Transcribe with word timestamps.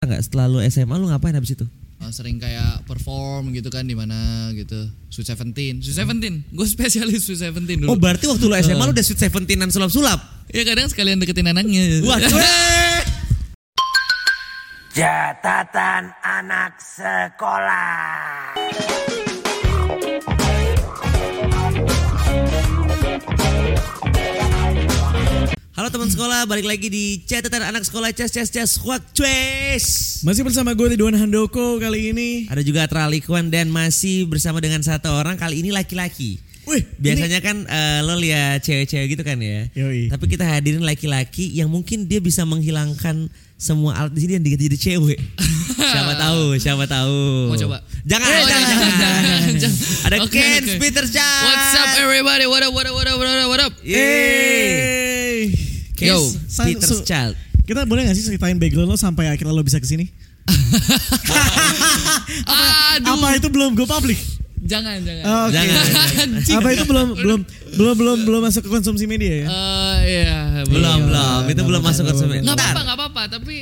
nggak 0.00 0.24
setelah 0.24 0.48
lu 0.48 0.64
SMA 0.64 0.96
lu 0.96 1.12
ngapain 1.12 1.36
habis 1.36 1.52
itu? 1.52 1.68
Uh, 2.00 2.08
sering 2.08 2.40
kayak 2.40 2.88
perform 2.88 3.52
gitu 3.52 3.68
kan 3.68 3.84
di 3.84 3.92
mana 3.92 4.48
gitu. 4.56 4.88
Sweet 5.12 5.28
Seventeen, 5.36 5.84
Sweet 5.84 5.92
Seventeen. 5.92 6.40
Gue 6.56 6.64
spesialis 6.64 7.28
Sweet 7.28 7.44
Seventeen 7.44 7.84
dulu. 7.84 7.92
Oh 7.92 8.00
berarti 8.00 8.24
waktu 8.24 8.48
lu 8.48 8.56
SMA 8.64 8.80
lu 8.80 8.96
udah 8.96 9.04
sweet 9.04 9.20
seventeenan 9.20 9.68
sulap-sulap? 9.68 10.48
ya 10.56 10.64
kadang 10.64 10.88
sekalian 10.88 11.20
deketin 11.20 11.52
anaknya. 11.52 12.00
Wah, 12.08 12.16
Catatan 14.96 16.16
anak 16.24 16.80
sekolah. 16.80 18.56
Halo 25.90 26.06
teman 26.06 26.14
sekolah, 26.14 26.46
balik 26.46 26.70
lagi 26.70 26.86
di 26.86 27.18
catatan 27.26 27.66
anak 27.66 27.82
sekolah 27.82 28.14
Ces 28.14 28.30
Ces 28.30 28.46
Ces 28.46 28.78
Wak 28.86 29.10
Cues. 29.10 30.22
Masih 30.22 30.46
bersama 30.46 30.70
gue 30.70 30.94
Ridwan 30.94 31.18
Handoko 31.18 31.82
kali 31.82 32.14
ini. 32.14 32.46
Ada 32.46 32.62
juga 32.62 32.86
Atra 32.86 33.10
Likuan 33.10 33.50
dan 33.50 33.74
masih 33.74 34.22
bersama 34.30 34.62
dengan 34.62 34.86
satu 34.86 35.10
orang 35.10 35.34
kali 35.34 35.66
ini 35.66 35.74
laki-laki. 35.74 36.38
Wih, 36.70 36.86
Biasanya 36.94 37.42
kan 37.42 37.66
eh, 37.66 38.06
lo 38.06 38.14
lihat 38.22 38.62
cewek-cewek 38.62 39.18
gitu 39.18 39.26
kan 39.26 39.42
ya. 39.42 39.66
Yoi. 39.74 40.06
Tapi 40.14 40.30
kita 40.30 40.46
hadirin 40.46 40.86
laki-laki 40.86 41.50
yang 41.58 41.66
mungkin 41.66 42.06
dia 42.06 42.22
bisa 42.22 42.46
menghilangkan 42.46 43.26
semua 43.58 43.98
alat 43.98 44.14
di 44.14 44.22
sini 44.22 44.38
dan 44.38 44.46
diganti 44.46 44.70
jadi 44.70 44.78
cewek. 44.94 45.18
siapa 45.90 46.14
tahu, 46.14 46.54
siapa 46.62 46.84
tahu. 46.86 47.50
Mau 47.50 47.58
coba? 47.58 47.82
Jangan, 48.06 48.30
Oh, 48.30 48.46
jangan, 48.46 48.46
jangan, 48.46 48.78
jangan. 48.78 49.22
jangan, 49.26 49.54
jangan. 49.58 49.78
Ada 50.06 50.16
Oke, 50.22 50.38
Ken 50.38 50.62
oke. 50.62 50.74
Peter 50.86 51.02
Chan. 51.10 51.42
What's 51.50 51.74
up 51.82 51.90
everybody? 51.98 52.46
What 52.46 52.62
up? 52.62 52.70
What 52.70 52.86
up? 52.86 52.94
What 52.94 53.10
up? 53.10 53.18
What 53.18 53.26
up? 53.42 53.48
What 53.50 53.60
up? 53.66 53.72
Yeay. 53.82 54.89
Yo, 56.02 56.18
San- 56.46 56.66
Peter 56.66 56.86
su- 56.86 57.02
Child. 57.02 57.34
Kita 57.60 57.84
boleh 57.84 58.02
gak 58.02 58.14
sih 58.14 58.24
ceritain 58.24 58.56
background 58.56 58.86
lo 58.86 58.96
sampai 58.96 59.28
akhirnya 59.28 59.50
lo 59.50 59.60
bisa 59.60 59.76
ke 59.76 59.86
sini? 59.86 60.08
Aduh. 62.46 63.14
Apa 63.14 63.36
itu 63.36 63.48
belum 63.48 63.74
go 63.74 63.84
public? 63.84 64.18
Jangan, 64.60 65.00
jangan. 65.00 65.24
Oh, 65.24 65.44
Oke. 65.46 65.54
Jangan. 65.56 65.84
Apa 66.54 66.68
itu 66.70 66.84
belum 66.84 67.06
belum 67.16 67.40
belum 67.72 67.94
belum 67.96 68.16
belum 68.24 68.40
masuk 68.42 68.62
ke 68.62 68.70
konsumsi 68.70 69.04
media 69.04 69.32
ya? 69.38 69.46
Eh, 69.46 69.96
iya, 70.06 70.38
Belum, 70.64 70.98
iya. 71.00 71.06
belum. 71.06 71.40
Itu 71.48 71.62
belum 71.64 71.80
masuk 71.80 72.04
ke 72.04 72.14
semen. 72.14 72.40
Nggak 72.42 72.54
Ntar. 72.54 72.64
apa-apa, 72.66 72.80
nggak 72.82 72.98
apa-apa. 72.98 73.22
Tapi 73.30 73.56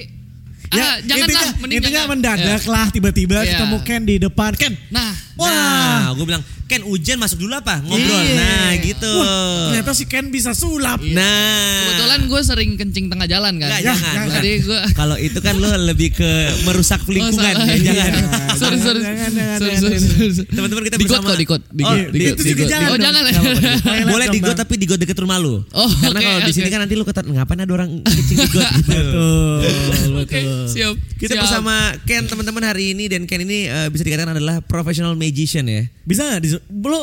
Ya, 0.68 0.84
ah, 0.84 0.94
janganlah. 1.00 1.16
intinya, 1.24 1.48
Mending 1.56 1.76
intinya 1.80 1.96
jangan. 1.96 2.10
mendadak 2.12 2.60
Ya. 2.60 2.68
lah 2.68 2.86
tiba-tiba 2.90 3.40
Iya. 3.40 3.56
ketemu 3.56 3.76
Ken 3.82 4.02
di 4.04 4.14
depan 4.18 4.52
Ken. 4.52 4.76
Nah, 4.90 5.16
Wah. 5.34 5.48
Nah, 5.48 6.12
gue 6.12 6.24
bilang, 6.24 6.44
Ken 6.68 6.84
hujan 6.84 7.16
masuk 7.16 7.40
dulu 7.40 7.52
apa? 7.54 7.80
Ngobrol. 7.80 8.12
Iya. 8.14 8.36
Nah, 8.36 8.70
gitu. 8.78 9.08
Wah, 9.10 9.72
ternyata 9.72 9.90
si 9.90 10.04
Ken 10.04 10.28
bisa 10.28 10.52
sulap. 10.52 11.00
Nah. 11.00 11.88
kebetulan 11.88 12.20
gue 12.22 12.40
sering 12.42 12.70
kencing 12.74 13.08
tengah 13.08 13.24
jalan 13.24 13.56
kan. 13.56 13.66
Enggak, 13.66 13.80
Ya, 13.80 13.88
jangan. 13.90 14.14
jangan. 14.14 14.34
Jadi 14.36 14.50
gue 14.60 14.78
Kalau 14.92 15.16
itu 15.16 15.38
kan 15.38 15.54
lo 15.54 15.68
lebih 15.82 16.12
ke 16.12 16.30
merusak 16.62 17.00
lingkungan 17.04 17.40
salah. 17.56 17.64
ya, 17.66 17.76
jangan. 17.80 18.12
Iya. 18.12 18.52
sorry, 18.54 18.78
sorry. 18.78 19.00
Jangan, 19.00 19.30
sorry, 19.56 19.76
sorry. 19.78 20.44
Teman-teman 20.46 20.82
kita 20.84 20.96
bersama. 20.98 21.26
kok, 21.26 21.36
di 21.36 21.46
got, 21.46 21.62
di 21.66 21.82
Oh, 21.82 21.88
got, 21.88 21.96
di 22.06 22.12
di- 22.12 22.20
got, 22.22 22.30
itu 22.30 22.42
di 22.42 22.50
juga 22.50 22.60
got. 22.60 22.70
jangan 22.70 22.88
Oh, 22.88 22.98
jangan. 22.98 23.22
Nggak 23.24 24.06
Boleh 24.06 24.26
dong, 24.26 24.34
di 24.34 24.38
got 24.38 24.48
Bang. 24.50 24.60
tapi 24.60 24.74
di 24.76 24.84
got 24.84 24.98
deket 24.98 25.18
rumah 25.18 25.38
lu. 25.38 25.64
Oh, 25.72 25.88
Karena 25.98 26.18
oke, 26.18 26.26
kalau 26.28 26.40
di 26.42 26.52
sini 26.52 26.68
kan 26.68 26.80
nanti 26.84 26.94
lu 26.94 27.02
kata 27.02 27.20
ngapain 27.24 27.58
ada 27.58 27.72
orang 27.72 27.90
kencing 28.04 28.36
di 28.36 28.48
got 28.50 28.68
gitu. 28.76 28.98
Betul, 29.58 30.10
Oke, 30.18 30.38
betul. 30.38 30.66
siap. 30.68 30.94
Kita 31.14 31.32
Siap. 31.32 31.42
bersama 31.42 31.74
Ken 32.04 32.24
teman-teman 32.24 32.62
hari 32.62 32.92
ini 32.92 33.06
dan 33.06 33.24
Ken 33.24 33.40
ini 33.40 33.64
eh, 33.64 33.88
bisa 33.88 34.02
dikatakan 34.02 34.34
adalah 34.34 34.60
professional 34.60 35.14
magician 35.14 35.64
ya. 35.64 35.86
Bisa 36.02 36.26
nggak? 36.26 36.57
Lo 36.66 37.00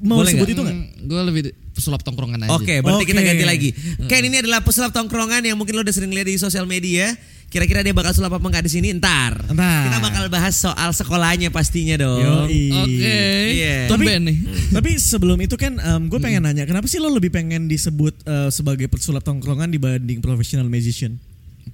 mau 0.00 0.20
Boleh 0.20 0.32
sebut 0.32 0.44
nggak? 0.44 0.54
itu 0.54 0.62
nggak? 0.62 0.76
Hmm, 0.76 1.08
Gue 1.08 1.20
lebih 1.24 1.42
pesulap 1.72 2.00
tongkrongan 2.00 2.44
aja. 2.44 2.52
Oke, 2.52 2.78
berarti 2.80 3.04
kita 3.04 3.20
Oke. 3.20 3.28
ganti 3.28 3.44
lagi. 3.44 3.68
Ken 4.04 4.22
ini 4.22 4.36
adalah 4.38 4.60
pesulap 4.60 4.92
tongkrongan 4.92 5.42
yang 5.42 5.56
mungkin 5.56 5.72
lo 5.72 5.82
udah 5.82 5.90
sering 5.90 6.10
lihat 6.10 6.26
di 6.26 6.36
sosial 6.36 6.64
media. 6.64 7.10
Kira-kira 7.52 7.84
dia 7.84 7.92
bakal 7.92 8.16
sulap 8.16 8.32
apa 8.32 8.48
enggak 8.48 8.64
di 8.64 8.72
sini? 8.72 8.96
Ntar. 8.96 9.52
Ntar. 9.52 9.82
Kita 9.84 9.98
bakal 10.00 10.24
bahas 10.28 10.56
soal 10.56 10.88
sekolahnya 10.90 11.52
pastinya 11.52 12.00
dong. 12.00 12.48
Oke. 12.48 13.20
Iya. 13.52 13.92
Tumben 13.92 14.24
nih. 14.24 14.36
Tapi 14.72 14.96
sebelum 14.96 15.36
itu 15.36 15.60
kan 15.60 15.76
gue 16.08 16.16
pengen 16.16 16.48
nanya, 16.48 16.64
kenapa 16.64 16.88
sih 16.88 16.96
lo 16.96 17.12
lebih 17.12 17.28
pengen 17.28 17.68
disebut 17.68 18.24
eh, 18.24 18.48
sebagai 18.48 18.88
pesulap 18.88 19.20
tongkrongan 19.20 19.68
dibanding 19.68 20.24
professional 20.24 20.64
magician? 20.64 21.20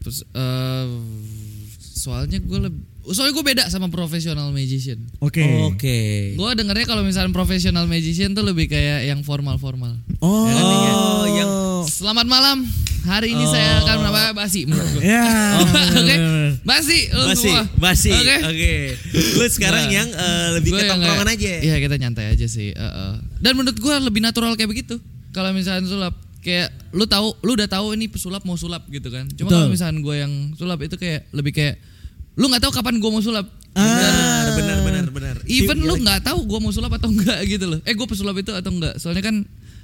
Terus, 0.03 0.27
eh, 0.27 0.87
soalnya 1.79 2.39
gue 2.39 2.59
lebih 2.71 2.83
soalnya 3.11 3.33
gue 3.33 3.47
beda 3.47 3.65
sama 3.67 3.87
profesional 3.87 4.49
magician. 4.49 4.99
Oke. 5.19 5.45
Oke. 5.67 5.99
Gue 6.35 6.51
dengernya 6.53 6.85
kalau 6.85 7.01
misalnya 7.01 7.31
profesional 7.31 7.85
magician 7.85 8.33
tuh 8.33 8.43
lebih 8.43 8.67
kayak 8.67 9.07
yang 9.07 9.21
formal-formal. 9.21 9.97
Oh, 10.19 10.45
Ya 10.45 10.55
kan, 10.55 10.65
ya? 10.65 10.93
Oh, 10.93 11.25
yang 11.29 11.51
Selamat 11.85 12.27
malam. 12.27 12.69
Hari 13.01 13.31
ini 13.31 13.45
saya 13.45 13.81
akan 13.81 13.95
menambah 14.03 14.37
basi 14.37 14.61
menurut 14.65 14.91
gue. 14.93 15.03
Ya. 15.03 15.25
Oke, 15.97 16.17
basi 16.63 17.09
lu 17.09 17.25
Basi, 17.27 17.49
semua. 17.49 17.63
basi. 17.77 18.11
Oke. 18.13 18.37
Oke. 18.45 18.73
Lu 19.35 19.45
sekarang 19.47 19.85
Nah, 19.87 19.95
yang 19.95 20.09
eh, 20.11 20.49
lebih 20.55 20.71
Gua 20.71 20.79
ke 20.79 20.85
tongkrongan 20.87 21.27
kayak- 21.27 21.41
aja. 21.41 21.53
Iya 21.63 21.77
kita 21.79 21.95
nyantai 21.97 22.27
aja 22.29 22.47
sih. 22.47 22.69
eh, 22.71 22.77
eh. 22.77 23.15
Dan 23.39 23.53
menurut 23.55 23.75
gue 23.75 23.95
lebih 24.03 24.21
natural 24.21 24.53
kayak 24.55 24.69
begitu. 24.69 25.01
Kalau 25.31 25.51
misalnya 25.51 25.87
sulap 25.87 26.13
kayak 26.39 26.69
lu 26.91 27.05
tahu, 27.05 27.33
lu 27.41 27.55
udah 27.55 27.67
tahu 27.67 27.93
ini 27.93 28.07
pesulap 28.07 28.43
mau 28.43 28.55
sulap 28.55 28.85
gitu 28.87 29.09
kan. 29.09 29.25
Cuma 29.31 29.49
kalau 29.49 29.69
misalnya 29.69 29.97
gue 29.97 30.17
yang 30.19 30.33
sulap 30.55 30.79
itu 30.79 30.95
kayak 30.95 31.31
lebih 31.31 31.53
kayak 31.53 31.81
lu 32.39 32.47
nggak 32.47 32.63
tahu 32.63 32.73
kapan 32.73 32.95
gue 32.97 33.11
mau 33.11 33.19
sulap. 33.19 33.47
Benar, 33.75 34.47
benar, 34.55 34.79
benar, 34.81 35.07
benar. 35.11 35.37
Even 35.45 35.83
lu 35.83 35.95
Iya. 35.95 36.03
nggak 36.03 36.21
tahu 36.25 36.39
gue 36.47 36.59
mau 36.59 36.71
sulap 36.71 36.95
atau 36.95 37.11
enggak 37.11 37.39
gitu 37.45 37.67
loh. 37.67 37.79
Eh 37.83 37.95
gue 37.95 38.07
pesulap 38.07 38.35
itu 38.35 38.51
atau 38.51 38.71
enggak? 38.71 38.95
Soalnya 38.97 39.23
kan 39.23 39.37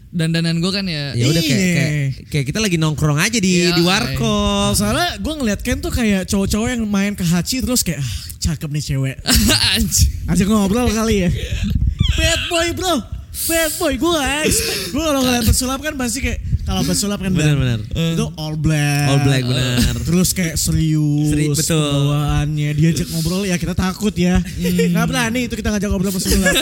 dandanan 0.08 0.58
gue 0.58 0.70
kan 0.70 0.86
ya. 0.86 1.14
Ya 1.14 1.26
udah 1.26 1.42
kayak, 1.42 1.58
Iya. 1.58 1.74
kayak 1.74 2.08
kayak 2.30 2.44
kita 2.48 2.58
lagi 2.58 2.76
nongkrong 2.78 3.18
aja 3.18 3.38
di 3.38 3.66
Iya, 3.66 3.74
di 3.74 3.82
warkop. 3.82 4.74
Soalnya 4.74 5.18
gue 5.18 5.34
ngeliat 5.34 5.60
Ken 5.62 5.78
tuh 5.78 5.90
kayak 5.90 6.26
cowok-cowok 6.26 6.68
yang 6.70 6.82
main 6.86 7.14
ke 7.14 7.22
Hachi 7.22 7.58
terus 7.58 7.82
kayak 7.82 7.98
ah, 7.98 8.12
cakep 8.38 8.70
nih 8.70 8.82
cewek. 8.82 9.16
Anjing. 9.74 10.10
Ajak 10.26 10.46
ngobrol 10.46 10.90
kali 10.90 11.26
ya. 11.26 11.30
Bad 12.18 12.40
boy 12.46 12.68
bro. 12.74 12.94
Bad 13.34 13.72
boy 13.76 13.94
gue 13.94 14.10
gak 14.10 14.46
expect. 14.46 14.80
Gue 14.88 15.02
kalau 15.02 15.20
ngeliat 15.20 15.44
pesulap 15.44 15.78
kan 15.78 15.94
pasti 15.94 16.18
kayak 16.20 16.38
kalau 16.64 16.80
pesulap 16.80 17.18
kan 17.18 17.28
Benar, 17.28 17.56
benar. 17.56 17.78
itu 17.84 18.24
all 18.36 18.56
black. 18.56 19.04
All 19.06 19.20
black 19.20 19.42
benar. 19.42 19.92
Terus 20.00 20.32
kayak 20.32 20.56
serius 20.56 21.28
Seri- 21.28 21.50
betul. 21.50 21.92
bawaannya 22.08 22.70
diajak 22.72 23.06
ngobrol 23.10 23.42
ya 23.42 23.54
kita 23.54 23.74
takut 23.74 24.14
ya 24.14 24.40
nggak 24.56 25.04
berani 25.04 25.44
itu 25.44 25.54
kita 25.54 25.68
ngajak 25.68 25.88
ngobrol 25.88 26.08
pesulap 26.10 26.54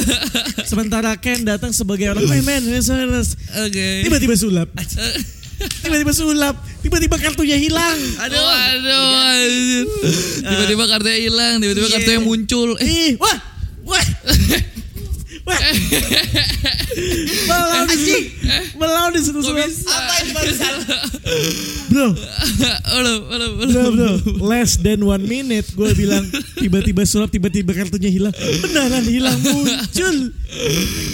sementara 0.65 1.15
Ken 1.15 1.45
datang 1.45 1.71
sebagai 1.71 2.09
orang 2.09 2.25
"Weh, 2.25 2.41
men 2.41 2.65
men, 2.65 2.81
men, 2.81 3.09
men." 3.11 3.25
Oke. 3.63 3.87
tiba-tiba 4.03 4.35
sulap 4.35 4.69
tiba-tiba 5.79 6.11
sulap 6.11 6.55
tiba-tiba 6.81 7.17
kartunya 7.17 7.55
hilang 7.55 7.99
Aduh, 8.19 8.43
aduh, 8.43 9.07
anjir. 9.31 9.87
Tiba-tiba 10.43 10.85
kartunya 10.89 11.19
hilang, 11.23 11.55
tiba-tiba 11.59 11.87
Iya. 11.87 11.95
kartunya 11.95 12.21
muncul. 12.21 12.69
Eh, 12.77 13.15
wah 13.17 13.39
wah 13.85 14.03
wah 15.43 15.59
melawan 17.49 17.87
di 17.89 18.17
melawan 18.77 19.11
di 19.13 19.21
situ 19.21 19.41
sulap 19.41 19.67
Apa 19.67 20.15
itu 20.23 20.31
barusan? 20.33 20.75
bro 21.91 22.07
Halo, 22.87 23.13
halo, 23.29 23.47
bro 23.57 23.83
bro 23.93 24.11
less 24.45 24.79
than 24.79 25.03
one 25.03 25.25
minute 25.25 25.67
gue 25.73 25.91
bilang 25.95 26.25
tiba-tiba 26.57 27.03
sulap 27.03 27.29
tiba-tiba 27.29 27.73
kartunya 27.73 28.11
hilang 28.13 28.35
beneran 28.35 29.05
hilang 29.05 29.39
muncul 29.41 30.17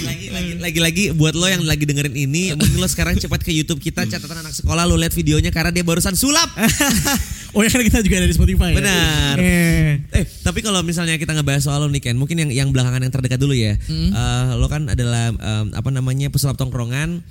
lagi 0.04 0.26
lagi 0.28 0.52
lagi 0.58 0.78
lagi 0.82 1.04
buat 1.14 1.32
lo 1.32 1.46
yang 1.46 1.62
lagi 1.62 1.86
dengerin 1.86 2.14
ini 2.14 2.52
mungkin 2.52 2.78
lo 2.78 2.88
sekarang 2.90 3.16
cepat 3.16 3.40
ke 3.40 3.54
YouTube 3.54 3.78
kita 3.78 4.04
catatan 4.04 4.42
anak 4.42 4.52
sekolah 4.52 4.84
lo 4.84 4.98
lihat 4.98 5.14
videonya 5.14 5.54
karena 5.54 5.70
dia 5.70 5.86
barusan 5.86 6.18
sulap. 6.18 6.50
oh 7.56 7.62
ya 7.62 7.70
kan 7.70 7.80
kita 7.80 8.02
juga 8.02 8.18
ada 8.20 8.28
di 8.28 8.34
Spotify 8.34 8.74
ya? 8.74 8.76
Benar. 8.82 9.34
eh. 9.38 9.90
Eh, 10.12 10.24
tapi 10.42 10.60
kalau 10.60 10.82
misalnya 10.82 11.14
kita 11.16 11.32
ngebahas 11.32 11.62
soal 11.64 11.86
lo 11.86 11.88
nih 11.88 12.02
Ken, 12.02 12.18
mungkin 12.18 12.34
yang 12.42 12.50
yang 12.50 12.68
belakangan 12.74 12.98
yang 12.98 13.12
terdekat 13.14 13.38
dulu 13.38 13.54
ya. 13.54 13.78
Eh, 14.18 14.52
lo 14.54 14.66
kan 14.66 14.86
adalah 14.86 15.30
em, 15.30 15.66
apa 15.72 15.88
namanya 15.88 16.26
pesulap 16.26 16.54
tongkrongan. 16.54 17.22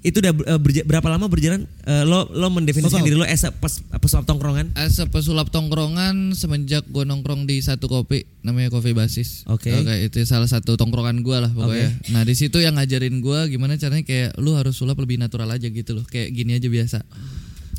Itu 0.00 0.18
udah 0.18 0.30
eh, 0.46 0.60
berja- 0.60 0.82
berapa 0.82 1.02
lama 1.04 1.26
berjalan? 1.26 1.66
Eh, 1.82 2.02
lo 2.02 2.26
lo 2.28 2.46
mendefinisikan 2.48 3.00
Total. 3.00 3.06
diri 3.06 3.16
lo 3.16 3.24
as 3.24 3.42
a 3.42 3.50
pes- 3.50 3.82
pesulap 3.96 4.22
tongkrongan? 4.24 4.70
As 4.72 4.96
a 4.96 5.06
pesulap 5.06 5.50
tongkrongan 5.50 6.30
semenjak 6.32 6.86
gue 6.86 7.02
nongkrong 7.02 7.42
di 7.44 7.58
satu 7.58 7.86
kopi 7.86 8.22
namanya 8.40 8.70
Kopi 8.70 8.90
Basis. 8.92 9.42
Oke. 9.46 9.70
itu 10.00 10.22
salah 10.24 10.46
satu 10.46 10.74
tongkrongan 10.74 11.20
gue 11.20 11.36
lah 11.36 11.50
pokoknya. 11.50 11.90
Nah 12.08 12.22
di 12.22 12.34
situ 12.34 12.58
yang 12.58 12.74
ngajarin 12.74 13.18
gue 13.18 13.40
gimana 13.48 13.74
caranya 13.74 14.02
kayak 14.02 14.34
lu 14.36 14.54
harus 14.54 14.74
sulap 14.74 14.94
lebih 14.96 15.16
natural 15.16 15.46
aja 15.48 15.66
gitu 15.66 15.92
loh. 15.92 16.04
Kayak 16.04 16.30
gini 16.32 16.54
aja 16.54 16.66
biasa. 16.66 16.98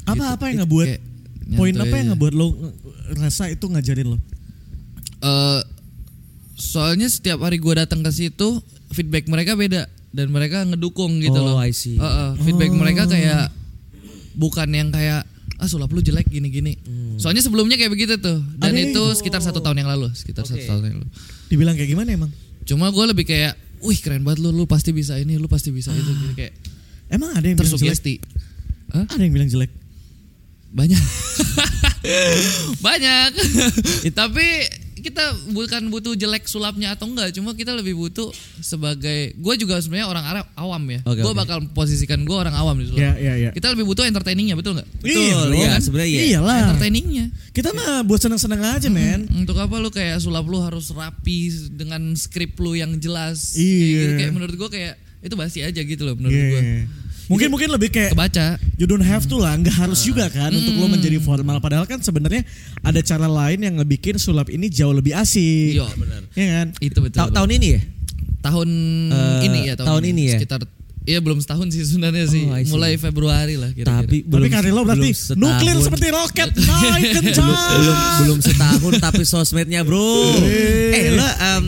apa 0.04 0.16
Gitu. 0.16 0.24
apa 0.30 0.44
yang 0.46 0.58
ngebuat 0.62 0.88
Kayak 0.90 1.02
poin 1.54 1.74
apa 1.76 1.86
yang 1.94 2.00
aja. 2.02 2.12
ngebuat 2.12 2.34
lo 2.34 2.48
rasa 3.18 3.44
itu 3.48 3.66
ngajarin 3.66 4.08
lo 4.10 4.20
Eh, 5.18 5.62
soalnya 6.58 7.06
setiap 7.06 7.40
hari 7.40 7.56
gue 7.56 7.72
datang 7.72 8.02
ke 8.02 8.10
situ 8.10 8.60
feedback 8.90 9.26
mereka 9.26 9.54
beda 9.54 9.86
dan 10.10 10.28
mereka 10.28 10.66
ngedukung 10.66 11.20
gitu 11.20 11.38
Oh, 11.38 11.54
loh. 11.54 11.58
I 11.58 11.70
see. 11.70 11.94
Eh, 11.94 12.02
eh, 12.02 12.32
feedback 12.42 12.74
mereka 12.74 13.06
kayak 13.06 13.54
bukan 14.34 14.66
yang 14.68 14.90
kayak 14.90 15.22
ah 15.56 15.66
sulap 15.66 15.90
lu 15.90 16.00
jelek 16.00 16.26
gini-gini. 16.26 16.78
Soalnya 17.16 17.42
sebelumnya 17.42 17.76
kayak 17.76 17.90
begitu 17.90 18.14
tuh 18.16 18.42
dan 18.58 18.74
Ada 18.74 18.82
itu 18.84 18.98
yang- 19.00 19.14
sekitar 19.14 19.40
satu 19.40 19.58
tahun 19.60 19.78
yang 19.80 19.90
lalu, 19.90 20.10
sekitar 20.12 20.44
satu 20.44 20.58
tahun 20.60 20.82
yang 20.84 20.98
lalu. 21.00 21.10
dibilang 21.48 21.74
kayak 21.74 21.90
gimana 21.90 22.10
emang 22.12 22.32
Cuma 22.62 22.90
gue 22.90 23.06
lebih 23.08 23.24
kayak, 23.24 23.56
wih 23.80 23.96
keren 23.96 24.22
banget 24.22 24.42
lu, 24.42 24.52
lu 24.52 24.66
pasti 24.66 24.92
bisa 24.92 25.16
ini, 25.16 25.34
lu 25.36 25.48
pasti 25.48 25.72
bisa 25.72 25.90
itu, 25.90 26.04
gitu 26.06 26.34
kayak 26.36 26.52
emang 27.08 27.32
ada 27.32 27.42
yang 27.44 27.56
tersugesti. 27.56 28.20
Hah? 28.90 29.08
ada 29.08 29.20
yang 29.20 29.32
bilang 29.32 29.48
jelek 29.48 29.72
Banyak. 30.70 31.00
Banyak. 32.86 33.32
Tapi 34.20 34.48
kita 35.00 35.24
bukan 35.52 35.88
butuh 35.88 36.14
jelek 36.14 36.46
sulapnya 36.46 36.94
atau 36.94 37.06
enggak, 37.06 37.32
cuma 37.32 37.54
kita 37.54 37.72
lebih 37.72 37.94
butuh 37.94 38.30
sebagai 38.60 39.34
gue 39.38 39.54
juga 39.56 39.78
sebenarnya 39.78 40.08
orang 40.10 40.26
Arab 40.26 40.46
awam 40.54 40.84
ya. 40.90 41.00
Oke, 41.06 41.22
gue 41.22 41.32
oke. 41.32 41.40
bakal 41.40 41.58
posisikan 41.72 42.22
gue 42.22 42.34
orang 42.34 42.54
awam 42.54 42.76
di 42.78 42.90
sulap. 42.90 43.00
Iya, 43.00 43.14
iya, 43.18 43.34
iya. 43.38 43.50
Kita 43.54 43.72
lebih 43.72 43.86
butuh 43.86 44.04
entertainingnya, 44.04 44.56
betul 44.58 44.78
nggak? 44.78 44.88
Betul, 45.00 45.18
Iya, 45.18 45.38
iya, 45.54 45.72
sebenarnya 45.80 46.10
iya. 46.10 46.22
Iyalah. 46.36 46.60
Entertainingnya. 46.74 47.26
Kita 47.54 47.70
mah 47.72 48.02
buat 48.04 48.22
seneng-seneng 48.22 48.62
aja, 48.62 48.90
men. 48.90 49.26
Untuk 49.32 49.58
apa 49.58 49.76
lu 49.78 49.90
kayak 49.90 50.18
sulap 50.20 50.46
lu 50.46 50.60
harus 50.60 50.90
rapi 50.92 51.50
dengan 51.74 52.14
skrip 52.18 52.58
lu 52.58 52.74
yang 52.74 52.98
jelas. 52.98 53.54
Kayak, 53.54 53.64
Iya. 53.64 53.98
gitu. 54.02 54.14
kayak 54.20 54.32
menurut 54.34 54.56
gue 54.58 54.70
kayak 54.70 54.94
itu 55.18 55.34
basi 55.34 55.60
aja 55.66 55.82
gitu 55.82 56.06
loh 56.06 56.14
menurut 56.14 56.34
Iya. 56.34 56.50
gue. 56.54 56.62
Mungkin 57.28 57.48
mungkin 57.50 57.70
lebih 57.70 57.90
kayak 57.90 58.12
Kebaca. 58.12 58.56
you 58.76 58.84
don't 58.84 59.04
have 59.04 59.24
to 59.24 59.36
lah, 59.36 59.52
nggak 59.54 59.76
harus 59.76 60.00
juga 60.02 60.28
kan 60.28 60.48
untuk 60.50 60.74
lo 60.74 60.88
menjadi 60.88 61.20
formal. 61.20 61.60
Padahal 61.60 61.84
kan 61.84 62.00
sebenarnya 62.00 62.48
ada 62.80 63.00
cara 63.00 63.28
lain 63.28 63.60
yang 63.62 63.76
ngebikin 63.78 64.16
sulap 64.16 64.48
ini 64.48 64.68
jauh 64.68 64.92
lebih 64.92 65.12
asik. 65.12 65.76
Iya, 65.76 65.88
benar. 65.94 66.22
Iya 66.32 66.48
kan? 66.54 66.68
Itu 66.80 66.98
betul. 67.00 67.18
Ta- 67.20 67.34
tahun 67.34 67.52
ini 67.54 67.68
ya? 67.70 67.82
tahun 68.40 68.70
Eh, 69.10 69.40
ini 69.44 69.60
ya 69.66 69.74
tahun 69.76 70.04
ini 70.06 70.24
ya? 70.26 70.40
sekitar 70.40 70.64
Iya 71.04 71.24
belum 71.24 71.40
setahun 71.40 71.72
sih 71.72 71.84
sebenarnya 71.86 72.28
sih 72.28 72.44
Oh, 72.44 72.52
see. 72.54 72.68
mulai 72.68 72.96
Februari 72.96 73.56
lah 73.56 73.72
kira-kira. 73.72 74.04
Tapi 74.04 74.18
Tapi 74.24 74.48
karir 74.50 74.72
lo 74.72 74.84
berarti 74.84 75.08
belum 75.32 75.40
nuklir 75.40 75.76
seperti 75.80 76.08
roket 76.12 76.50
naik 76.68 77.12
kencang. 77.14 77.48
belum 77.48 77.96
belum 78.20 78.40
setahun 78.42 78.92
tapi 79.00 79.24
sosmednya 79.24 79.84
bro. 79.84 80.04
eh 80.92 81.08
lo 81.10 81.24
um, 81.24 81.64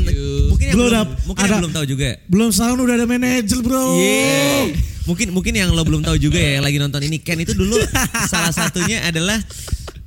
mungkin 0.50 0.66
yang 0.66 0.76
Belum 0.76 0.92
belum, 0.92 1.08
mungkin 1.26 1.44
ada- 1.46 1.56
belum 1.58 1.72
tahu 1.72 1.86
juga. 1.88 2.04
ya? 2.06 2.16
Belum 2.28 2.50
setahun 2.52 2.78
udah 2.78 2.96
ada 2.96 3.06
manajer 3.06 3.60
bro. 3.60 3.84
Yeah. 3.96 4.64
Mungkin 5.10 5.28
mungkin 5.32 5.52
yang 5.52 5.70
lo 5.70 5.82
belum 5.82 6.02
tahu 6.02 6.16
juga 6.16 6.38
ya 6.38 6.56
yang 6.56 6.64
lagi 6.64 6.78
nonton 6.78 7.02
ini 7.02 7.18
Ken 7.18 7.36
itu 7.36 7.52
dulu 7.54 7.82
salah 8.26 8.54
satunya 8.54 9.02
adalah 9.02 9.42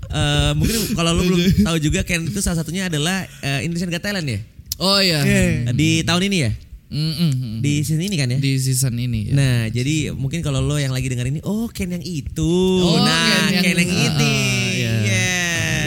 eh, 0.06 0.52
mungkin 0.54 0.94
kalau 0.94 1.10
lo 1.10 1.22
belum 1.24 1.42
tahu 1.60 1.76
juga 1.80 2.00
Ken 2.02 2.22
itu 2.22 2.38
salah 2.38 2.62
satunya 2.62 2.86
adalah 2.86 3.26
eh, 3.40 3.66
Indonesian 3.66 3.90
Got 3.90 4.04
Talent 4.04 4.24
ya 4.24 4.38
Oh 4.78 4.98
iya. 4.98 5.20
Iya. 5.20 5.70
di 5.70 6.02
tahun 6.02 6.22
ini 6.26 6.38
ya 6.38 6.50
Mm-mm. 6.88 7.58
di 7.58 7.80
season 7.80 8.04
ini 8.04 8.14
kan 8.14 8.28
ya. 8.28 8.36
di 8.36 8.52
season 8.54 8.92
ini. 8.92 9.26
ya. 9.26 9.32
Nah 9.32 9.58
jadi 9.66 10.12
mungkin 10.12 10.38
kalau 10.38 10.60
lo 10.60 10.76
yang 10.76 10.92
lagi 10.92 11.08
denger 11.08 11.24
ini 11.26 11.40
oh 11.40 11.64
Ken 11.66 11.88
yang 11.88 12.04
itu, 12.04 12.52
Oh, 12.78 13.00
nah 13.00 13.48
Ken 13.48 13.64
Ken 13.64 13.74
yang- 13.74 13.80
yang, 13.80 14.12
ini, 14.12 14.28
ah, 14.28 14.68
iya. 14.70 14.92
Iya. 15.00 15.28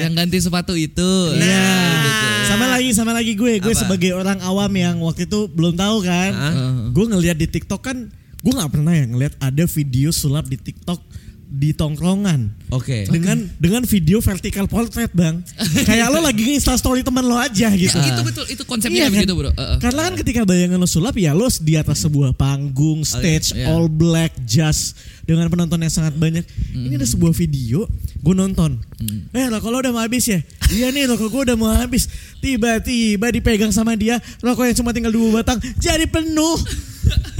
Yang 0.02 0.14
ganti 0.16 0.38
sepatu 0.40 0.74
itu. 0.74 1.12
Iya. 1.32 1.62
gitu. 2.02 2.28
Sama 2.46 2.66
lagi 2.68 2.90
sama 2.92 3.12
lagi 3.12 3.34
gue, 3.34 3.58
gue 3.60 3.70
Apa? 3.70 3.78
sebagai 3.80 4.14
orang 4.14 4.42
awam 4.42 4.70
yang 4.72 4.98
waktu 5.00 5.26
itu 5.26 5.46
belum 5.48 5.74
tahu 5.74 6.02
kan. 6.02 6.32
Hah? 6.32 6.54
Gue 6.90 7.06
ngelihat 7.06 7.38
di 7.38 7.48
TikTok 7.48 7.82
kan, 7.82 8.10
gue 8.46 8.54
nggak 8.54 8.72
pernah 8.78 8.94
ya 8.94 9.06
ngelihat 9.10 9.34
ada 9.42 9.64
video 9.66 10.14
sulap 10.14 10.46
di 10.46 10.62
TikTok 10.62 11.02
di 11.46 11.72
tongkrongan. 11.72 12.52
Oke. 12.74 13.06
Dengan 13.08 13.38
dengan 13.62 13.86
video 13.86 14.20
vertical 14.20 14.66
portrait 14.68 15.14
bang, 15.14 15.40
kayak 15.90 16.12
lo 16.12 16.20
lagi 16.20 16.42
nge 16.58 16.68
story 16.78 17.06
teman 17.06 17.24
lo 17.24 17.38
aja 17.38 17.70
gitu. 17.74 17.96
itu 17.96 18.22
betul 18.26 18.46
itu 18.50 18.64
konsepnya 18.66 19.08
Iya 19.08 19.08
kan? 19.08 19.14
begitu 19.24 19.34
bro. 19.34 19.50
Uh-uh. 19.54 19.78
Karena 19.80 20.02
kan 20.10 20.14
ketika 20.20 20.42
bayangan 20.44 20.78
lo 20.82 20.90
sulap 20.90 21.16
ya 21.16 21.32
lo 21.32 21.48
di 21.62 21.74
atas 21.80 22.04
sebuah 22.04 22.36
panggung, 22.36 23.06
stage, 23.08 23.56
iya. 23.56 23.72
all 23.72 23.88
black, 23.88 24.36
jazz 24.44 24.98
dengan 25.24 25.48
penonton 25.48 25.80
yang 25.80 25.94
sangat 25.94 26.18
banyak. 26.18 26.44
Ini 26.76 26.98
ada 27.00 27.08
sebuah 27.08 27.32
video, 27.32 27.88
gue 28.20 28.36
nonton. 28.36 28.76
Eh 29.32 29.46
rokok 29.48 29.70
lo 29.70 29.78
udah 29.80 29.94
mau 29.94 30.04
habis 30.04 30.26
ya? 30.28 30.42
iya 30.74 30.90
nih 30.90 31.06
rokok 31.08 31.30
gue 31.30 31.42
udah 31.54 31.58
mau 31.58 31.72
habis. 31.72 32.10
Tiba-tiba 32.42 33.32
dipegang 33.32 33.72
sama 33.74 33.94
dia, 33.94 34.18
rokok 34.42 34.66
yang 34.70 34.78
cuma 34.78 34.92
tinggal 34.92 35.14
dua 35.14 35.42
batang 35.42 35.62
jadi 35.78 36.06
penuh. 36.10 36.58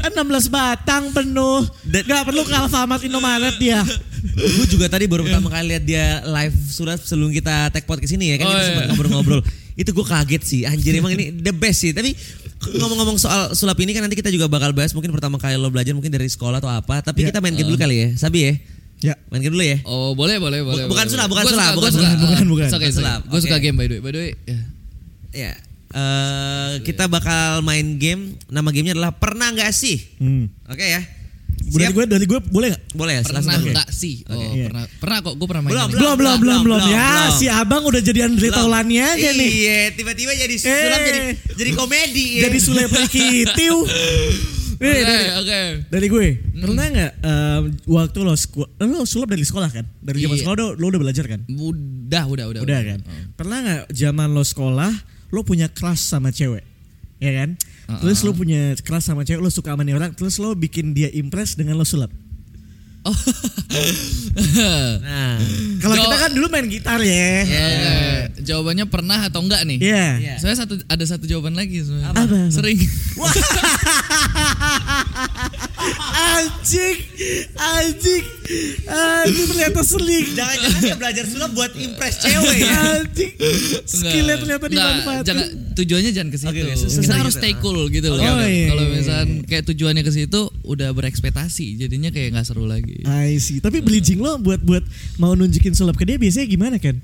16 0.06 0.48
batang 0.48 1.10
penuh. 1.10 1.66
Dan- 1.84 2.06
Gak 2.06 2.24
perlu 2.24 2.42
ke 2.42 2.54
Alfamart 2.54 3.02
Indomaret 3.02 3.56
dia. 3.58 3.82
gue 4.26 4.68
juga 4.68 4.90
tadi 4.90 5.06
baru 5.06 5.22
pertama 5.22 5.48
kali 5.48 5.66
lihat 5.70 5.84
dia 5.84 6.06
live 6.24 6.56
surat 6.68 6.98
sebelum 6.98 7.30
kita 7.30 7.70
tag 7.70 7.86
podcast 7.86 8.10
ini 8.12 8.34
ya 8.34 8.42
kan 8.42 8.46
Oh, 8.46 8.52
kita 8.52 8.60
iya. 8.60 8.68
sempat 8.68 8.86
ngobrol-ngobrol. 8.92 9.42
Itu 9.76 9.92
gue 9.92 10.06
kaget 10.06 10.42
sih. 10.42 10.62
Anjir 10.64 10.96
emang 10.96 11.14
ini 11.14 11.30
the 11.32 11.52
best 11.52 11.84
sih. 11.84 11.92
Tapi 11.92 12.16
ngomong-ngomong 12.74 13.18
soal 13.18 13.52
sulap 13.52 13.76
ini 13.78 13.92
kan 13.92 14.02
nanti 14.02 14.16
kita 14.16 14.32
juga 14.32 14.48
bakal 14.48 14.72
bahas 14.72 14.92
mungkin 14.92 15.12
pertama 15.12 15.36
kali 15.36 15.56
lo 15.56 15.68
belajar 15.68 15.92
mungkin 15.92 16.10
dari 16.10 16.26
sekolah 16.26 16.58
atau 16.58 16.72
apa. 16.72 17.04
Tapi 17.04 17.22
Ya. 17.22 17.30
kita 17.30 17.44
main 17.44 17.54
game 17.54 17.68
dulu 17.68 17.78
kali 17.78 17.96
ya. 17.96 18.08
Sabi 18.16 18.40
ya. 18.42 18.54
Ya. 19.04 19.14
Main 19.28 19.44
game 19.44 19.52
dulu 19.52 19.66
ya. 19.66 19.78
Oh 19.84 20.16
boleh 20.16 20.40
boleh 20.40 20.64
boleh. 20.64 20.88
bukan 20.88 21.06
sulap, 21.06 21.28
bukan 21.28 21.44
sulap, 21.46 21.72
bukan 21.76 21.92
sulap. 21.92 22.16
Bukan, 22.18 22.46
bukan. 22.48 22.68
Sulap, 22.72 23.20
Gue 23.28 23.40
suka 23.44 23.60
game 23.60 23.76
by 23.76 23.86
the 23.86 24.00
way. 24.00 24.02
By 24.02 24.12
the 24.12 24.20
way. 24.22 24.32
ya. 24.48 24.60
Ya. 25.36 25.52
Eh, 25.88 26.74
kita 26.82 27.06
bakal 27.06 27.62
main 27.62 27.96
game. 27.96 28.36
Nama 28.48 28.68
gamenya 28.68 28.94
adalah 28.94 29.14
pernah 29.14 29.48
nggak 29.50 29.70
sih? 29.70 30.02
Hmm. 30.18 30.50
Oke 30.66 30.84
ya. 30.84 31.02
Dari 31.56 31.82
Siap? 31.82 31.94
gue, 31.94 32.06
dari 32.06 32.26
gue 32.28 32.40
boleh 32.46 32.68
gak? 32.70 32.84
Boleh 32.94 33.14
ya. 33.16 33.22
Pernah 33.24 33.58
enggak 33.58 33.90
sih? 33.90 34.22
Oh 34.28 34.38
Iya. 34.38 34.70
pernah. 34.70 34.84
Pernah 35.00 35.18
kok. 35.20 35.34
Gue 35.34 35.48
pernah 35.50 35.64
main. 35.64 35.72
Belum. 35.74 35.88
Belum, 35.90 36.16
belum, 36.16 36.38
belum, 36.38 36.60
belum. 36.62 36.80
Ya, 36.86 37.10
belum. 37.10 37.32
si 37.34 37.46
abang 37.48 37.84
udah 37.84 38.02
jadi 38.02 38.20
Andre 38.24 38.48
Taulani 38.50 38.96
aja 39.00 39.30
nih. 39.32 39.50
Iya, 39.50 39.80
tiba-tiba 39.94 40.32
jadi 40.36 40.56
sulap 40.56 40.76
Eh. 41.00 41.02
jadi 41.02 41.20
jadi 41.56 41.72
komedi 41.74 42.26
ya. 42.38 42.42
Jadi 42.46 42.58
Sule 42.60 42.84
Prikitiu. 42.86 43.78
Eh, 43.88 44.30
Oke 44.76 44.92
dari, 45.02 45.26
oke. 45.34 45.60
dari 45.88 46.08
gue, 46.12 46.26
pernah 46.54 46.86
nggak 46.86 47.12
em, 47.24 47.64
waktu 47.88 48.18
lo 48.20 48.36
sekolah, 48.36 48.68
lo 48.84 49.08
sulap 49.08 49.32
dari 49.32 49.42
sekolah 49.42 49.72
kan? 49.72 49.88
Dari 49.98 50.20
zaman 50.20 50.36
Iya. 50.36 50.42
sekolah 50.44 50.56
lo, 50.60 50.68
lo 50.76 50.86
udah 50.86 51.00
belajar 51.00 51.26
kan? 51.26 51.40
Udah 51.48 52.24
udah 52.28 52.46
udah. 52.52 52.60
Udah 52.60 52.80
kan? 52.84 53.00
Pernah 53.34 53.58
nggak 53.58 53.82
zaman 53.90 54.36
lo 54.36 54.44
sekolah, 54.44 54.92
lo 55.36 55.44
punya 55.44 55.68
kelas 55.68 56.00
sama 56.00 56.32
cewek, 56.32 56.64
ya 57.20 57.32
kan? 57.36 57.60
Terus 58.00 58.24
lo 58.24 58.32
punya 58.32 58.72
kelas 58.80 59.04
sama 59.04 59.28
cewek, 59.28 59.44
lo 59.44 59.52
suka 59.52 59.76
sama 59.76 59.84
nih 59.84 60.00
orang, 60.00 60.16
terus 60.16 60.40
lo 60.40 60.56
bikin 60.56 60.96
dia 60.96 61.12
impress 61.12 61.60
dengan 61.60 61.76
lo 61.76 61.84
sulap. 61.84 62.10
Oh. 63.06 63.14
Nah, 64.36 65.40
Kalau 65.80 65.96
kita 65.96 66.18
kan 66.18 66.32
dulu 66.34 66.52
main 66.52 66.68
gitar 66.68 67.00
ya. 67.00 67.40
Oke. 67.40 67.64
Jawabannya 68.44 68.84
pernah 68.86 69.24
atau 69.24 69.40
enggak 69.40 69.64
nih? 69.64 69.80
Iya. 69.80 70.08
Iya. 70.20 70.36
Saya 70.38 70.56
satu 70.58 70.76
ada 70.82 71.06
satu 71.08 71.24
jawaban 71.24 71.56
lagi 71.56 71.80
sebenarnya. 71.80 72.12
Apa? 72.20 72.52
Sering. 72.52 72.76
Anjing, 76.16 76.98
anjing, 77.56 78.24
anjing 78.86 79.46
ternyata 79.48 79.82
seling. 79.82 80.26
jangan-jangan 80.34 80.80
dia 80.82 80.96
belajar 81.02 81.24
sulap 81.26 81.52
buat 81.54 81.72
impress 81.76 82.16
cewek 82.20 82.58
ya. 82.58 82.74
Anjing, 82.98 83.32
skillnya 83.86 84.36
ternyata 84.36 84.66
Enggak, 84.66 84.84
dimanfaatkan. 84.92 85.24
jangan 85.24 85.48
tujuannya 85.76 86.12
jangan 86.12 86.30
ke 86.30 86.38
situ. 86.38 86.50
Oke, 86.50 86.60
kita 86.60 86.76
sesering 86.76 87.12
harus 87.16 87.34
gitu. 87.34 87.42
stay 87.44 87.54
cool 87.60 87.80
gitu 87.88 88.08
loh. 88.10 88.20
Kalau 88.20 88.36
Oh, 88.36 88.44
iya. 88.44 88.70
misalkan 88.90 89.30
kayak 89.46 89.64
tujuannya 89.66 90.04
ke 90.04 90.12
situ 90.12 90.42
udah 90.64 90.90
berekspektasi, 90.92 91.78
jadinya 91.78 92.10
kayak 92.10 92.34
nggak 92.34 92.46
seru 92.46 92.66
lagi. 92.66 92.95
I 93.04 93.36
see. 93.36 93.60
Tapi 93.60 93.80
bridging 93.80 94.18
lo 94.18 94.38
buat 94.38 94.60
buat 94.60 94.84
mau 95.16 95.34
nunjukin 95.34 95.74
sulap 95.74 95.96
ke 95.96 96.04
dia 96.04 96.16
biasanya 96.16 96.46
gimana 96.46 96.78
kan? 96.78 96.96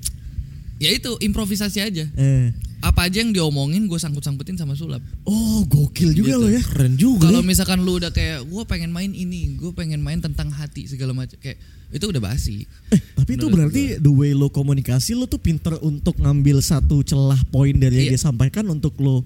Ya 0.78 0.90
itu 0.90 1.14
improvisasi 1.20 1.78
aja. 1.78 2.08
Eh. 2.08 2.50
Apa 2.82 3.06
aja 3.06 3.22
yang 3.22 3.30
diomongin 3.30 3.86
gue 3.86 3.94
sangkut-sangkutin 3.94 4.58
sama 4.58 4.74
sulap. 4.74 4.98
Oh 5.22 5.62
gokil 5.62 6.10
juga 6.10 6.34
Gitu. 6.34 6.42
lo 6.42 6.48
ya. 6.48 6.58
Keren 6.58 6.94
juga. 6.96 7.30
Kalau 7.30 7.38
misalkan 7.40 7.78
lu 7.78 7.96
udah 7.96 8.10
kayak 8.10 8.42
gue 8.42 8.62
pengen 8.66 8.90
main 8.90 9.06
ini, 9.08 9.54
gue 9.54 9.70
pengen 9.70 10.02
main 10.02 10.18
tentang 10.18 10.50
hati 10.50 10.86
segala 10.86 11.14
macam 11.14 11.38
kayak 11.38 11.62
itu 11.88 12.02
udah 12.02 12.18
basi. 12.18 12.66
eh, 12.88 12.98
tapi 13.14 13.36
itu 13.36 13.46
berarti 13.46 13.82
the 13.98 14.10
way 14.10 14.32
lo 14.32 14.48
komunikasi 14.48 15.12
lo 15.12 15.26
tuh 15.26 15.38
pinter 15.38 15.78
untuk 15.78 16.18
ngambil 16.18 16.58
satu 16.58 17.04
celah 17.04 17.38
poin 17.46 17.76
dari 17.76 18.02
yang 18.02 18.06
Iya. 18.10 18.12
dia 18.16 18.22
sampaikan 18.24 18.66
untuk 18.66 18.98
lo. 18.98 19.22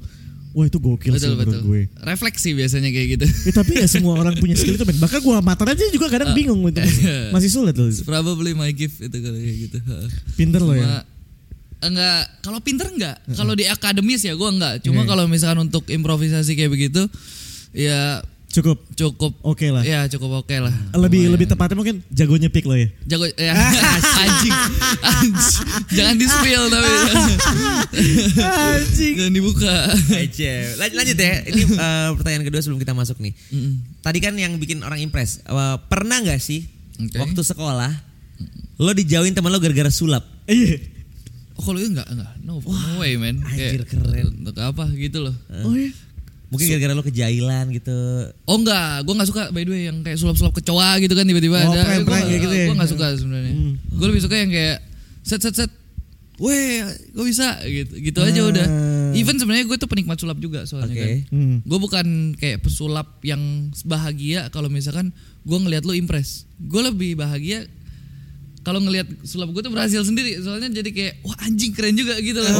Wah 0.57 0.65
itu 0.65 0.81
gokil 0.81 1.13
sih 1.13 1.21
betul 1.21 1.37
menurut 1.37 1.53
betul. 1.53 1.61
gue. 1.69 1.81
Refleksi 2.01 2.57
biasanya 2.57 2.89
kayak 2.89 3.09
gitu. 3.13 3.27
Eh, 3.29 3.53
tapi 3.53 3.77
ya 3.77 3.85
semua 3.85 4.17
orang 4.17 4.41
punya 4.41 4.57
skill 4.57 4.73
itu 4.73 4.89
men. 4.89 4.97
Bahkan 4.97 5.21
gue 5.21 5.35
amatir 5.37 5.69
aja 5.69 5.85
juga 5.93 6.09
kadang 6.09 6.33
bingung 6.33 6.65
gitu. 6.65 6.81
Masih, 6.89 7.05
masih 7.29 7.51
sulit 7.53 7.77
loh. 7.77 7.93
Probably 8.03 8.57
my 8.57 8.73
gift 8.73 8.97
itu 8.99 9.17
kalau 9.21 9.37
kayak 9.37 9.57
gitu. 9.69 9.79
Pinter 10.33 10.65
lo 10.65 10.73
ya. 10.73 11.05
Enggak 11.77 12.41
kalau 12.41 12.59
pinter 12.65 12.89
enggak 12.89 13.21
kalau 13.37 13.53
di 13.53 13.69
akademis 13.69 14.25
ya 14.25 14.33
gue 14.33 14.49
enggak 14.49 14.81
cuma 14.81 15.05
Iya. 15.05 15.09
kalau 15.13 15.29
misalkan 15.29 15.69
untuk 15.69 15.85
improvisasi 15.87 16.57
kayak 16.57 16.73
begitu 16.73 17.05
ya 17.77 18.25
Cukup 18.57 18.79
cukup 18.91 19.33
oke 19.43 19.67
lah. 19.67 19.83
ya 19.83 20.09
cukup 20.09 20.41
oke 20.41 20.57
lah 20.57 20.73
Lebih 20.91 21.21
Lumayan. 21.23 21.33
lebih 21.37 21.47
tepatnya 21.47 21.77
mungkin 21.77 22.01
jagonya 22.09 22.49
pick 22.49 22.65
lo 22.65 22.73
ya. 22.73 22.89
jago 23.05 23.29
ya 23.29 23.53
anjing, 24.23 24.57
anjing. 25.03 25.35
jangan 25.93 26.17
di 26.17 26.25
spill 26.25 26.65
tapi 26.67 26.89
Anjing. 28.41 29.15
jangan 29.15 29.35
dibuka 29.35 29.75
Aja. 30.09 30.55
Lanjut, 30.77 30.97
lanjut 30.97 31.17
ya. 31.19 31.33
Ini 31.45 31.63
eh, 31.69 32.09
pertanyaan 32.15 32.45
kedua 32.45 32.61
sebelum 32.61 32.79
kita 32.79 32.93
masuk 32.93 33.19
nih. 33.19 33.33
Tadi 34.01 34.19
kan 34.19 34.33
yang 34.35 34.57
bikin 34.57 34.81
orang 34.81 35.01
impress. 35.01 35.41
eh, 35.43 35.77
pernah 35.85 36.17
nggak 36.19 36.39
sih 36.39 36.65
Oke. 36.99 37.17
waktu 37.19 37.43
sekolah 37.43 37.93
lo 38.77 38.93
dijauhin 38.93 39.33
teman 39.33 39.49
lo 39.49 39.59
gara-gara 39.59 39.89
sulap? 39.89 40.25
Iya. 40.45 40.81
oh, 41.55 41.63
kalau 41.63 41.77
itu 41.77 41.91
enggak 41.91 42.07
enggak 42.07 42.33
no, 42.41 42.61
no 42.61 42.73
way 42.97 43.17
man 43.17 43.41
anjir, 43.43 43.83
Kayak, 43.83 43.89
keren. 43.91 44.33
untuk 44.39 44.57
apa 44.57 44.85
gitu 44.93 45.25
loh 45.25 45.35
Oh 45.61 45.73
iya. 45.73 45.93
Mungkin 46.47 46.67
gara-gara 46.71 46.95
lo 46.95 47.03
kejailan 47.03 47.75
gitu. 47.75 47.97
Oh 48.45 48.57
enggak, 48.57 49.03
gue 49.03 49.15
nggak 49.15 49.29
suka 49.29 49.43
by 49.51 49.63
the 49.63 49.71
way 49.71 49.83
yang 49.87 49.99
kayak 50.01 50.15
sulap-sulap 50.15 50.55
kecoa 50.55 51.03
gitu 51.03 51.13
kan 51.13 51.27
tiba-tiba 51.27 51.59
Oh, 51.61 51.75
ada. 51.75 51.83
prank-prank 51.83 52.25
kayak 52.25 52.41
gitu 52.41 52.55
ya? 52.55 52.67
Gue 52.71 52.77
nggak 52.79 52.91
suka 52.91 53.07
sebenarnya. 53.19 53.55
Gue 53.91 54.07
lebih 54.07 54.23
suka 54.23 54.35
yang 54.37 54.51
kayak 54.51 54.79
set 55.21 55.41
set 55.41 55.55
set. 55.57 55.71
Weh, 56.37 56.85
gue 57.11 57.25
bisa 57.25 57.57
gitu, 57.65 57.97
gitu 57.99 58.19
aja 58.21 58.41
Ah. 58.45 58.47
udah. 58.47 58.67
Even 59.13 59.41
sebenarnya 59.41 59.65
gue 59.65 59.75
tuh 59.75 59.89
penikmat 59.89 60.21
sulap 60.21 60.37
juga 60.37 60.69
soalnya 60.69 60.93
Oke. 60.93 61.01
kan. 61.01 61.11
Hmm. 61.33 61.57
Gue 61.65 61.79
bukan 61.81 62.07
kayak 62.37 62.61
pesulap 62.61 63.09
yang 63.23 63.41
bahagia 63.83 64.47
kalau 64.51 64.69
misalkan 64.69 65.17
gue 65.43 65.59
ngelihat 65.59 65.83
lu 65.83 65.97
impress. 65.97 66.45
Gue 66.59 66.85
lebih 66.85 67.17
bahagia 67.17 67.65
kalau 68.67 68.83
ngelihat 68.83 69.07
sulap 69.23 69.55
gue 69.55 69.63
tuh 69.63 69.71
berhasil 69.71 70.03
sendiri 70.03 70.43
soalnya 70.43 70.67
jadi 70.83 70.91
kayak 70.91 71.23
wah 71.23 71.39
anjing 71.47 71.71
keren 71.71 71.95
juga 71.95 72.19
gitu 72.19 72.43
loh. 72.43 72.51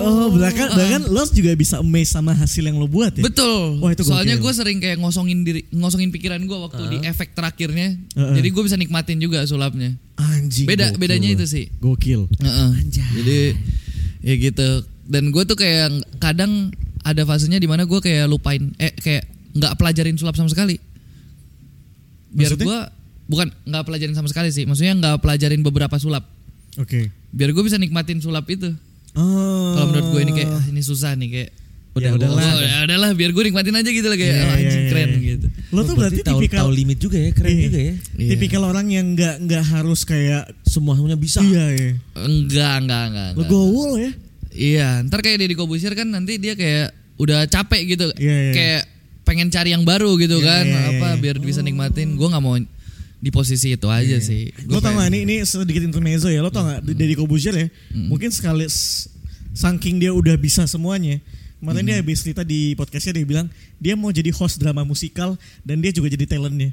Oh, 0.00 0.32
bahkan 0.32 0.72
bahkan 0.72 1.04
lo 1.12 1.28
juga 1.28 1.52
bisa 1.52 1.84
amazed 1.84 2.16
sama 2.16 2.32
hasil 2.32 2.64
yang 2.64 2.80
lo 2.80 2.88
buat 2.88 3.12
ya. 3.12 3.28
Betul. 3.28 3.84
Wah, 3.84 3.92
itu 3.92 4.00
Soalnya 4.00 4.40
gue 4.40 4.52
sering 4.56 4.80
kayak 4.80 4.96
ngosongin 4.96 5.44
diri, 5.44 5.68
ngosongin 5.76 6.08
pikiran 6.08 6.40
gue 6.48 6.56
waktu 6.56 6.82
di 6.88 6.98
efek 7.04 7.36
terakhirnya. 7.36 8.00
Heeh. 8.16 8.34
Jadi 8.40 8.48
gue 8.48 8.62
bisa 8.64 8.80
nikmatin 8.80 9.20
juga 9.20 9.44
sulapnya. 9.44 9.92
Anjing. 10.16 10.64
Beda 10.64 10.88
gokil 10.88 11.04
bedanya 11.04 11.28
itu 11.36 11.44
sih. 11.44 11.68
Gokil. 11.84 12.24
Heeh. 12.40 12.70
Jadi 12.88 13.40
ya 14.24 14.34
gitu. 14.40 14.88
Dan 15.04 15.36
gue 15.36 15.44
tuh 15.44 15.60
kayak 15.60 16.00
kadang 16.16 16.72
ada 17.04 17.28
fasenya 17.28 17.60
di 17.60 17.68
mana 17.68 17.84
gue 17.84 18.00
kayak 18.00 18.24
lupain, 18.24 18.72
eh 18.80 18.96
kayak 18.96 19.28
nggak 19.52 19.76
pelajarin 19.76 20.16
sulap 20.16 20.32
sama 20.32 20.48
sekali. 20.48 20.80
Biar 22.32 22.56
gue 22.56 22.80
bukan 23.30 23.46
nggak 23.62 23.84
pelajarin 23.86 24.14
sama 24.18 24.26
sekali 24.26 24.50
sih. 24.50 24.66
Maksudnya 24.66 24.98
nggak 24.98 25.22
pelajarin 25.22 25.62
beberapa 25.62 25.94
sulap. 25.96 26.26
Oke. 26.76 27.14
Biar 27.30 27.54
gue 27.54 27.62
bisa 27.62 27.78
nikmatin 27.78 28.18
sulap 28.18 28.50
itu. 28.50 28.74
Oh. 29.14 29.74
Kalau 29.74 29.86
menurut 29.90 30.06
gue 30.10 30.20
ini 30.26 30.32
kayak 30.34 30.50
ah, 30.50 30.64
ini 30.66 30.82
susah 30.82 31.14
nih 31.14 31.30
kayak. 31.30 31.50
Ya 31.90 32.14
Udah, 32.14 32.22
udahlah. 32.22 32.38
udahlah, 32.38 32.62
ya 32.62 32.78
udahlah, 32.86 33.10
biar 33.18 33.30
gue 33.34 33.42
nikmatin 33.50 33.74
aja 33.74 33.90
gitu 33.90 34.06
lah 34.06 34.14
kayak 34.14 34.30
Iya, 34.30 34.46
oh, 34.46 34.54
anjing 34.54 34.70
iya, 34.86 34.90
keren 34.94 35.10
iya. 35.10 35.18
gitu. 35.34 35.46
Lo 35.74 35.80
tuh 35.82 35.94
berarti, 35.98 36.20
tahu 36.22 36.38
tipikal 36.38 36.58
tahu 36.62 36.70
limit 36.70 36.98
juga 37.02 37.18
ya, 37.18 37.30
keren 37.34 37.50
Iya. 37.50 37.62
juga 37.66 37.78
ya. 37.82 37.94
Iya. 38.14 38.30
tipikal 38.30 38.62
orang 38.62 38.86
yang 38.94 39.06
nggak 39.18 39.34
nggak 39.42 39.64
harus 39.74 40.00
kayak 40.06 40.44
Semuanya 40.62 41.18
bisa. 41.18 41.42
iya 41.42 41.66
ya. 41.74 41.90
Enggak, 42.14 42.74
enggak, 42.86 43.02
enggak. 43.10 43.28
enggak. 43.34 43.42
Legowo 43.42 43.86
ya. 43.98 44.10
Iya, 44.54 44.88
ntar 45.10 45.18
kayak 45.18 45.36
Deddy 45.42 45.54
Kobusir 45.58 45.90
kan 45.98 46.06
nanti 46.06 46.38
dia 46.38 46.54
kayak 46.54 46.94
udah 47.18 47.50
capek 47.50 47.82
gitu. 47.90 48.06
Iya, 48.14 48.36
iya. 48.38 48.52
Kayak 48.54 48.82
pengen 49.26 49.50
cari 49.50 49.74
yang 49.74 49.82
baru 49.82 50.14
gitu 50.14 50.38
Iya, 50.38 50.46
kan. 50.46 50.64
iya, 50.70 50.78
iya, 50.78 50.90
apa 50.94 51.08
iya. 51.10 51.18
biar 51.18 51.36
bisa 51.42 51.58
nikmatin. 51.58 52.14
Gue 52.14 52.30
nggak 52.30 52.42
mau 52.42 52.54
di 53.20 53.28
posisi 53.28 53.76
itu 53.76 53.86
aja 53.92 54.16
sih. 54.18 54.48
Lo 54.64 54.80
tau 54.80 54.96
gak 54.96 55.12
ini 55.12 55.28
ini 55.28 55.34
sedikit 55.44 55.84
intermezzo 55.84 56.32
ya. 56.32 56.40
Lo 56.40 56.48
tau 56.48 56.64
gak 56.64 56.88
dari 56.88 57.12
Kobusir 57.12 57.52
ya. 57.52 57.68
Mungkin 57.92 58.32
sekali 58.32 58.64
saking 59.52 60.00
dia 60.00 60.10
udah 60.16 60.34
bisa 60.40 60.64
semuanya. 60.64 61.20
Kemarin 61.60 61.84
dia 61.84 61.96
habis 62.00 62.24
cerita 62.24 62.40
di 62.40 62.72
podcastnya 62.72 63.20
dia 63.20 63.26
bilang 63.28 63.46
dia 63.76 63.92
mau 63.92 64.08
jadi 64.08 64.32
host 64.32 64.56
drama 64.56 64.80
musikal 64.80 65.36
dan 65.60 65.84
dia 65.84 65.92
juga 65.92 66.08
jadi 66.08 66.24
talentnya. 66.24 66.72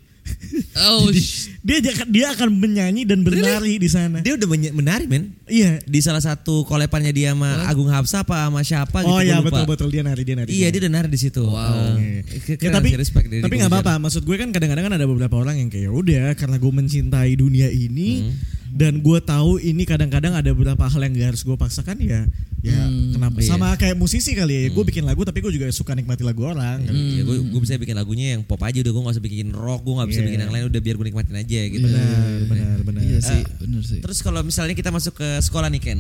Oh, 0.75 1.08
Jadi, 1.12 1.24
dia 1.63 1.79
dia 2.08 2.25
akan 2.36 2.51
menyanyi 2.51 3.08
dan 3.08 3.24
bernari 3.24 3.79
di 3.79 3.88
sana. 3.88 4.20
Dia 4.20 4.36
udah 4.36 4.48
menari 4.75 5.08
men. 5.08 5.32
Iya. 5.48 5.79
Di 5.88 6.00
salah 6.03 6.20
satu 6.20 6.67
kolepannya 6.67 7.15
dia 7.15 7.32
sama 7.32 7.63
Agung 7.63 7.88
Hapsa 7.88 8.27
apa 8.27 8.48
sama 8.48 8.60
siapa 8.60 9.08
gitu. 9.08 9.12
Oh 9.12 9.24
iya 9.24 9.39
betul 9.39 9.63
betul 9.63 9.88
dia 9.88 10.03
nari 10.03 10.24
dia 10.27 10.36
nari. 10.36 10.51
Iya 10.51 10.67
dia 10.67 10.79
udah 10.84 10.94
nari 11.00 11.08
di 11.08 11.20
situ. 11.20 11.44
Wow. 11.48 11.96
Eh, 11.96 12.60
Ya, 12.60 12.70
tapi 12.75 12.96
respect 13.00 13.27
tapi 13.32 13.56
nggak 13.56 13.72
apa-apa. 13.72 14.03
Maksud 14.03 14.27
gue 14.27 14.36
kan 14.36 14.51
kadang-kadang 14.51 14.91
kan 14.91 14.94
ada 15.00 15.08
beberapa 15.08 15.36
orang 15.39 15.63
yang 15.63 15.72
kayak 15.72 15.88
"Ya 15.88 15.91
udah 15.96 16.27
karena 16.36 16.60
gue 16.60 16.72
mencintai 16.75 17.32
dunia 17.39 17.72
ini 17.72 18.36
dan 18.77 19.01
gue 19.01 19.19
tahu 19.19 19.57
ini 19.57 19.84
kadang-kadang 19.84 20.38
ada 20.38 20.53
beberapa 20.53 20.86
hal 20.86 21.01
yang 21.01 21.13
gak 21.15 21.27
harus 21.34 21.41
gue 21.41 21.57
paksakan 21.57 21.98
ya 21.98 22.29
ya 22.62 22.77
Hmm, 22.77 23.13
kenapa 23.13 23.38
iya. 23.39 23.48
sama 23.48 23.74
kayak 23.74 23.96
musisi 23.96 24.34
kali 24.34 24.53
ya 24.53 24.69
gue 24.69 24.84
bikin 24.84 25.01
lagu 25.01 25.22
tapi 25.22 25.39
gue 25.39 25.50
juga 25.50 25.65
suka 25.69 25.93
nikmati 25.93 26.22
lagu 26.22 26.41
orang 26.43 26.84
Ya, 26.84 27.24
gue, 27.24 27.38
gue 27.43 27.60
bisa 27.60 27.74
bikin 27.75 27.93
lagunya 27.93 28.38
yang 28.38 28.41
pop 28.41 28.62
aja 28.62 28.77
udah 28.77 28.91
gue 28.91 29.01
gak 29.01 29.13
usah 29.13 29.24
bikin 29.24 29.50
rock 29.50 29.81
gue 29.81 29.93
gak 29.96 30.10
bisa 30.10 30.19
Iya. 30.19 30.27
bikin 30.27 30.39
yang 30.39 30.51
lain 30.51 30.65
udah 30.67 30.81
biar 30.84 30.96
gue 30.96 31.05
nikmatin 31.05 31.36
aja 31.36 31.60
gitu 31.65 31.86
benar 31.86 32.38
benar 32.46 32.77
benar 32.84 33.01
iya 33.01 33.19
sih, 33.19 33.39
Eh, 33.39 33.46
bener 33.60 33.81
sih. 33.81 34.00
Terus 34.00 34.19
kalau 34.22 34.41
misalnya 34.41 34.74
kita 34.74 34.89
masuk 34.89 35.15
ke 35.15 35.27
sekolah 35.39 35.69
nih 35.69 35.81
Ken, 35.81 36.00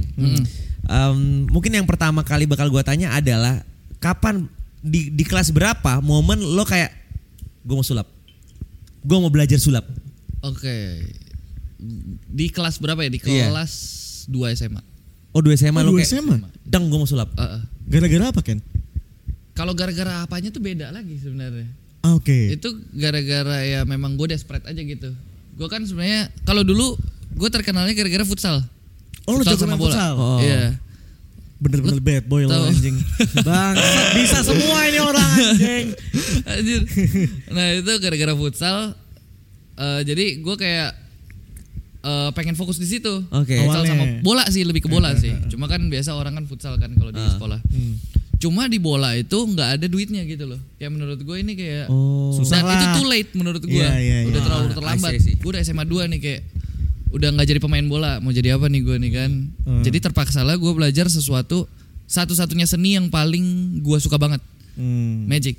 Em, 0.83 1.17
mungkin 1.47 1.71
yang 1.71 1.83
pertama 1.83 2.21
kali 2.21 2.45
bakal 2.45 2.69
gue 2.69 2.79
tanya 2.79 3.11
adalah 3.11 3.59
kapan 3.97 4.45
di 4.79 5.09
di 5.09 5.23
kelas 5.23 5.49
berapa 5.49 5.99
momen 5.99 6.39
lo 6.39 6.63
kayak 6.63 6.93
gue 7.61 7.75
mau 7.75 7.81
sulap, 7.81 8.05
gue 9.01 9.17
mau 9.17 9.27
belajar 9.27 9.57
sulap. 9.57 9.83
Oke. 10.39 11.03
Di 12.27 12.49
kelas 12.49 12.77
berapa 12.77 12.99
ya? 12.99 13.09
Di 13.09 13.19
Iya. 13.19 13.47
kelas 13.47 13.71
2 14.25 14.51
SMA. 14.51 14.81
Oh 15.29 15.39
dua 15.39 15.53
SMA 15.53 15.77
Oh, 15.77 15.85
lo 15.85 15.91
dua 15.93 16.01
kayak, 16.01 16.09
SMA? 16.11 16.35
deng 16.63 16.87
gue 16.87 16.97
mau 16.97 17.05
sulap. 17.05 17.29
Eh, 17.31 17.43
eh. 17.43 17.61
gara-gara 17.87 18.25
apa 18.27 18.41
Ken 18.41 18.57
Kalau 19.53 19.71
gara-gara 19.71 20.21
apanya 20.21 20.49
tuh 20.49 20.59
beda 20.59 20.89
lagi 20.89 21.13
sebenarnya. 21.15 21.69
Ah, 21.99 22.13
oke 22.13 22.33
Itu 22.51 22.69
gara-gara 22.91 23.61
ya 23.61 23.81
memang 23.83 24.13
gue 24.13 24.27
desperate 24.27 24.65
aja 24.65 24.77
gitu. 24.77 25.13
Gue 25.53 25.67
kan 25.67 25.81
sebenarnya 25.81 26.33
kalau 26.41 26.61
dulu 26.61 26.97
gue 27.31 27.49
terkenalnya 27.49 27.93
gara-gara 27.93 28.23
futsal. 28.23 28.65
oh 29.23 29.33
lo 29.33 29.41
Futsal 29.41 29.57
jago 29.57 29.65
main 29.67 29.77
futsal 29.77 30.13
Oh. 30.13 30.39
Iya. 30.39 30.79
bener-bener 31.57 31.97
bad 31.99 32.25
boy 32.25 32.45
lo 32.45 32.53
anjing 32.63 32.93
bang 33.39 33.73
bisa 34.15 34.41
semua 34.41 34.77
ini 34.85 34.99
orang 34.99 35.25
anjing 35.25 35.85
Anjir. 36.49 36.81
Nah 37.49 37.67
itu 37.75 37.91
gara-gara 37.97 38.33
futsal. 38.33 38.93
eh, 39.75 40.01
jadi 40.01 40.37
gue 40.37 40.55
kayak 40.55 40.89
eh, 42.07 42.29
pengen 42.31 42.55
fokus 42.55 42.75
di 42.75 42.87
situ. 42.87 43.11
Oke. 43.27 43.59
Futsal 43.59 43.83
Awalnya. 43.83 43.91
sama 43.91 44.05
bola 44.21 44.43
sih 44.47 44.63
lebih 44.63 44.79
ke 44.79 44.89
bola 44.89 45.11
sih. 45.13 45.35
Cuma 45.47 45.67
kan 45.67 45.83
biasa 45.83 46.11
orang 46.11 46.33
kan 46.33 46.45
futsal 46.45 46.75
kan 46.75 46.91
kalau 46.93 47.11
di 47.11 47.19
Ah. 47.19 47.29
sekolah. 47.29 47.59
Cuma 48.37 48.65
di 48.65 48.77
bola 48.77 49.11
itu 49.13 49.33
nggak 49.35 49.69
ada 49.75 49.85
duitnya 49.85 50.21
gitu 50.23 50.45
loh. 50.45 50.61
Kayak 50.77 50.91
menurut 50.93 51.17
gue 51.17 51.37
ini 51.37 51.53
kayak 51.53 51.89
Oh. 51.89 52.31
Susah 52.31 52.59
dan 52.59 52.69
lah. 52.69 52.77
itu 52.77 52.87
too 52.95 53.07
late 53.07 53.31
menurut 53.33 53.59
gue. 53.59 53.73
Iya, 53.73 53.97
iya, 53.97 54.17
Udah 54.23 54.33
iya. 54.33 54.45
terlalu 54.45 54.65
Ah, 54.65 54.73
terlambat. 54.73 55.11
Gue 55.17 55.49
udah 55.51 55.61
SMA 55.61 55.83
2 55.83 56.05
nih 56.07 56.19
kayak 56.19 56.41
udah 57.09 57.29
nggak 57.33 57.47
jadi 57.47 57.59
pemain 57.59 57.81
bola. 57.83 58.19
Mau 58.19 58.29
jadi 58.29 58.53
apa 58.53 58.67
nih 58.67 58.81
gue 58.83 58.95
nih 58.99 59.11
kan? 59.11 59.31
Hmm. 59.63 59.81
Jadi 59.81 59.97
terpaksa 59.99 60.41
lah 60.41 60.53
gue 60.53 60.69
belajar 60.69 61.07
sesuatu 61.07 61.65
satu-satunya 62.05 62.63
seni 62.63 62.93
yang 62.93 63.09
paling 63.09 63.43
gue 63.81 63.97
suka 63.97 64.15
banget, 64.15 64.39
Hmm. 64.73 65.25
magic. 65.25 65.57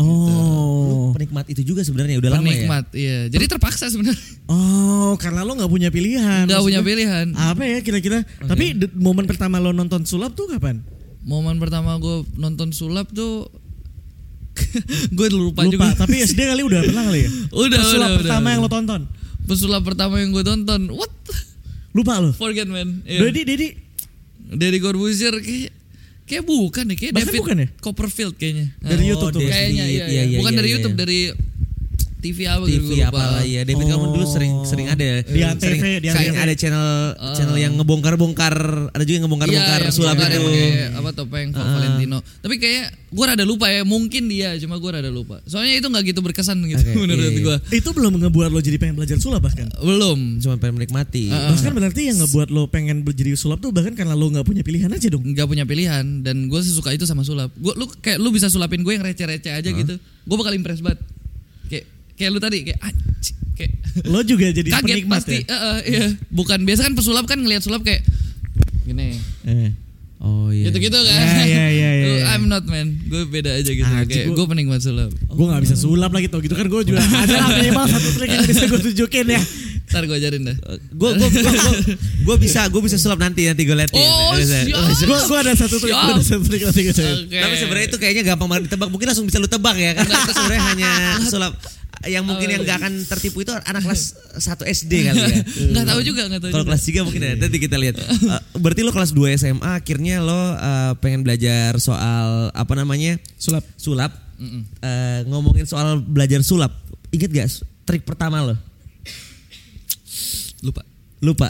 Oh 0.00 1.12
Penikmat 1.12 1.44
itu 1.48 1.60
juga 1.62 1.84
sebenarnya 1.84 2.16
udah 2.16 2.30
lama 2.32 2.44
ya. 2.44 2.48
Penikmat, 2.54 2.84
iya. 2.96 3.18
Jadi 3.28 3.44
terpaksa 3.46 3.92
sebenarnya. 3.92 4.18
oh 4.48 5.14
karena 5.16 5.44
lo 5.44 5.52
nggak 5.54 5.68
punya 5.68 5.88
pilihan 5.90 6.48
Nggak 6.48 6.62
punya 6.64 6.80
pilihan. 6.80 7.26
apa 7.36 7.62
ya 7.62 7.78
kira-kira 7.80 8.24
tapi 8.40 8.72
momen 8.96 9.28
pertama 9.28 9.58
lo 9.58 9.70
nonton 9.70 10.02
sulap 10.02 10.32
tuh 10.32 10.48
kapan 10.48 10.80
Momen 11.20 11.60
pertama 11.60 12.00
gue 12.00 12.24
nonton 12.34 12.72
sulap 12.72 13.12
tuh 13.12 13.44
gue 15.16 15.28
lupa, 15.30 15.62
lupa 15.62 15.92
juga. 15.92 15.92
tapi 15.94 16.20
SD 16.20 16.40
kali 16.42 16.62
udah 16.64 16.80
pernah 16.84 17.04
kali 17.06 17.20
ya 17.24 17.30
Udah, 17.64 17.78
Pesulap 17.78 18.08
udah, 18.08 18.18
pertama 18.24 18.40
udah. 18.40 18.52
yang 18.56 18.60
lo 18.64 18.70
tonton 18.70 19.00
Pesulap 19.44 19.82
pertama 19.82 20.14
yang 20.22 20.30
gue 20.30 20.44
tonton. 20.46 20.80
What? 20.94 21.10
lupa 21.90 22.22
lo 22.22 22.30
Forget 22.32 22.70
man. 22.70 23.02
Iya. 23.02 23.18
Dedi 23.28 23.42
Dedi 23.42 23.68
Dari 24.50 24.78
Corbuzier 24.78 25.34
kayak 25.38 25.74
kayak 26.30 26.44
bukan 26.46 26.82
deh 26.86 26.96
kayak 26.96 27.12
David 27.18 27.42
bukan 27.42 27.56
ya? 27.58 27.68
Copperfield 27.82 28.34
kayaknya. 28.38 28.70
Dari 28.78 29.02
Nah, 29.02 29.10
YouTube 29.10 29.34
tuh. 29.34 29.40
Kayaknya 29.42 29.84
iya, 29.90 30.04
iya. 30.06 30.22
iya, 30.30 30.38
Bukan 30.38 30.52
iya, 30.54 30.58
dari 30.62 30.68
iya, 30.70 30.74
YouTube 30.78 30.94
iya. 30.94 31.00
dari 31.02 31.18
TV 32.20 32.38
apa 32.44 32.64
gitu. 32.64 32.86
TV 32.86 33.02
apa 33.02 33.16
lah 33.18 33.42
ya 33.42 33.60
David 33.62 33.82
Oh. 33.82 33.90
kamu 33.90 34.04
dulu 34.12 34.26
sering 34.26 34.52
sering 34.62 34.86
ada 34.86 35.04
Di 35.20 35.40
Antv, 35.40 35.60
sering, 35.62 35.80
di 35.98 36.08
sering 36.08 36.30
Antv. 36.30 36.42
ada 36.42 36.54
channel 36.54 36.86
channel 37.32 37.56
yang 37.56 37.72
ngebongkar-bongkar 37.74 38.54
ada 38.88 39.02
juga 39.02 39.16
yang 39.16 39.24
ngebongkar-bongkar 39.24 39.78
Iya, 39.78 39.84
yang 39.84 39.92
sulap 39.92 40.16
itu 40.16 40.40
apa 40.92 41.10
topeng 41.10 41.48
Val- 41.50 41.68
Valentino. 41.72 42.18
Tapi 42.38 42.54
kayak 42.56 42.84
gue 43.10 43.24
rada 43.24 43.42
lupa 43.42 43.66
ya, 43.66 43.82
mungkin 43.82 44.26
dia, 44.26 44.54
cuma 44.56 44.76
gue 44.76 44.90
rada 44.92 45.08
lupa. 45.08 45.42
Soalnya 45.42 45.74
itu 45.74 45.86
nggak 45.86 46.04
gitu 46.06 46.20
berkesan 46.20 46.60
gitu 46.62 46.78
Oke, 46.78 46.94
menurut 47.02 47.18
iya, 47.20 47.32
iya. 47.32 47.40
gue. 47.42 47.56
itu 47.74 47.88
belum 47.90 48.12
ngebuat 48.18 48.48
lo 48.48 48.60
jadi 48.60 48.76
pengen 48.76 48.94
belajar 48.94 49.16
sulap 49.16 49.40
bahkan 49.40 49.66
Belum, 49.76 50.38
cuma 50.38 50.54
pengen 50.56 50.76
menikmati 50.76 51.26
bahkan 51.26 51.72
berarti 51.72 52.00
yang 52.06 52.20
ngebuat 52.20 52.48
lo 52.48 52.66
pengen 52.66 53.02
jadi 53.02 53.34
sulap 53.34 53.58
tuh 53.58 53.70
bahkan 53.70 53.92
karena 53.92 54.12
lo 54.12 54.28
nggak 54.28 54.44
punya 54.44 54.60
pilihan 54.60 54.86
aja 54.88 55.08
dong 55.08 55.24
nggak 55.24 55.44
punya 55.44 55.64
pilihan 55.64 56.20
dan 56.20 56.46
gue 56.46 56.60
sesuka 56.60 56.90
itu 56.90 57.02
sama 57.02 57.22
sulap. 57.22 57.50
Gue 57.54 57.72
lu 57.72 57.88
kayak 57.90 58.18
lu 58.18 58.28
bisa 58.28 58.46
sulapin 58.46 58.80
gue 58.80 58.92
yang 58.92 59.02
receh-receh 59.02 59.52
aja 59.52 59.70
gitu. 59.70 59.94
Gue 59.98 60.36
bakal 60.36 60.52
impress 60.52 60.78
banget. 60.78 61.00
Kayak 62.20 62.30
lu 62.30 62.38
tadi 62.38 62.58
kayak 62.62 62.80
anjing, 62.82 63.36
kayak 63.54 63.72
lo 64.04 64.20
juga 64.22 64.44
jadi 64.50 64.68
kaget 64.74 64.84
penikmat 64.94 65.18
pasti. 65.18 65.36
ya 65.38 65.48
Eh, 65.48 65.56
eh, 65.56 65.78
iya. 65.88 66.04
Bukan 66.28 66.58
biasa 66.62 66.80
kan 66.82 66.92
pesulap 66.92 67.24
kan 67.24 67.38
ngelihat 67.38 67.62
sulap 67.62 67.80
kayak 67.80 68.04
gini. 68.82 69.16
eh. 69.42 69.72
oh 70.18 70.48
iya 70.50 70.68
Gitu-gitu 70.68 70.92
kan. 70.94 71.16
Iya, 71.16 71.44
iya, 71.48 71.64
iya, 71.66 71.90
iya. 71.96 72.04
Lu, 72.04 72.14
I'm 72.28 72.44
not 72.46 72.64
man. 72.64 72.92
Gue 73.02 73.24
beda 73.24 73.56
aja 73.56 73.70
gitu. 73.70 73.82
Ah, 73.82 74.04
kayak 74.04 74.28
gue 74.28 74.46
penikmat 74.46 74.78
sulap. 74.78 75.08
gue 75.08 75.46
nggak 75.46 75.62
bisa 75.64 75.74
sulap 75.74 76.10
lagi 76.10 76.28
tau 76.28 76.38
gitu 76.38 76.52
kan 76.52 76.66
gue 76.66 76.80
juga 76.84 77.00
ada 77.00 77.34
lah 77.38 77.48
minimal 77.56 77.88
satu 77.88 78.08
trik 78.14 78.28
yang 78.30 78.44
bisa 78.44 78.64
gue 78.66 78.80
tunjukin 78.82 79.26
ya 79.30 79.40
Ntar 79.90 80.06
gue 80.06 80.14
ajarin 80.14 80.42
dah. 80.44 80.54
gue 80.92 81.10
gue 81.10 81.28
gue 82.22 82.36
bisa 82.38 82.68
gue 82.68 82.78
bisa 82.80 82.94
sulap 82.94 83.18
nanti 83.18 83.42
nanti 83.42 83.64
gue 83.64 83.74
liatin 83.74 83.96
Oh, 83.96 84.36
gue 84.36 85.18
gue 85.24 85.38
ada 85.40 85.50
satu 85.52 85.76
trik 85.78 85.90
gue 85.90 86.12
ada 86.12 86.22
satu 86.22 86.42
trik 86.44 86.62
nanti 86.62 86.80
gue. 86.84 86.94
Oke. 86.94 87.34
tapi 87.34 87.54
sebenarnya 87.56 87.86
itu 87.88 87.96
kayaknya 87.96 88.22
gampang 88.24 88.46
banget 88.46 88.62
ditebak 88.68 88.86
mungkin 88.86 89.06
langsung 89.08 89.24
bisa 89.24 89.38
lu 89.38 89.48
tebak 89.48 89.74
ya 89.74 89.90
karena 89.94 90.14
itu 90.16 90.32
sebenarnya 90.32 90.62
hanya 90.68 90.90
sulap 91.24 91.52
yang 92.08 92.24
mungkin 92.24 92.48
yang 92.48 92.64
gak 92.64 92.80
akan 92.80 93.04
tertipu 93.04 93.44
itu 93.44 93.52
anak 93.52 93.84
kelas 93.86 94.16
1 94.40 94.56
SD 94.64 94.92
kali 95.04 95.20
ya 95.20 95.36
Nggak 95.44 95.84
tahu 95.84 96.00
juga, 96.00 96.22
nggak 96.32 96.40
tahu 96.40 96.50
Kalau 96.56 96.64
kelas 96.64 96.82
3 96.88 97.04
mungkin 97.04 97.20
ya, 97.20 97.32
nanti 97.36 97.58
kita 97.60 97.76
lihat. 97.76 97.96
Eh, 98.30 98.42
berarti 98.56 98.80
lo 98.80 98.92
kelas 98.94 99.12
2 99.12 99.36
SMA 99.36 99.70
akhirnya 99.76 100.24
lo 100.24 100.32
eh, 100.56 100.92
pengen 101.02 101.20
belajar 101.20 101.76
soal 101.76 102.48
apa 102.56 102.72
namanya? 102.72 103.20
sulap 103.36 103.64
Sulap. 103.76 104.12
Eh, 104.80 105.20
ngomongin 105.28 105.68
soal 105.68 106.00
belajar 106.00 106.40
sulap. 106.40 106.72
Ingat 107.12 107.30
gak 107.30 107.48
trik 107.84 108.02
pertama 108.08 108.40
lo? 108.40 108.56
Lupa. 110.62 110.82
Lupa. 111.20 111.48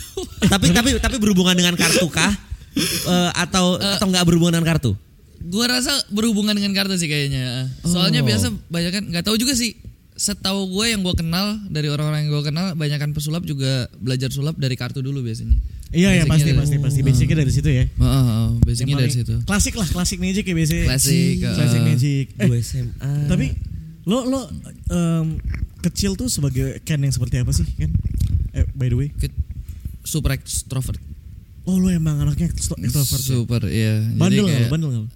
tapi 0.52 0.72
tapi 0.72 0.98
tapi 0.98 1.16
berhubungan 1.22 1.54
dengan 1.54 1.78
kartu 1.78 2.08
kah? 2.08 2.32
Eh, 2.74 3.30
atau 3.36 3.76
atau 3.78 4.06
nggak 4.08 4.24
berhubungan 4.24 4.58
dengan 4.58 4.68
kartu? 4.74 4.96
Gue 5.42 5.66
rasa 5.66 5.90
berhubungan 6.08 6.54
dengan 6.54 6.72
kartu 6.72 6.94
sih 6.96 7.10
kayaknya. 7.10 7.66
Soalnya 7.84 8.22
Oh. 8.22 8.26
biasa 8.26 8.46
banyak 8.70 8.90
kan 8.94 9.04
nggak 9.10 9.24
tahu 9.26 9.36
juga 9.36 9.52
sih 9.58 9.74
setahu 10.22 10.70
gue 10.70 10.86
yang 10.86 11.02
gue 11.02 11.18
kenal 11.18 11.58
dari 11.66 11.90
orang-orang 11.90 12.22
yang 12.22 12.30
gue 12.30 12.44
kenal, 12.46 12.66
banyakan 12.72 13.10
pesulap 13.10 13.42
juga 13.42 13.90
belajar 13.98 14.30
sulap 14.30 14.54
dari 14.54 14.78
kartu 14.78 15.02
dulu 15.02 15.18
biasanya. 15.18 15.58
Iya 15.90 16.14
ya 16.14 16.24
pasti 16.24 16.48
dari- 16.48 16.56
pasti 16.56 16.76
pasti 16.78 17.00
basicnya 17.02 17.36
dari 17.36 17.50
situ 17.50 17.66
ya. 17.68 17.84
Oh, 17.98 18.06
oh, 18.06 18.24
oh, 18.24 18.48
basicnya 18.62 18.96
dari 18.96 19.10
situ. 19.10 19.34
Klasik 19.42 19.74
lah, 19.74 19.84
klasik 19.84 20.22
magic 20.22 20.46
ya 20.46 20.54
biasanya. 20.54 20.84
Klasik, 20.88 21.34
Klasik 21.42 21.80
uh. 21.80 21.84
magic. 21.84 22.26
Eh, 22.38 22.46
Gue 22.46 22.58
SMA. 22.62 23.12
tapi 23.26 23.46
lo 24.02 24.22
lo 24.24 24.40
em, 24.88 25.42
kecil 25.82 26.14
tuh 26.14 26.30
sebagai 26.30 26.78
Ken 26.80 26.98
yang 26.98 27.10
seperti 27.10 27.42
apa 27.42 27.50
sih 27.50 27.66
Ken? 27.74 27.90
Eh, 28.54 28.64
by 28.72 28.86
the 28.86 28.96
way. 28.96 29.08
Ke- 29.10 29.34
Super 30.02 30.32
extrovert. 30.32 31.02
Oh 31.62 31.76
lo 31.76 31.86
emang 31.88 32.18
anaknya 32.20 32.46
extro- 32.48 32.74
extrovert. 32.76 33.20
ya? 33.20 33.26
Super, 33.28 33.62
iya. 33.66 33.94
Jadi 34.00 34.16
Bandel 34.16 34.42
nggak? 34.42 34.54
kayak- 34.54 34.66
lo? 34.66 34.72
Bandel 34.72 34.90
nggak? 34.96 35.08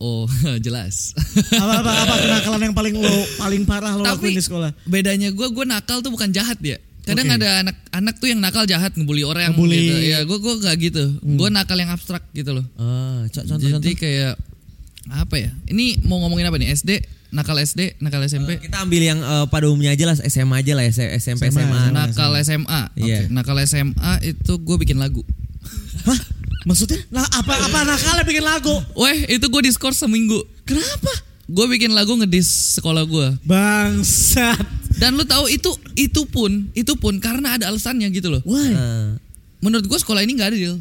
Oh, 0.00 0.24
jelas. 0.64 1.12
apa 1.52 1.74
apa 1.78 1.90
apa 1.92 2.14
kenakalan 2.18 2.60
yang 2.62 2.74
paling 2.74 2.94
lo 2.96 3.04
paling 3.36 3.62
parah 3.62 3.92
lo 3.92 4.02
Tapi 4.02 4.16
lakuin 4.26 4.32
di 4.32 4.42
sekolah? 4.42 4.70
bedanya 4.82 5.28
gue, 5.28 5.44
gue 5.46 5.64
nakal 5.64 6.00
tuh 6.00 6.08
bukan 6.08 6.28
jahat 6.30 6.56
ya. 6.58 6.80
Kadang 7.00 7.26
Oke. 7.26 7.36
ada 7.36 7.48
anak-anak 7.60 8.14
tuh 8.16 8.28
yang 8.28 8.40
nakal 8.40 8.64
jahat 8.64 8.92
ngebully 8.92 9.22
orang 9.22 9.52
Ngebully. 9.52 9.76
gitu. 9.78 9.94
Ya, 10.06 10.18
gue 10.22 10.36
gue 10.36 10.54
gak 10.58 10.76
gitu. 10.78 11.04
Gue 11.18 11.48
nakal 11.48 11.76
yang 11.76 11.88
abstrak 11.90 12.24
gitu 12.30 12.52
loh. 12.52 12.64
Ah, 12.74 13.24
co- 13.26 13.40
contoh 13.42 13.60
Jadi 13.60 13.72
contoh. 13.74 13.92
kayak 13.94 14.34
apa 15.10 15.34
ya? 15.36 15.50
Ini 15.66 16.00
mau 16.02 16.16
ngomongin 16.18 16.44
apa 16.44 16.56
nih? 16.56 16.68
SD, 16.70 16.90
nakal 17.30 17.56
SD, 17.56 17.96
nakal 17.98 18.20
SMP. 18.22 18.56
Kita 18.58 18.80
ambil 18.80 19.00
yang 19.02 19.18
eh, 19.18 19.44
pada 19.48 19.64
umumnya 19.66 19.90
aja 19.90 20.04
lah, 20.06 20.16
SMA 20.18 20.56
aja 20.56 20.72
lah, 20.72 20.84
ya, 20.86 20.92
SMP, 21.14 21.48
SMA. 21.48 21.60
SMA. 21.60 21.80
nakal 21.90 22.32
SMA. 22.38 22.80
Iya. 22.94 23.26
Oke, 23.26 23.32
Nakal 23.32 23.56
SMA 23.64 24.12
itu 24.22 24.52
gue 24.56 24.76
bikin 24.78 24.96
lagu. 24.96 25.24
Hah? 26.04 26.20
Maksudnya? 26.62 27.00
Nah 27.08 27.24
apa 27.24 27.54
apa 27.56 27.78
nakalnya 27.84 28.24
bikin 28.24 28.44
lagu? 28.44 28.74
Weh, 28.94 29.24
itu 29.28 29.44
gue 29.44 29.62
diskors 29.64 29.96
seminggu. 29.96 30.40
Kenapa? 30.64 31.08
Gue 31.50 31.66
bikin 31.66 31.90
lagu 31.90 32.14
ngedis 32.14 32.78
sekolah 32.78 33.02
gue. 33.02 33.26
Bangsat. 33.42 34.60
Dan 34.94 35.16
lu 35.16 35.24
tahu 35.24 35.48
itu 35.48 35.70
itu 35.96 36.22
pun 36.24 36.68
itu 36.72 36.92
pun 36.94 37.16
karena 37.18 37.56
ada 37.56 37.72
alasannya 37.72 38.06
gitu 38.12 38.28
loh. 38.28 38.42
Why? 38.44 38.70
Ah. 38.70 39.10
Menurut 39.58 39.88
gue 39.88 39.98
sekolah 39.98 40.20
ini 40.20 40.36
nggak 40.36 40.50
adil. 40.52 40.78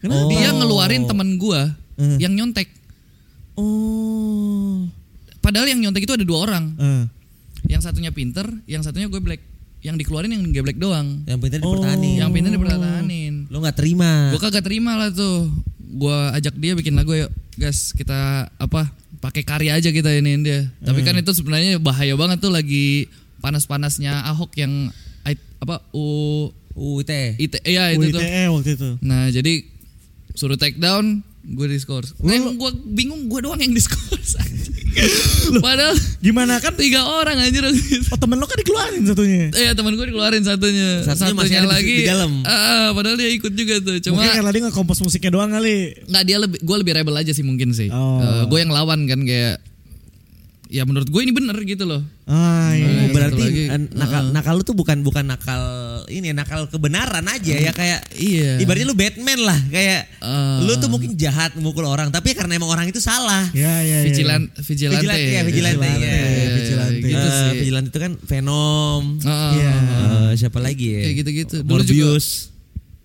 Kenapa? 0.00 0.30
Dia 0.30 0.50
ngeluarin 0.52 1.04
teman 1.04 1.36
gue 1.36 1.60
Hmm. 1.98 2.14
yang 2.16 2.30
nyontek. 2.30 2.70
Oh. 3.58 4.86
Padahal 5.42 5.66
yang 5.66 5.82
nyontek 5.82 6.06
itu 6.06 6.14
ada 6.14 6.22
dua 6.22 6.46
orang. 6.46 6.64
Eh. 6.78 7.04
Yang 7.68 7.90
satunya 7.90 8.14
pinter, 8.14 8.46
yang 8.70 8.86
satunya 8.86 9.10
gue 9.10 9.18
black. 9.18 9.42
Yang 9.82 10.06
dikeluarin 10.06 10.30
yang 10.30 10.42
geblek 10.50 10.78
doang. 10.78 11.26
Yang 11.26 11.38
pintar 11.42 11.58
Oh. 11.58 11.74
dipertahanin. 11.74 12.16
Yang 12.18 12.30
pinter 12.34 12.50
dipertahanin. 12.54 13.34
Lo 13.48 13.58
nggak 13.58 13.76
terima. 13.76 14.30
Gue 14.30 14.38
kagak 14.38 14.62
terima 14.62 14.94
lah 14.94 15.08
tuh. 15.08 15.48
Gue 15.78 16.12
ajak 16.32 16.54
dia 16.54 16.72
bikin 16.72 16.92
lagu 16.92 17.10
yuk, 17.10 17.28
guys 17.54 17.90
kita 17.90 18.46
apa 18.50 18.92
pakai 19.18 19.42
karya 19.42 19.72
aja 19.74 19.88
kita 19.88 20.12
ini 20.12 20.36
dia. 20.38 20.68
Tapi 20.78 21.00
kan 21.00 21.16
itu 21.16 21.32
sebenarnya 21.32 21.76
bahaya 21.78 22.12
banget 22.14 22.38
tuh 22.38 22.52
lagi 22.52 23.08
panas-panasnya 23.40 24.28
Ahok 24.28 24.52
yang 24.54 24.92
apa 25.58 25.82
U 25.90 26.46
UIT. 26.72 27.10
IT 27.36 27.54
ya 27.64 27.90
itu 27.90 28.14
tuh. 28.14 28.20
UITE 28.20 28.42
waktu 28.48 28.70
itu. 28.76 28.90
Nah 29.02 29.26
jadi 29.28 29.66
suruh 30.30 30.54
take 30.54 30.78
down 30.78 31.26
gue 31.42 31.66
diskors. 31.66 32.14
Lu- 32.20 32.30
Eh, 32.30 32.38
gue 32.38 32.70
bingung 32.86 33.26
gue 33.26 33.40
doang 33.42 33.58
yang 33.58 33.72
diskors. 33.72 34.38
Padahal 35.64 35.94
Gimana 36.18 36.58
kan? 36.58 36.74
tiga 36.74 37.02
orang 37.04 37.38
anjir. 37.38 37.62
Oh 38.08 38.16
temen 38.16 38.36
lo 38.36 38.44
kan 38.44 38.56
dikeluarin 38.56 39.02
satunya. 39.02 39.48
Iya 39.50 39.70
teman 39.72 39.94
gue 39.94 40.06
dikeluarin 40.06 40.42
satunya, 40.42 41.02
Satunya 41.02 41.32
masih 41.32 41.56
ada 41.56 41.64
di- 41.64 41.72
lagi 41.72 41.94
di 41.94 42.04
dalam. 42.04 42.32
Ah, 42.42 42.90
padahal 42.90 43.16
dia 43.16 43.30
ikut 43.30 43.52
juga 43.52 43.78
tuh. 43.78 43.96
Cuma 44.00 44.18
Mungkin 44.18 44.32
karena 44.34 44.50
dia 44.50 44.60
nggak 44.62 44.76
kompos 44.76 44.98
musiknya 44.98 45.30
doang 45.30 45.48
kali. 45.48 45.94
nggak 46.04 46.24
dia 46.24 46.36
lebih 46.36 46.58
gue 46.58 46.76
lebih 46.76 46.92
rebel 46.94 47.14
aja 47.14 47.30
sih 47.30 47.42
mungkin 47.42 47.70
sih. 47.70 47.88
Oh. 47.88 48.44
gue 48.44 48.58
yang 48.58 48.68
lawan 48.68 49.04
kan 49.04 49.22
kayak 49.22 49.62
ya 50.68 50.84
menurut 50.84 51.06
gue 51.06 51.20
ini 51.20 51.32
bener 51.32 51.56
gitu 51.62 51.84
loh. 51.84 52.02
Ah 52.24 52.68
Oh, 52.68 52.70
iya. 52.70 52.84
Satu 52.84 53.14
berarti 53.14 53.40
lagi. 53.40 53.62
eh, 53.66 53.80
nakal 53.94 54.22
nakal 54.28 54.54
lu 54.54 54.62
tuh 54.62 54.74
bukan 54.74 55.00
bukan 55.00 55.24
nakal 55.24 55.62
ini 56.08 56.32
nakal 56.32 56.66
kebenaran 56.66 57.22
aja 57.22 57.54
ya 57.54 57.70
kayak 57.70 58.00
Iya. 58.12 58.58
ibaratnya 58.58 58.84
lu 58.84 58.92
Batman 58.92 59.40
lah 59.40 59.58
kayak 59.68 60.00
Ah. 60.18 60.58
lu 60.60 60.74
tuh 60.74 60.88
mungkin 60.88 61.14
jahat 61.14 61.54
memukul 61.54 61.84
orang 61.84 62.08
tapi 62.08 62.32
karena 62.32 62.52
emang 62.52 62.68
orang 62.68 62.84
itu 62.84 62.98
salah. 62.98 63.46
Ya 63.52 63.80
ya. 63.80 64.00
ya. 64.00 64.06
Vigilan, 64.06 64.42
vigilante. 64.56 64.96
Vigilante 64.98 65.30
ya, 65.30 65.42
vigilante, 65.42 65.78
Vigilante, 65.78 66.02
ya. 66.02 66.16
ya, 66.16 66.48
vigilante. 66.52 67.06
Gitu 67.06 67.28
sih. 67.28 67.48
Vigilante 67.58 67.88
itu 67.88 67.98
kan 67.98 68.12
Venom. 68.18 69.02
Iya. 69.22 69.72
Eh, 69.78 70.30
siapa 70.34 70.58
lagi 70.58 70.86
ya? 70.90 71.00
Kayak 71.04 71.16
gitu-gitu. 71.18 71.56
Dulu 71.62 71.82
juga- 71.82 72.16
Morbius. 72.16 72.26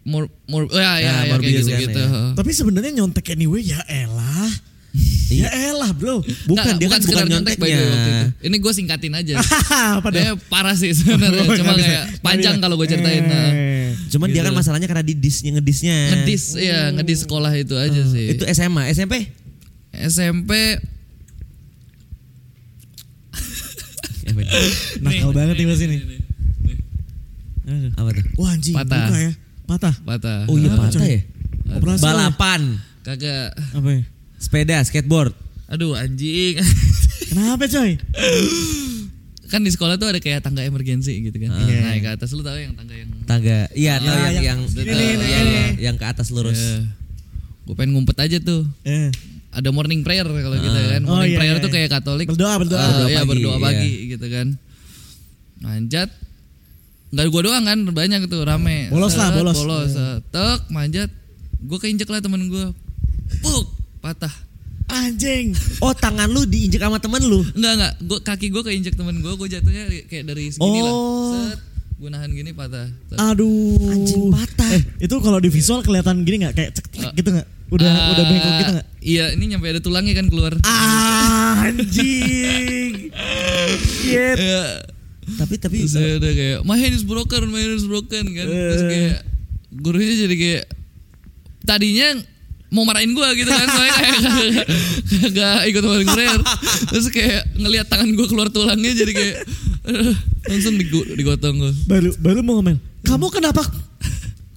Mor, 0.04 0.28
mor, 0.46 0.68
oh, 0.68 0.76
ya, 0.76 1.00
ya, 1.00 1.00
Ya, 1.00 1.00
ya, 1.00 1.12
kayak 1.16 1.32
Morbius 1.32 1.64
kan, 1.64 1.72
gitu-gitu. 1.80 2.00
ya. 2.00 2.10
Heeh. 2.10 2.30
Tapi 2.36 2.52
sebenarnya 2.52 2.92
nyontek 2.94 3.28
anyway 3.30 3.64
ya 3.64 3.80
elah. 3.88 4.52
Iya. 4.94 5.50
Ya 5.50 5.74
elah 5.74 5.90
bro. 5.90 6.22
Bukan 6.46 6.62
Nggak, 6.64 6.78
dia 6.78 6.88
kan 6.88 7.00
sekedar 7.02 7.26
bukan 7.26 7.34
nyontek 7.34 7.58
the 7.58 7.66
way 7.66 7.74
nyonteknya. 7.74 7.90
waktu 7.90 8.10
itu. 8.12 8.28
Ini 8.46 8.56
gue 8.62 8.72
singkatin 8.72 9.14
aja. 9.16 9.34
Padahal. 10.06 10.14
Dia 10.14 10.34
parah 10.46 10.76
sih 10.78 10.94
sebenarnya. 10.94 11.42
Nggak 11.44 11.58
Cuma 11.58 11.74
kayak 11.74 12.04
panjang 12.22 12.56
kalau 12.62 12.78
gue 12.78 12.86
ceritain. 12.86 13.26
nah. 13.26 13.50
Eh. 13.50 13.90
Cuman 14.08 14.30
dia 14.30 14.40
Gitu. 14.40 14.48
kan 14.48 14.54
masalahnya 14.54 14.86
karena 14.86 15.02
di 15.02 15.18
disnya 15.18 15.50
ngedisnya. 15.52 15.98
Ngedis, 16.14 16.44
iya 16.56 16.94
ngedis 16.94 17.26
sekolah 17.26 17.50
itu 17.54 17.74
aja 17.74 18.02
sih. 18.06 18.38
Itu 18.38 18.46
SMA, 18.46 18.94
SMP? 18.94 19.34
SMP 19.92 20.78
Nakal 25.02 25.32
banget 25.32 25.56
nih 25.58 25.68
mas 25.68 25.82
ini. 25.82 25.98
Aduh. 27.64 27.92
Apa 27.96 28.10
tuh? 28.12 28.24
Wah 28.38 28.50
anjing 28.54 28.76
Patah. 28.76 29.08
buka 29.08 29.18
ya. 29.20 29.32
Patah. 29.64 29.94
patah. 30.04 30.40
Oh 30.48 30.56
iya 30.56 30.70
patah 30.74 31.02
ya? 31.02 31.20
Ya? 31.66 31.80
Balapan, 31.98 32.62
Kagak. 33.02 33.56
Apa 33.74 33.90
ya? 33.90 34.02
Sepeda, 34.44 34.84
skateboard. 34.84 35.32
Aduh 35.72 35.96
anjing. 35.96 36.60
Kenapa 37.32 37.66
coy? 37.66 37.96
kan 39.48 39.62
di 39.62 39.70
sekolah 39.70 40.02
tuh 40.02 40.10
ada 40.10 40.18
kayak 40.18 40.42
tangga 40.42 40.66
emergensi 40.66 41.14
gitu 41.24 41.38
kan. 41.40 41.54
Iya. 41.64 41.80
Naik 41.86 42.02
ke 42.02 42.10
atas 42.10 42.34
lu 42.34 42.42
tahu 42.42 42.58
yang 42.58 42.74
tangga 42.74 42.96
yang 42.98 43.10
Tangga. 43.24 43.60
Iya, 43.72 43.94
tahu 44.02 44.10
Ah, 44.12 44.30
yang 44.34 44.34
yang- 44.34 44.44
yang 44.44 44.60
ini, 44.66 44.92
eh, 44.92 45.12
ini, 45.14 45.26
yang, 45.30 45.48
yang 45.78 45.96
ke 45.96 46.06
atas 46.10 46.34
lurus. 46.34 46.58
Gue 47.64 47.76
pengen 47.78 47.96
ngumpet 47.96 48.18
aja 48.20 48.38
tuh. 48.44 48.68
Eh. 48.84 49.14
Ada 49.54 49.70
morning 49.70 50.02
prayer 50.02 50.26
kalau 50.26 50.58
kita 50.58 50.80
kan. 50.98 51.02
Oh, 51.06 51.14
Morning 51.16 51.32
iya, 51.32 51.40
prayer 51.40 51.56
iya, 51.56 51.64
tuh 51.64 51.70
iya. 51.70 51.76
kayak 51.86 51.90
Katolik. 51.94 52.26
Berdoa, 52.34 52.54
berdoa. 52.58 52.82
Ah, 52.82 52.90
Berdoa 52.90 53.08
iya, 53.08 53.20
pagi, 53.22 53.30
berdoa 53.30 53.54
iya. 53.54 53.62
pagi 53.62 53.92
gitu 54.10 54.26
kan. 54.28 54.48
Manjat. 55.62 56.10
Enggak 57.14 57.26
gua 57.30 57.42
doang 57.46 57.64
kan, 57.70 57.80
banyak 57.94 58.26
tuh 58.26 58.42
rame. 58.42 58.90
Bolos 58.90 59.14
lah, 59.14 59.30
bolos. 59.30 59.54
Bolos. 59.54 59.94
set. 59.94 60.26
Tek, 60.34 60.60
manjat. 60.74 61.14
Gue 61.62 61.78
keinjek 61.78 62.10
lah 62.10 62.20
temen 62.20 62.50
gue. 62.50 62.74
Puk, 63.46 63.73
patah. 64.14 64.34
Anjing. 64.86 65.58
Oh, 65.84 65.92
tangan 65.92 66.30
lu 66.30 66.46
diinjek 66.46 66.78
sama 66.78 66.96
temen 66.98 67.20
lu. 67.20 67.42
Enggak 67.52 67.74
enggak, 67.76 67.94
gua 68.04 68.20
kaki 68.22 68.48
gue 68.48 68.62
keinjek 68.64 68.94
temen 68.94 69.20
gue, 69.20 69.34
gue 69.34 69.48
jatuhnya 69.50 69.84
kayak 70.06 70.24
dari 70.26 70.48
segini 70.48 70.80
lah. 70.80 70.94
Oh. 70.94 71.34
Set, 71.44 71.60
gue 71.98 72.10
nahan 72.10 72.30
gini 72.30 72.54
patah. 72.54 72.88
Set. 73.10 73.18
Aduh. 73.18 73.90
Anjing 73.90 74.30
patah. 74.30 74.70
Eh, 74.72 74.82
itu 75.02 75.16
kalau 75.18 75.38
di 75.38 75.50
visual 75.50 75.82
kelihatan 75.82 76.22
gini 76.22 76.46
nggak 76.46 76.54
kayak 76.54 76.72
cek 76.74 76.86
cek 76.90 77.12
gitu 77.16 77.30
nggak? 77.34 77.48
Udah 77.68 77.90
Ah, 77.90 78.12
udah 78.14 78.24
bengkok 78.24 78.54
gitu 78.54 78.72
nggak? 78.72 78.88
Iya, 79.02 79.26
ini 79.34 79.44
nyampe 79.50 79.66
ada 79.66 79.82
tulangnya 79.82 80.14
kan 80.14 80.28
keluar. 80.30 80.54
Ah, 80.62 81.66
anjing. 81.66 83.10
Shit. 83.82 84.38
Iya. 84.38 84.64
Tapi 85.34 85.56
tapi 85.58 85.78
Terus 85.82 85.96
saya 85.96 86.22
udah 86.22 86.32
kayak 86.32 86.60
my 86.64 86.78
hand 86.78 86.94
is 86.94 87.04
broken, 87.04 87.50
my 87.50 87.60
hand 87.60 87.76
is 87.76 87.88
broken 87.88 88.24
kan. 88.30 88.46
Terus 88.46 88.84
Eh. 88.84 88.88
kayak 88.88 89.18
gurunya 89.74 90.16
jadi 90.22 90.36
kayak 90.38 90.64
tadinya 91.64 92.08
mau 92.74 92.84
marahin 92.90 93.14
gua 93.14 93.30
gitu 93.38 93.48
kan 93.48 93.68
soalnya 93.70 93.94
kayak 93.94 94.18
kagak 95.22 95.58
ikut 95.70 95.84
morning 95.86 96.10
prayer. 96.10 96.42
Terus 96.90 97.06
kayak 97.14 97.42
ngelihat 97.54 97.86
tangan 97.86 98.10
gua 98.18 98.26
keluar 98.26 98.50
tulangnya 98.50 98.92
jadi 98.98 99.12
kayak 99.14 99.36
eh, 99.94 100.14
langsung 100.50 100.74
digu- 100.76 101.06
digotong 101.14 101.56
gua. 101.62 101.74
Baru 101.86 102.10
baru 102.18 102.40
mau 102.42 102.58
ngomel. 102.58 102.82
Kamu 103.06 103.30
kenapa? 103.30 103.62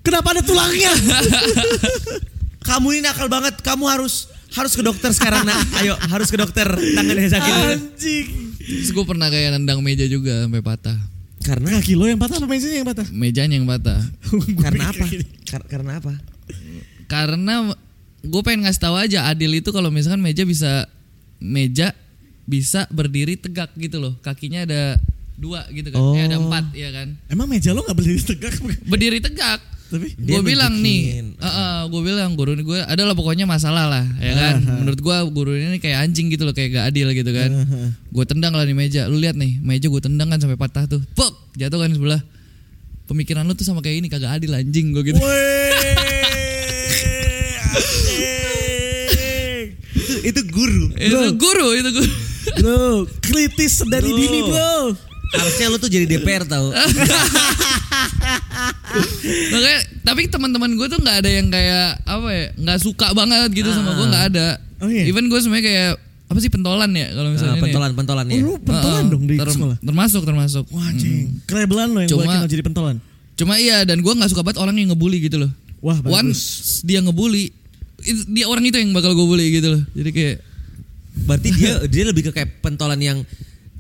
Kenapa 0.01 0.33
ada 0.33 0.41
tulangnya? 0.41 0.93
kamu 2.69 2.87
ini 2.97 3.01
nakal 3.05 3.29
banget. 3.29 3.61
Kamu 3.61 3.85
harus 3.85 4.33
harus 4.57 4.73
ke 4.73 4.81
dokter 4.81 5.13
sekarang 5.13 5.45
nak. 5.45 5.61
Ayo 5.85 5.93
harus 6.09 6.33
ke 6.33 6.41
dokter. 6.41 6.65
Tangannya 6.73 7.29
sakit. 7.29 7.53
Anjing. 7.53 8.27
Terus 8.57 8.91
gua 8.97 9.05
pernah 9.05 9.29
kayak 9.29 9.61
nendang 9.61 9.85
meja 9.85 10.09
juga 10.09 10.49
sampai 10.49 10.65
patah. 10.65 10.97
Karena 11.45 11.79
Kaki 11.79 11.95
lo 11.95 12.11
yang 12.11 12.19
patah 12.19 12.43
apa 12.43 12.49
mesinnya 12.51 12.83
yang 12.83 12.89
patah? 12.89 13.07
Mejanya 13.13 13.55
yang 13.55 13.69
patah. 13.71 14.03
karena 14.65 14.91
apa? 14.91 15.07
Kar- 15.47 15.69
karena 15.71 15.93
apa? 16.03 16.13
Karena 17.07 17.55
gue 18.27 18.43
pengen 18.43 18.67
ngasih 18.67 18.83
tahu 18.83 18.95
aja 18.95 19.27
Adil 19.27 19.57
itu 19.57 19.71
kalau 19.71 19.89
misalkan 19.89 20.19
meja 20.19 20.43
bisa 20.43 20.91
meja 21.39 21.95
bisa 22.45 22.87
berdiri 22.89 23.35
tegak 23.35 23.75
gitu 23.75 23.99
loh. 23.99 24.15
Kakinya 24.21 24.63
ada 24.63 24.99
dua 25.35 25.67
gitu 25.69 25.91
kan. 25.91 26.01
Eh, 26.15 26.25
ada 26.25 26.37
Oh. 26.39 26.47
empat 26.47 26.71
ya 26.73 26.89
kan. 26.91 27.15
Emang 27.27 27.47
meja 27.47 27.71
lo 27.71 27.83
nggak 27.83 27.97
berdiri 27.97 28.23
tegak? 28.23 28.55
Berdiri 28.91 29.19
tegak. 29.19 29.61
Tapi 29.87 30.19
Gue 30.19 30.43
bilang 30.43 30.83
nih, 30.83 31.31
gue 31.87 32.03
bilang 32.03 32.35
guru 32.35 32.59
ini 32.59 32.67
gue 32.67 32.83
adalah 32.83 33.15
pokoknya 33.15 33.47
masalah 33.47 33.87
lah, 33.87 34.03
ya 34.19 34.35
kan. 34.35 34.83
Menurut 34.83 34.99
gue 34.99 35.17
guru 35.31 35.55
ini 35.55 35.79
kayak 35.79 36.03
anjing 36.03 36.27
gitu 36.27 36.43
loh, 36.43 36.51
kayak 36.51 36.75
gak 36.75 36.87
adil 36.91 37.07
gitu 37.15 37.31
kan. 37.31 37.55
Gue 38.11 38.27
tendang 38.27 38.51
lah 38.51 38.67
di 38.67 38.75
meja, 38.75 39.07
lu 39.07 39.15
lihat 39.15 39.39
nih, 39.39 39.63
meja 39.63 39.87
gue 39.87 40.03
tendang 40.03 40.27
kan 40.27 40.43
sampai 40.43 40.59
patah 40.59 40.91
tuh, 40.91 40.99
pok 41.15 41.55
jatuh 41.55 41.79
kan 41.79 41.95
sebelah. 41.95 42.19
Pemikiran 43.07 43.47
lu 43.47 43.55
tuh 43.55 43.63
sama 43.63 43.79
kayak 43.79 44.03
ini 44.03 44.09
kagak 44.11 44.35
adil 44.35 44.59
anjing 44.59 44.91
gue 44.91 45.07
gitu. 45.07 45.23
Itu, 50.27 50.41
guru. 50.45 50.85
itu 50.93 51.17
guru, 51.35 51.67
itu 51.73 51.91
guru. 51.93 52.11
Bro, 52.57 52.89
kritis 53.21 53.83
dari 53.85 54.07
Bro. 54.07 54.17
dini 54.17 54.41
bro. 54.43 54.75
Harusnya 55.29 55.67
lu 55.69 55.77
tuh 55.77 55.87
jadi 55.87 56.07
DPR 56.07 56.43
tau. 56.45 56.71
Makanya, 59.53 59.81
tapi 60.03 60.21
teman-teman 60.27 60.71
gue 60.73 60.87
tuh 60.87 60.99
nggak 60.99 61.17
ada 61.19 61.31
yang 61.31 61.47
kayak 61.49 62.01
apa 62.03 62.29
ya, 62.29 62.45
nggak 62.55 62.79
suka 62.81 63.11
banget 63.13 63.51
gitu 63.53 63.71
sama 63.71 63.93
gue 63.93 64.07
nggak 64.07 64.25
ada. 64.31 64.47
Oh, 64.79 64.89
iya? 64.89 65.05
Even 65.05 65.27
gue 65.27 65.37
sebenarnya 65.37 65.65
kayak 65.65 65.91
apa 66.27 66.39
sih 66.39 66.51
pentolan 66.51 66.91
ya 66.91 67.07
kalau 67.13 67.31
misalnya 67.31 67.47
Nah, 67.49 67.55
ini 67.55 67.61
ya? 67.61 67.67
pentolan 67.71 67.91
pentolan 67.95 68.25
Oh, 68.25 68.33
ya. 68.33 68.41
lu 68.41 68.53
pentolan 68.59 68.99
Heeh, 68.99 69.13
dong 69.13 69.25
di 69.25 69.35
ter- 69.37 69.53
sekolah. 69.53 69.77
Termasuk 69.79 70.23
termasuk. 70.23 70.65
Wah, 70.71 70.91
cing. 70.93 71.39
Kerebelan 71.45 71.89
lo 71.91 71.99
yang 72.03 72.11
Cuma- 72.11 72.27
buat 72.27 72.51
jadi 72.51 72.63
pentolan. 72.63 72.97
Cuma 73.37 73.55
iya 73.57 73.85
dan 73.85 74.01
gue 74.01 74.13
nggak 74.13 74.31
suka 74.33 74.43
banget 74.43 74.59
orang 74.59 74.75
yang 74.75 74.91
ngebully 74.91 75.19
gitu 75.21 75.39
loh. 75.39 75.51
Wah, 75.79 75.99
bagus. 75.99 76.13
Once 76.13 76.43
dia 76.83 76.99
ngebully, 76.99 77.53
dia 78.27 78.47
orang 78.47 78.63
itu 78.63 78.77
yang 78.77 78.91
bakal 78.91 79.11
gue 79.11 79.27
bully 79.27 79.51
gitu 79.51 79.69
loh. 79.73 79.83
Jadi 79.93 80.11
kayak 80.11 80.37
Berarti 81.17 81.49
dia 81.51 81.73
dia 81.93 82.05
lebih 82.05 82.23
ke 82.25 82.31
kayak 82.31 82.61
pentolan 82.61 82.99
yang 82.99 83.19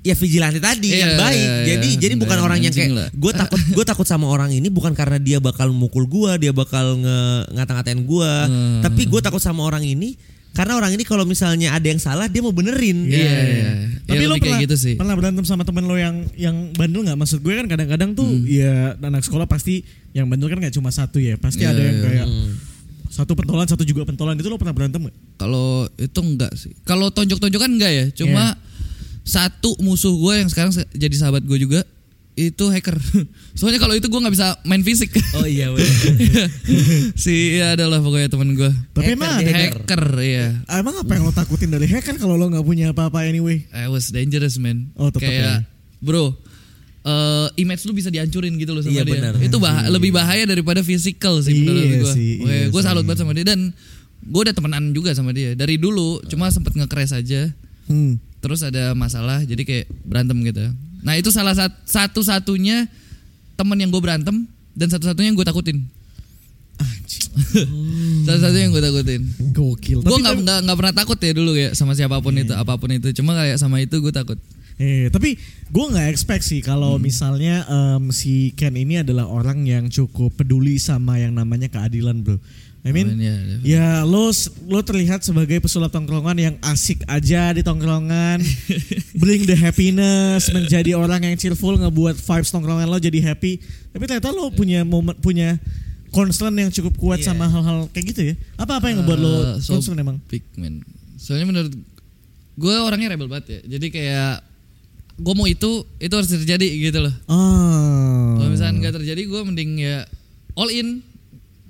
ya 0.00 0.14
vigilante 0.14 0.56
tadi 0.56 0.94
yang 0.94 1.12
Iya, 1.12 1.18
baik. 1.18 1.34
iya, 1.42 1.64
jadi 1.66 1.88
iya. 1.88 1.98
jadi 1.98 2.14
bukan 2.14 2.32
Yang 2.32 2.46
orang 2.46 2.58
yang 2.62 2.72
kayak 2.72 2.92
lah. 2.94 3.08
gue 3.10 3.32
takut 3.34 3.60
gue 3.60 3.84
takut 3.84 4.06
sama 4.06 4.26
orang 4.26 4.54
ini 4.54 4.70
bukan 4.70 4.94
karena 4.94 5.18
dia 5.18 5.36
bakal 5.36 5.68
mukul 5.68 6.06
gua, 6.06 6.38
dia 6.38 6.54
bakal 6.54 6.94
nge 6.96 7.18
ngata-ngatain 7.52 8.00
gua, 8.02 8.46
Hmm. 8.46 8.80
tapi 8.80 9.02
gue 9.02 9.18
takut 9.18 9.42
sama 9.42 9.60
orang 9.60 9.82
ini 9.82 10.14
karena 10.54 10.72
orang 10.72 10.94
ini 10.94 11.02
kalau 11.02 11.26
misalnya 11.26 11.74
ada 11.74 11.84
yang 11.84 11.98
salah 11.98 12.24
dia 12.24 12.38
mau 12.38 12.48
benerin. 12.48 13.02
Iya, 13.04 13.34
iya. 13.44 13.70
Tapi 14.06 14.22
Ya, 14.22 14.30
lo 14.30 14.38
pernah, 14.38 14.62
gitu 14.62 14.76
sih. 14.78 14.94
pernah 14.94 15.12
berantem 15.12 15.42
sama 15.42 15.66
temen 15.66 15.84
lo 15.84 15.98
yang 15.98 16.22
yang 16.32 16.54
bandel 16.72 17.02
nggak? 17.02 17.18
Maksud 17.18 17.42
gue 17.42 17.52
kan 17.52 17.66
kadang-kadang 17.66 18.14
tuh 18.14 18.24
Hmm. 18.24 18.46
ya 18.46 18.94
anak 18.96 19.20
sekolah 19.20 19.44
pasti 19.44 19.82
yang 20.14 20.24
bandel 20.24 20.46
kan 20.46 20.56
nggak 20.56 20.72
cuma 20.72 20.88
satu 20.88 21.18
ya. 21.18 21.34
Pasti 21.34 21.60
Iya, 21.60 21.74
ada 21.74 21.82
yang 21.82 21.98
iya. 21.98 22.04
kayak 22.06 22.26
satu 23.16 23.32
pentolan 23.32 23.64
satu 23.64 23.80
juga 23.80 24.04
pentolan 24.04 24.36
itu 24.36 24.44
lo 24.46 24.60
pernah 24.60 24.76
berantem 24.76 25.00
nggak? 25.00 25.16
Kalau 25.36 25.88
itu 25.90 26.20
enggak 26.20 26.52
sih. 26.52 26.76
Kalau 26.84 27.08
tonjok-tonjokan 27.08 27.70
enggak 27.72 27.88
ya. 27.90 28.04
Cuma 28.12 28.52
Iya. 28.52 28.60
satu 29.24 29.72
musuh 29.80 30.12
gue 30.12 30.34
yang 30.36 30.48
sekarang 30.48 30.70
se- 30.70 30.84
jadi 30.92 31.16
sahabat 31.16 31.42
gue 31.42 31.56
juga 31.56 31.80
itu 32.36 32.68
hacker. 32.68 33.00
Soalnya 33.58 33.80
kalau 33.80 33.96
itu 33.96 34.06
gue 34.06 34.20
nggak 34.20 34.30
bisa 34.30 34.60
main 34.62 34.84
fisik. 34.84 35.08
Oh 35.32 35.48
iya 35.48 35.72
si 37.16 37.56
iya 37.56 37.72
adalah 37.72 37.98
pokoknya 37.98 38.28
temen 38.28 38.52
gue. 38.52 38.68
Tapi 38.92 39.02
Hacker 39.02 39.16
emang 39.16 39.30
ada 39.32 39.50
hacker. 39.50 39.80
Hacker 39.82 40.04
ya. 40.20 40.46
Emang 40.70 40.94
apa 40.94 41.10
yang 41.10 41.24
lo 41.24 41.32
takutin 41.32 41.72
dari 41.72 41.88
hacker 41.88 42.16
kalau 42.16 42.36
lo 42.36 42.46
nggak 42.46 42.62
punya 42.62 42.92
apa-apa 42.92 43.24
anyway? 43.24 43.64
I 43.72 43.88
was 43.88 44.12
dangerous 44.12 44.60
man. 44.60 44.92
Oh, 44.94 45.08
tetep 45.08 45.24
Kayak 45.26 45.64
bro, 45.98 46.36
eh 47.06 47.46
image 47.56 47.86
lu 47.86 47.94
bisa 47.94 48.10
dihancurin 48.10 48.50
gitu 48.56 48.70
loh 48.70 48.82
sama 48.82 48.90
Iya, 48.92 49.02
dia. 49.02 49.14
benar. 49.14 49.32
Itu 49.38 49.56
bah- 49.56 49.86
lebih 49.86 50.10
bahaya 50.10 50.42
daripada 50.42 50.82
physical 50.82 51.38
sih 51.38 51.54
Iya 51.54 51.62
menurut 51.64 51.86
gue. 52.02 52.12
sih, 52.12 52.30
iya 52.40 52.66
gue 52.66 52.82
salut 52.82 53.06
banget 53.06 53.22
sama 53.22 53.30
dia 53.30 53.46
dan 53.46 53.70
gue 54.18 54.40
udah 54.42 54.50
temenan 54.50 54.90
juga 54.90 55.10
sama 55.12 55.30
dia 55.30 55.54
dari 55.54 55.76
dulu. 55.76 56.18
Cuma 56.26 56.50
sempet 56.50 56.74
nge-crash 56.74 57.14
aja. 57.14 57.46
Hmm. 57.86 58.18
Terus 58.36 58.60
ada 58.60 58.90
masalah 58.92 59.40
jadi 59.40 59.62
kayak 59.62 59.86
berantem 60.02 60.34
gitu. 60.42 60.66
Nah 61.00 61.14
itu 61.14 61.30
salah 61.30 61.54
sat- 61.54 61.78
satu-satunya 61.84 62.90
temen 63.54 63.78
yang 63.78 63.88
gue 63.88 63.98
berantem 63.98 64.42
dan 64.72 64.88
satu-satunya 64.88 65.30
yang 65.30 65.38
gue 65.38 65.46
takutin. 65.46 65.78
Satu-satunya 68.26 68.64
yang 68.64 68.74
gue 68.74 68.82
takutin. 68.82 69.22
Gokil. 69.52 69.98
Gue 70.00 70.18
nggak 70.18 70.34
kan- 70.34 70.42
nggak 70.42 70.58
nggak 70.64 70.76
pernah 70.76 70.94
takut 70.94 71.18
ya 71.18 71.32
dulu 71.32 71.52
ya 71.54 71.68
sama 71.72 71.92
siapa 71.92 72.18
pun 72.18 72.34
itu 72.34 72.50
apa 72.50 72.74
pun 72.74 72.90
itu. 72.90 73.14
Cuma 73.14 73.32
kayak 73.32 73.56
sama 73.56 73.78
itu 73.78 73.96
gue 73.96 74.10
takut. 74.10 74.36
Eh, 74.76 75.08
tapi 75.08 75.40
gue 75.66 75.84
nggak 75.88 76.08
expect 76.08 76.44
sih 76.44 76.60
kalau 76.60 77.00
misalnya 77.00 77.64
em, 77.64 78.12
si 78.12 78.52
Ken 78.52 78.76
ini 78.76 79.00
adalah 79.00 79.24
orang 79.24 79.64
yang 79.64 79.88
cukup 79.88 80.36
peduli 80.36 80.76
sama 80.76 81.16
yang 81.16 81.32
namanya 81.32 81.66
keadilan, 81.66 82.20
bro. 82.20 82.36
I 82.84 82.94
mean, 82.94 83.08
Oh, 83.08 83.18
iya, 83.18 83.34
ya 83.64 83.86
lo 84.04 84.30
lo 84.62 84.78
terlihat 84.78 85.18
sebagai 85.18 85.58
pesulap 85.58 85.90
tongkrongan 85.90 86.36
yang 86.36 86.54
asik 86.62 87.02
aja 87.04 87.50
di 87.50 87.58
tongkrongan, 87.60 88.38
bring 89.18 89.42
the 89.42 89.56
happiness, 89.56 90.46
menjadi 90.48 90.94
orang 90.94 91.18
yang 91.20 91.34
cheerful, 91.34 91.74
ngebuat 91.74 92.14
vibes 92.14 92.52
tongkrongan 92.52 92.86
lo 92.86 93.00
jadi 93.00 93.18
happy. 93.24 93.58
Tapi 93.90 94.04
ternyata 94.04 94.30
lo 94.30 94.52
punya 94.52 94.86
momen, 94.86 95.18
punya 95.18 95.58
concern 96.12 96.54
yang 96.54 96.70
cukup 96.70 96.94
kuat 96.94 97.18
Iya. 97.18 97.32
sama 97.32 97.48
hal-hal 97.48 97.90
kayak 97.90 98.06
gitu 98.06 98.20
ya. 98.22 98.34
Apa 98.54 98.78
apa 98.78 98.86
yang 98.86 99.02
ngebuat 99.02 99.18
lo 99.18 99.34
Eh, 99.34 99.44
so 99.58 99.74
concern 99.74 99.98
emang? 99.98 100.22
big 100.28 100.46
man. 100.54 100.84
Soalnya 101.16 101.48
menurut 101.48 101.72
gue 102.54 102.74
orangnya 102.78 103.10
rebel 103.10 103.26
banget 103.26 103.46
ya. 103.50 103.60
Jadi 103.66 103.86
kayak 103.90 104.46
gue 105.16 105.34
mau 105.34 105.48
itu 105.48 105.84
itu 105.96 106.14
harus 106.14 106.28
terjadi 106.28 106.68
gitu 106.68 106.98
loh. 107.00 107.14
Oh. 107.28 108.36
Kalau 108.36 108.50
misalnya 108.52 108.74
nggak 108.84 108.94
terjadi 109.00 109.22
gue 109.24 109.40
mending 109.42 109.70
ya 109.80 110.04
all 110.56 110.68
in. 110.68 111.00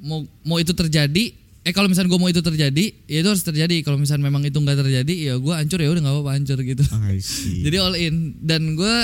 Mau 0.03 0.27
mau 0.43 0.59
itu 0.59 0.75
terjadi. 0.75 1.35
Eh 1.67 1.75
kalau 1.75 1.91
misalnya 1.91 2.15
gue 2.15 2.21
mau 2.23 2.31
itu 2.31 2.39
terjadi, 2.39 2.95
ya 3.11 3.27
itu 3.27 3.29
harus 3.31 3.43
terjadi. 3.43 3.83
Kalau 3.83 3.99
misalnya 3.99 4.31
memang 4.31 4.47
itu 4.47 4.55
nggak 4.55 4.87
terjadi, 4.87 5.15
ya 5.19 5.35
gue 5.35 5.51
hancur 5.51 5.83
ya 5.83 5.91
udah 5.91 6.03
nggak 6.03 6.15
apa-apa 6.15 6.33
hancur 6.39 6.59
gitu. 6.63 6.85
I 7.11 7.19
see. 7.19 7.59
Jadi 7.67 7.77
all 7.83 7.99
in 7.99 8.39
dan 8.39 8.79
gue 8.79 8.95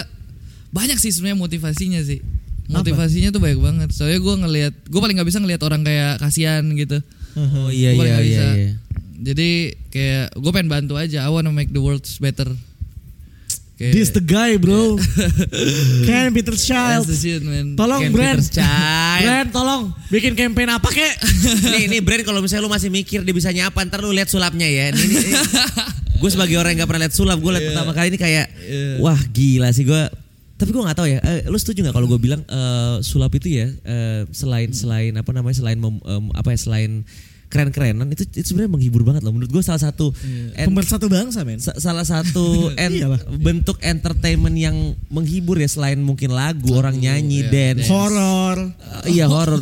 banyak 0.71 0.99
sih 1.03 1.11
sebenarnya 1.11 1.43
motivasinya 1.43 2.01
sih. 2.07 2.23
Motivasinya 2.71 3.35
tuh 3.35 3.43
banyak 3.43 3.59
banget. 3.59 3.89
Soalnya 3.91 4.23
gue 4.23 4.35
ngelihat, 4.47 4.75
gue 4.87 5.01
paling 5.03 5.17
nggak 5.19 5.29
bisa 5.29 5.43
ngelihat 5.43 5.63
orang 5.67 5.83
kayak 5.83 6.23
kasihan 6.23 6.63
gitu. 6.79 7.03
Oh 7.35 7.69
iya 7.69 7.99
Gua 7.99 8.07
iya 8.07 8.15
iya. 8.15 8.23
bisa. 8.23 8.47
iya. 8.55 8.73
Jadi 9.23 9.51
kayak 9.91 10.27
gue 10.39 10.51
pengen 10.55 10.71
bantu 10.71 10.95
aja. 10.99 11.27
I 11.27 11.31
wanna 11.35 11.51
make 11.51 11.75
the 11.75 11.83
world 11.83 12.07
better. 12.23 12.47
Kayak, 13.73 13.93
This 13.97 14.13
the 14.13 14.21
guy, 14.21 14.61
bro. 14.61 15.01
Ken 16.09 16.31
Peter 16.31 16.53
Child. 16.53 17.09
That's 17.09 17.13
the 17.13 17.19
shit, 17.19 17.43
man. 17.43 17.75
Tolong 17.75 18.05
Ken 18.05 18.13
brand. 18.13 18.39
Brand 19.23 19.49
tolong 19.49 19.83
bikin 20.09 20.37
campaign 20.37 20.69
apa 20.71 20.87
kek? 20.87 21.15
nih 21.73 21.89
nih 21.89 22.01
brand 22.05 22.23
kalau 22.23 22.45
misalnya 22.45 22.69
lu 22.69 22.71
masih 22.71 22.93
mikir 22.93 23.25
dia 23.25 23.35
bisa 23.35 23.49
nyapa 23.49 23.81
ntar 23.89 24.05
lu 24.05 24.13
lihat 24.13 24.29
sulapnya 24.29 24.69
ya. 24.69 24.93
Ini, 24.93 25.01
ini, 25.01 25.33
gue 26.21 26.31
sebagai 26.31 26.61
orang 26.61 26.77
yang 26.77 26.85
gak 26.85 26.91
pernah 26.93 27.03
lihat 27.09 27.17
sulap, 27.17 27.39
gue 27.41 27.51
lihat 27.51 27.65
pertama 27.73 27.91
kali 27.91 28.13
ini 28.13 28.19
kayak 28.21 28.47
wah 29.01 29.19
gila 29.33 29.73
sih 29.73 29.83
gue. 29.83 30.03
Tapi 30.53 30.71
gue 30.71 30.79
nggak 30.79 30.95
tahu 30.95 31.09
ya. 31.11 31.19
eh, 31.27 31.43
lu 31.51 31.59
setuju 31.59 31.83
nggak 31.83 31.97
kalau 31.97 32.07
gue 32.07 32.21
bilang 32.23 32.39
eh, 32.47 33.03
sulap 33.03 33.35
itu 33.35 33.51
ya 33.51 33.67
eh, 33.83 34.23
selain 34.31 34.71
selain 34.71 35.11
apa 35.19 35.35
namanya 35.35 35.59
selain 35.59 35.75
mem- 35.75 35.99
em, 36.07 36.31
apa 36.39 36.55
ya 36.55 36.59
selain 36.61 37.03
keren-kerenan 37.53 38.09
itu, 38.09 38.25
itu 38.25 38.47
sebenarnya 38.49 38.73
menghibur 38.73 39.05
banget 39.05 39.21
loh. 39.21 39.31
Menurut 39.31 39.53
gue 39.53 39.61
salah 39.61 39.79
satu 39.83 40.09
en- 40.55 40.73
Pemersatu 40.73 41.07
bangsa, 41.07 41.45
men. 41.45 41.61
sa- 41.61 41.77
salah 41.77 42.03
satu 42.03 42.43
en- 42.81 42.97
Iyalah. 42.97 43.21
bentuk 43.37 43.77
entertainment 43.79 44.57
yang 44.57 44.73
menghibur 45.07 45.55
ya 45.55 45.69
selain 45.69 46.01
mungkin 46.01 46.33
lagu, 46.33 46.73
orang 46.73 46.97
nyanyi, 46.97 47.45
iya, 47.45 47.53
dance. 47.77 47.87
Horor. 47.87 48.73
Eh, 49.05 49.13
iya 49.13 49.29
horor. 49.29 49.61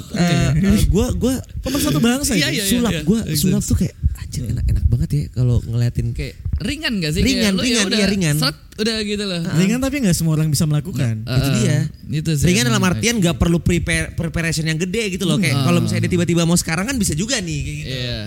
gue 0.86 1.06
gue 1.22 1.34
Pemersatu 1.60 1.98
bangsa 1.98 2.32
Iya, 2.32 2.46
itu. 2.46 2.54
iya, 2.54 2.64
sulap 2.64 2.92
iya. 2.92 3.02
gue 3.02 3.18
sulap 3.34 3.62
tuh 3.62 3.76
kayak 3.76 3.94
anjir 4.16 4.46
enak-enak 4.46 4.84
banget 4.86 5.08
ya 5.10 5.22
kalau 5.32 5.58
ngeliatin 5.60 6.14
kayak 6.14 6.38
ringan 6.60 7.00
gak 7.00 7.12
sih? 7.16 7.24
Ringan, 7.24 7.56
Kayak 7.56 7.58
lu 7.58 7.62
ya 7.64 7.68
ringan, 7.72 7.86
udah 7.88 7.98
iya, 7.98 8.08
ringan. 8.12 8.36
seret, 8.36 8.56
udah 8.76 8.96
gitu 9.00 9.24
loh. 9.24 9.40
Ringan 9.56 9.78
tapi 9.80 9.96
nggak 10.04 10.16
semua 10.16 10.32
orang 10.36 10.48
bisa 10.52 10.64
melakukan. 10.68 11.24
Uh, 11.24 11.36
itu 11.40 11.48
dia. 11.64 11.78
Itu 12.20 12.30
sih. 12.36 12.46
ringan 12.46 12.68
dalam 12.68 12.84
artian 12.84 13.16
nggak 13.16 13.36
perlu 13.40 13.64
prepare 13.64 14.12
preparation 14.12 14.68
yang 14.68 14.76
gede 14.76 15.16
gitu 15.16 15.24
loh 15.24 15.40
kayak 15.40 15.56
kalau 15.64 15.80
misalnya 15.80 16.04
dia 16.04 16.12
tiba-tiba 16.12 16.44
mau 16.44 16.54
sekarang 16.54 16.84
kan 16.84 16.96
bisa 17.00 17.16
juga 17.16 17.40
nih 17.40 17.58
kayak 17.64 17.76
gitu. 17.80 17.94
Iya. 17.96 18.18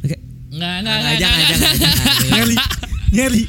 Kayak, 0.00 0.20
Nggak, 0.54 0.76
nggak, 0.86 0.96
nggak, 1.02 1.14
jangan, 1.18 1.44
nyari, 2.30 2.56
nyari, 3.10 3.42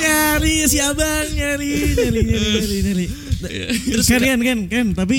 nyari 0.00 0.54
si 0.64 0.78
abang, 0.80 1.28
nyari, 1.36 1.70
nyari, 1.92 2.20
nyari, 2.24 2.48
nyari, 2.56 2.76
nyari. 2.88 3.06
Terus 3.84 4.06
kan, 4.08 4.20
kan, 4.24 4.40
kan, 4.40 4.58
kan. 4.66 4.86
Tapi 4.96 5.18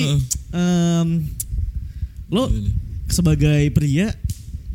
em, 0.50 1.08
lo 2.34 2.50
sebagai 3.06 3.62
pria, 3.70 4.10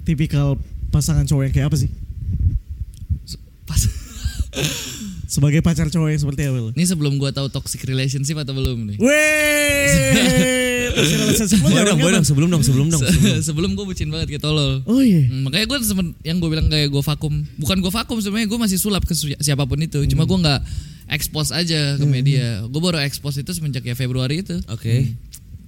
tipikal 0.08 0.56
pasangan 0.96 1.28
cowok 1.28 1.44
yang 1.52 1.54
kayak 1.54 1.68
apa 1.68 1.78
sih? 1.78 1.92
Pas. 3.66 3.82
Sebagai 5.26 5.60
pacar 5.60 5.92
cowok 5.92 6.08
yang 6.14 6.22
seperti 6.22 6.42
apa 6.48 6.58
lo? 6.62 6.70
Ini 6.72 6.86
sebelum 6.86 7.18
gua 7.20 7.34
tahu 7.34 7.52
toxic 7.52 7.84
relationship 7.84 8.40
atau 8.40 8.56
belum 8.56 8.94
nih? 8.94 8.98
Weh, 9.02 10.46
dong, 11.84 12.00
boleh 12.00 12.14
dong, 12.22 12.28
sebelum 12.28 12.50
dong, 12.54 12.64
sebelum 12.64 12.88
dong. 12.94 13.02
sebelum. 13.04 13.42
sebelum 13.42 13.70
gue 13.76 13.86
bucin 13.86 14.08
banget 14.14 14.38
kayak 14.38 14.44
tolol. 14.46 14.80
Oh 14.88 15.02
iya. 15.02 15.28
Hmm, 15.28 15.50
makanya 15.50 15.66
gue 15.68 15.78
sempet 15.84 16.08
yang 16.24 16.38
gue 16.40 16.50
bilang 16.50 16.68
kayak 16.72 16.88
gue 16.88 17.04
vakum. 17.04 17.34
Bukan 17.60 17.78
gue 17.84 17.92
vakum 17.92 18.18
sebenarnya 18.22 18.48
gue 18.48 18.60
masih 18.60 18.78
sulap 18.80 19.04
ke 19.04 19.14
si- 19.18 19.36
siapa 19.42 19.66
pun 19.68 19.82
itu. 19.82 20.00
Cuma 20.08 20.24
gue 20.24 20.38
nggak 20.40 20.62
expose 21.12 21.52
aja 21.52 22.00
ke 22.00 22.06
media. 22.06 22.64
Gue 22.70 22.80
baru 22.80 23.02
expose 23.04 23.42
itu 23.44 23.52
semenjak 23.52 23.84
ya 23.84 23.98
Februari 23.98 24.46
itu. 24.46 24.56
Oke. 24.72 25.12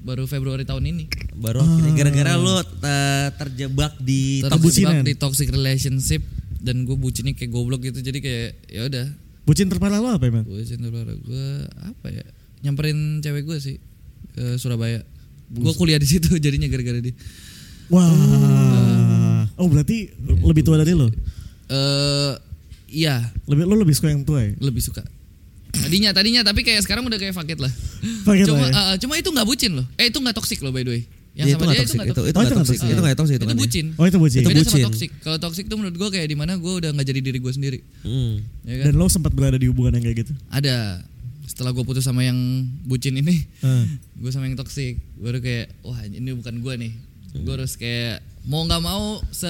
Baru 0.06 0.30
Februari 0.30 0.64
tahun 0.64 0.86
ini. 0.88 1.06
Baru 1.36 1.60
akhirnya 1.60 1.92
gara-gara 1.98 2.34
lo 2.40 2.62
eh, 2.64 3.28
terjebak 3.36 4.00
di 4.00 4.46
Terjebak 4.46 5.04
di 5.04 5.14
toxic 5.18 5.50
relationship 5.52 6.24
dan 6.60 6.84
gue 6.84 6.96
bucinnya 6.96 7.34
kayak 7.34 7.52
goblok 7.52 7.84
gitu. 7.84 8.00
Jadi 8.00 8.20
kayak 8.20 8.50
ya 8.68 8.82
udah. 8.86 9.06
Bucin 9.48 9.72
terparah 9.72 9.98
lo 9.98 10.12
apa 10.12 10.28
emang? 10.28 10.44
Gue 10.44 10.62
cinta 10.62 10.92
gue 10.92 11.04
apa 11.80 12.08
ya? 12.12 12.26
Nyamperin 12.62 13.24
cewek 13.24 13.44
gue 13.46 13.58
sih 13.58 13.78
ke 14.34 14.60
Surabaya. 14.60 15.02
Gue 15.48 15.72
kuliah 15.74 15.96
di 15.96 16.08
situ 16.10 16.36
jadinya 16.46 16.68
gara-gara 16.68 17.00
dia. 17.00 17.16
Wah. 17.88 19.48
Oh 19.58 19.66
berarti 19.72 20.12
lebih 20.44 20.62
tua 20.62 20.78
dari 20.78 20.94
lo? 20.94 21.08
Eh 21.68 22.34
iya, 22.88 23.20
Lebih 23.48 23.64
lo 23.66 23.76
lebih 23.76 23.96
suka 23.96 24.12
yang 24.12 24.24
tua 24.24 24.44
ya? 24.44 24.52
lebih 24.60 24.80
suka. 24.84 25.04
Tadinya, 25.68 26.10
tadinya 26.16 26.42
tapi 26.42 26.64
kayak 26.64 26.82
sekarang 26.84 27.06
udah 27.06 27.20
kayak 27.20 27.36
fuck 27.36 27.48
it 27.48 27.60
lah. 27.60 27.70
Cuma 28.24 28.66
lah 28.66 28.70
ya? 28.70 28.74
uh, 28.74 28.96
cuma 28.98 29.14
itu 29.20 29.30
nggak 29.30 29.48
bucin 29.48 29.72
loh. 29.78 29.86
Eh 30.00 30.10
itu 30.10 30.18
nggak 30.20 30.36
toxic 30.36 30.60
loh 30.64 30.72
by 30.72 30.84
the 30.84 30.92
way. 30.92 31.02
Yang 31.38 31.46
Ya, 31.48 31.54
itu 31.54 31.54
sama 31.54 31.64
nggak 31.64 31.78
dia 31.78 31.80
toxic, 31.80 31.94
itu 31.94 31.98
nggak 31.98 32.10
itu 32.10 32.18
toxic. 32.18 32.26
itu 32.26 32.38
Oh, 32.38 32.42
itu 32.42 32.50
nggak 32.50 32.58
toxic, 32.58 32.78
toxic. 32.78 32.90
itu 32.90 33.14
toxic 33.14 33.36
itu 33.38 33.56
bucin. 33.56 33.86
Oh 33.94 34.06
itu 34.06 34.18
bucin. 34.18 34.40
Itu 34.42 34.50
Beda 34.50 34.58
bucin. 34.60 34.74
sama 34.74 34.88
toxic. 34.90 35.10
Kalau 35.22 35.38
toxic 35.38 35.66
tuh 35.66 35.78
menurut 35.78 35.96
gue 35.96 36.10
kayak 36.10 36.28
di 36.28 36.36
mana 36.36 36.52
gue 36.58 36.74
udah 36.76 36.90
nggak 36.92 37.08
jadi 37.08 37.20
diri 37.22 37.38
gue 37.38 37.54
sendiri. 37.54 37.80
Hmm. 38.02 38.42
Ya 38.66 38.74
kan? 38.82 38.86
Dan 38.90 38.94
lo 38.98 39.06
sempat 39.08 39.32
berada 39.32 39.56
di 39.56 39.70
hubungan 39.70 39.94
yang 39.94 40.04
kayak 40.04 40.18
gitu? 40.24 40.34
Ada 40.50 41.06
setelah 41.48 41.72
gue 41.72 41.82
putus 41.82 42.04
sama 42.04 42.22
yang 42.22 42.38
bucin 42.84 43.16
ini 43.16 43.34
Eh. 43.64 43.86
gue 44.14 44.30
sama 44.30 44.46
yang 44.46 44.54
toksik 44.54 44.98
baru 45.16 45.40
kayak 45.40 45.72
wah 45.82 45.96
ini 46.04 46.34
bukan 46.34 46.60
gue 46.60 46.74
nih 46.76 46.92
gue 47.34 47.54
harus 47.54 47.74
kayak 47.74 48.20
mau 48.44 48.62
nggak 48.62 48.78
mau 48.80 49.22
se 49.30 49.48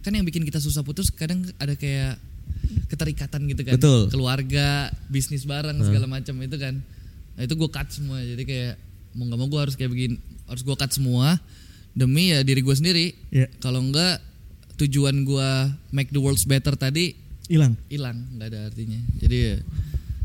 kan 0.00 0.10
yang 0.10 0.22
bikin 0.22 0.42
kita 0.42 0.58
susah 0.58 0.82
putus 0.82 1.08
kadang 1.08 1.40
ada 1.56 1.72
kayak 1.72 2.20
keterikatan 2.86 3.48
gitu 3.48 3.62
kan 3.64 3.74
Betul. 3.74 4.06
keluarga 4.08 4.66
bisnis 5.08 5.42
bareng 5.42 5.80
segala 5.80 6.06
macam 6.06 6.36
itu 6.36 6.56
kan 6.56 6.78
nah 7.32 7.42
itu 7.42 7.54
gue 7.54 7.68
cut 7.68 7.88
semua 7.88 8.20
jadi 8.20 8.42
kayak 8.44 8.72
mau 9.14 9.24
nggak 9.24 9.38
mau 9.38 9.48
gue 9.48 9.60
harus 9.60 9.74
kayak 9.74 9.90
begini 9.90 10.16
harus 10.52 10.62
gue 10.62 10.76
cut 10.76 10.88
semua 10.88 11.40
demi 11.90 12.28
ya 12.28 12.40
diri 12.40 12.60
gue 12.60 12.72
sendiri 12.72 13.16
Iya. 13.28 13.48
kalau 13.58 13.80
enggak 13.80 14.20
tujuan 14.76 15.22
gue 15.22 15.48
make 15.90 16.08
the 16.08 16.18
world 16.18 16.36
better 16.44 16.72
tadi 16.74 17.16
Hilang. 17.46 17.74
hilang 17.88 18.16
nggak 18.32 18.48
ada 18.48 18.60
artinya 18.68 19.00
jadi 19.16 19.36
ya 19.36 19.56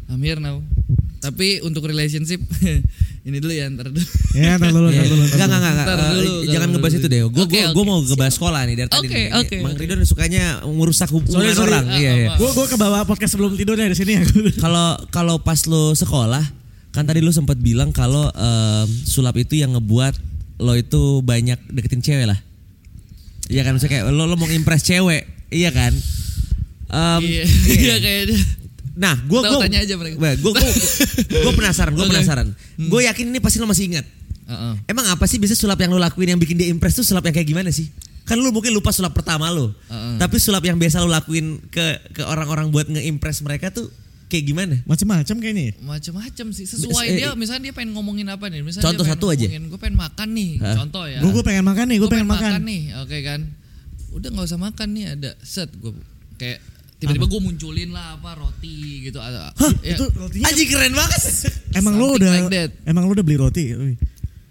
I'm 0.07 0.19
here 0.19 0.37
now 0.37 0.59
tapi 1.17 1.59
untuk 1.59 1.83
relationship 1.83 2.39
ini 3.27 3.37
dulu 3.37 3.51
ya 3.51 3.67
ntar 3.67 3.89
dulu 3.89 4.05
Ya, 4.31 4.53
ntar 4.55 4.69
dulu, 4.69 4.87
ntar 4.87 5.01
dulu. 5.09 5.23
Enggak, 5.25 5.47
enggak, 5.49 5.73
enggak. 5.73 5.87
Jangan 6.45 6.67
ngebahas 6.69 6.93
itu 6.93 7.07
deh. 7.09 7.19
Gue 7.25 7.33
gua, 7.33 7.43
oke, 7.43 7.59
gua 7.73 7.83
mau 7.83 7.97
ngebahas 7.99 8.33
sekolah 8.37 8.61
nih 8.63 8.75
dari 8.77 8.85
tadi. 8.87 8.99
Oke, 9.01 9.09
nih. 9.09 9.27
oke, 9.33 9.55
oke. 9.65 9.79
Ridon 9.81 9.99
sukanya 10.05 10.43
merusak 10.63 11.09
hubungan 11.09 11.41
Sorry, 11.41 11.57
sorry. 11.57 11.73
orang. 11.73 11.85
Iya, 11.89 12.11
iya. 12.13 12.29
Gue 12.37 12.45
gue 12.47 12.65
ke 12.67 12.77
bawah 12.77 13.01
podcast 13.03 13.33
sebelum 13.33 13.57
tidur 13.57 13.73
dari 13.73 13.97
sini 13.97 14.13
ya. 14.13 14.23
Kalau 14.61 14.93
kalau 15.09 15.35
pas 15.41 15.57
lo 15.65 15.89
sekolah, 15.91 16.45
kan 16.97 17.05
tadi 17.05 17.21
lo 17.21 17.29
sempat 17.29 17.61
bilang 17.61 17.93
kalau 17.93 18.25
em, 18.33 18.89
sulap 19.05 19.37
itu 19.37 19.61
yang 19.61 19.77
ngebuat 19.77 20.17
lo 20.57 20.73
itu 20.73 21.21
banyak 21.21 21.61
deketin 21.69 22.01
cewek 22.01 22.25
lah. 22.25 22.39
Iya 23.53 23.61
kan, 23.61 23.77
maksudnya 23.77 24.01
kayak 24.01 24.09
lo 24.09 24.25
lo 24.25 24.33
mau 24.33 24.49
impress 24.49 24.81
cewek, 24.81 25.53
iya 25.53 25.69
kan? 25.69 25.93
Em, 26.89 27.21
iya 27.21 27.43
iya. 27.45 27.77
iya 27.77 27.95
kayaknya 28.01 28.41
Nah, 28.97 29.13
gue 29.13 29.37
gue 29.37 29.57
tanya 29.61 29.85
aja 29.85 29.93
mereka. 29.93 30.17
gue 30.17 30.51
gue 31.29 31.53
penasaran, 31.53 31.93
gue 31.93 32.01
Oke. 32.01 32.11
penasaran. 32.17 32.47
Gue 32.81 33.05
yakin 33.05 33.29
ini 33.29 33.37
pasti 33.37 33.61
lo 33.61 33.69
masih 33.69 33.93
ingat. 33.93 34.05
Heeh. 34.49 34.73
Emang 34.89 35.05
apa 35.13 35.29
sih 35.29 35.37
biasanya 35.37 35.61
sulap 35.61 35.77
yang 35.77 35.93
lo 35.93 36.01
lakuin 36.01 36.33
yang 36.33 36.41
bikin 36.41 36.57
dia 36.57 36.65
impress 36.73 36.97
tuh 36.97 37.05
sulap 37.05 37.21
yang 37.29 37.37
kayak 37.37 37.45
gimana 37.45 37.69
sih? 37.69 37.93
Kan 38.25 38.41
lu 38.41 38.49
mungkin 38.49 38.73
lupa 38.73 38.89
sulap 38.89 39.13
pertama 39.13 39.53
lo. 39.53 39.69
Heeh. 39.85 40.17
Tapi 40.17 40.41
sulap 40.41 40.65
yang 40.65 40.81
biasa 40.81 41.05
lo 41.05 41.13
lakuin 41.13 41.61
ke 41.69 42.01
ke 42.17 42.25
orang-orang 42.25 42.73
buat 42.73 42.89
nge-impress 42.89 43.45
mereka 43.45 43.69
tuh 43.69 43.85
kayak 44.27 44.43
gimana? 44.45 44.75
Macam-macam 44.83 45.35
kayaknya. 45.37 45.63
ya. 45.65 45.73
macam-macam 45.79 46.45
sih 46.51 46.65
sesuai 46.65 47.05
Eh, 47.05 47.15
dia 47.17 47.29
misalnya 47.33 47.63
dia 47.63 47.73
pengen 47.73 47.91
ngomongin 47.91 48.27
apa 48.27 48.45
nih 48.45 48.59
misalnya 48.59 48.85
Contoh 48.85 49.01
dia 49.01 49.09
pengen 49.09 49.17
satu 49.17 49.27
aja. 49.29 49.45
gue 49.47 49.79
pengen 49.79 49.97
makan 49.97 50.27
nih 50.29 50.51
Hah? 50.57 50.75
contoh 50.77 51.03
ya 51.05 51.19
Gue 51.19 51.41
pengen 51.41 51.63
makan 51.63 51.85
nih, 51.85 51.95
gue 51.95 52.03
Gua 52.03 52.13
pengen 52.13 52.27
makan. 52.29 52.51
nih 52.61 52.81
oke 52.97 53.17
kan 53.21 53.41
udah 54.09 54.29
nggak 54.29 54.45
usah 54.45 54.59
makan 54.59 54.87
nih 54.91 55.05
ada 55.09 55.29
set 55.39 55.69
gue 55.73 55.91
kayak 56.35 56.57
tiba-tiba 56.97 57.25
gue 57.27 57.39
munculin 57.39 57.89
lah 57.89 58.15
apa 58.15 58.33
roti 58.35 58.75
gitu 59.03 59.19
ada 59.19 59.53
Hah, 59.53 59.73
ya, 59.79 59.93
itu 59.93 60.05
rotinya 60.11 60.45
Anjing 60.45 60.67
keren 60.67 60.91
banget. 60.91 61.21
emang 61.71 61.93
lo 61.95 62.05
udah 62.13 62.29
like 62.31 62.49
that. 62.49 62.69
emang 62.83 63.03
lo 63.03 63.13
udah 63.13 63.21
beli 63.21 63.37
roti? 63.37 63.63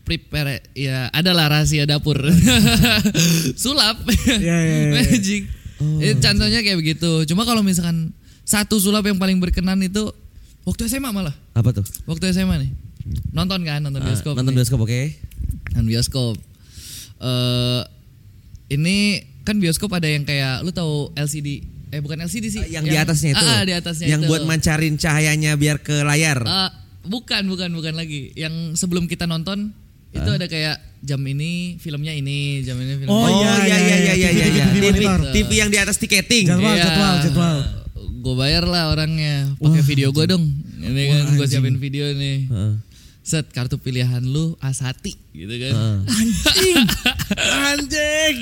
Prepare 0.02 0.62
ya 0.70 1.10
adalah 1.10 1.50
rahasia 1.50 1.82
dapur 1.82 2.14
sulap 3.56 3.98
Ya, 4.24 4.56
ya, 4.56 4.76
ya. 4.84 4.90
magic 4.94 5.42
Eh, 5.76 6.16
contohnya 6.16 6.62
kayak 6.62 6.78
begitu 6.78 7.26
cuma 7.26 7.42
kalau 7.42 7.60
misalkan 7.60 8.16
satu 8.46 8.78
sulap 8.78 9.02
yang 9.02 9.18
paling 9.18 9.36
berkenan 9.36 9.76
itu 9.80 10.06
waktu 10.62 10.86
SMA 10.86 11.10
malah 11.10 11.34
Apa 11.52 11.70
tuh? 11.72 11.84
waktu 12.06 12.30
SMA 12.30 12.56
nih 12.58 12.70
nonton 13.30 13.60
kan 13.60 13.78
nonton 13.80 14.00
bioskop 14.00 14.32
Ah, 14.32 14.38
nonton 14.38 14.54
bioskop 14.54 14.78
oke. 14.80 15.00
nonton 15.72 15.86
bioskop 15.86 16.34
eh 17.18 17.82
ini 18.68 18.96
kan 19.42 19.56
bioskop 19.56 19.90
ada 19.90 20.06
yang 20.06 20.22
kayak 20.22 20.60
lu 20.60 20.70
tahu 20.70 21.10
LCD 21.12 21.62
eh 21.88 22.00
bukan 22.00 22.18
LCD 22.20 22.44
sih 22.48 22.62
Yang, 22.66 22.84
di 22.84 22.96
atasnya 22.96 23.30
itu. 23.32 23.38
ah, 23.40 23.50
ah, 23.52 23.62
di 23.62 23.72
atasnya 23.72 24.06
Yang 24.08 24.20
itu. 24.20 24.28
buat 24.28 24.42
mancarin 24.42 24.94
cahayanya 24.96 25.54
biar 25.54 25.78
ke 25.78 26.02
layar. 26.02 26.42
Ah, 26.42 26.70
bukan 27.04 27.46
bukan 27.46 27.70
bukan 27.70 27.94
lagi 27.94 28.34
yang 28.34 28.50
sebelum 28.74 29.06
kita 29.06 29.24
nonton 29.24 29.70
itu 30.10 30.26
ada 30.26 30.46
kayak 30.46 30.76
jam 30.98 31.22
ini 31.22 31.76
filmnya 31.76 32.10
ini 32.10 32.58
jam 32.60 32.74
ini 32.74 32.96
filmnya 32.96 33.12
Oh, 33.12 33.22
Oh, 33.22 33.30
iya, 33.38 33.54
iya 33.54 33.76
iya 33.78 33.96
iya 33.96 34.12
iya 34.12 34.28
TV, 34.32 34.50
iya. 34.50 34.64
TV, 34.66 34.74
TV, 34.74 35.02
monitor. 35.06 35.20
TV 35.30 35.50
yang 35.54 35.68
di 35.68 35.78
atas 35.78 35.96
tiketing. 35.96 36.44
Jadwal, 36.48 36.74
jadwal, 36.74 37.14
jadwal. 37.22 37.56
Gue 38.26 38.34
bayar 38.34 38.66
lah 38.66 38.90
orangnya. 38.90 39.54
Pakai 39.56 39.86
video 39.86 40.10
gue 40.10 40.26
dong. 40.26 40.42
Ini 40.76 41.02
kan 41.06 41.22
gue 41.32 41.46
siapin 41.46 41.78
video 41.78 42.10
nih. 42.10 42.38
Heeh. 42.44 42.74
set 43.22 43.50
kartu 43.50 43.74
pilihan 43.76 44.18
lu 44.20 44.54
Asati 44.56 45.14
gitu 45.32 45.50
kan. 45.56 46.02
Anjing. 46.08 46.76
Anjing. 47.36 48.36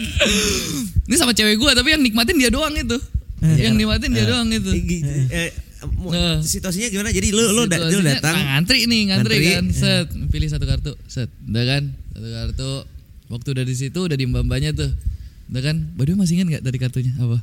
ini 1.03 1.15
sama 1.15 1.33
cewek 1.33 1.57
gue 1.57 1.71
tapi 1.71 1.89
yang 1.91 2.01
nikmatin 2.01 2.37
dia 2.37 2.49
doang 2.49 2.73
itu. 2.73 2.97
Yang 3.41 3.75
nikmatin 3.75 4.09
dia 4.11 4.25
doang 4.25 4.45
itu. 4.47 4.73
Eh, 4.73 5.25
eh, 5.31 5.49
mu- 5.91 6.09
Eh. 6.11 6.37
situasinya 6.39 6.89
gimana? 6.91 7.09
Jadi 7.11 7.29
lu 7.29 7.45
lu, 7.51 7.65
da- 7.65 7.81
lu 7.81 8.01
datang. 8.01 8.33
nah, 8.35 8.57
ngantri 8.57 8.85
nih 8.85 9.01
ngantri, 9.09 9.37
Ngantri, 9.37 9.53
kan. 9.53 9.65
Set 9.71 10.07
pilih 10.29 10.49
satu 10.49 10.65
kartu. 10.65 10.93
Set 11.07 11.29
udah 11.43 11.65
kan? 11.67 11.83
Satu 12.11 12.29
kartu. 12.31 12.71
Waktu 13.27 13.49
udah 13.53 13.65
di 13.65 13.75
situ 13.75 14.01
udah 14.03 14.17
di 14.17 14.25
mbak-mbaknya 14.25 14.73
tuh. 14.73 14.93
Udah 15.49 15.63
kan? 15.63 15.77
Baduy 15.93 16.13
masih 16.13 16.37
ingat 16.37 16.49
nggak 16.51 16.63
dari 16.63 16.77
kartunya? 16.79 17.13
Apa? 17.19 17.41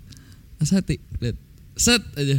Asati 0.57 0.97
lihat 1.17 1.37
set 1.81 2.03
aja 2.13 2.37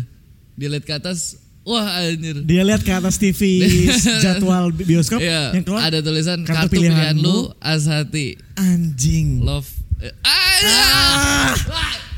dia 0.53 0.69
lihat 0.69 0.85
ke 0.85 0.93
atas 0.93 1.35
wah 1.63 1.83
anjir 2.01 2.43
Dia 2.43 2.63
lihat 2.63 2.81
ke 2.81 2.91
atas 2.91 3.17
TV 3.17 3.67
jadwal 4.23 4.71
bi- 4.71 4.85
bioskop 4.85 5.19
Iya, 5.19 5.51
yang 5.53 5.63
keluar 5.63 5.83
ada 5.83 5.99
tulisan 5.99 6.43
kartu 6.43 6.67
kartu, 6.67 6.73
pilihan, 6.73 6.95
pilihanmu. 7.13 7.23
lu 7.25 7.37
Asati 7.59 8.39
anjing. 8.55 9.43
love 9.43 9.67
eh, 9.99 10.11
ah, 10.23 11.51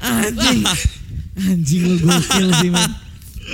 Anjing. 0.21 0.61
Anjing 1.35 1.83
lu 1.83 1.97
gokil 1.99 2.49
sih, 2.55 2.69
man. 2.69 2.93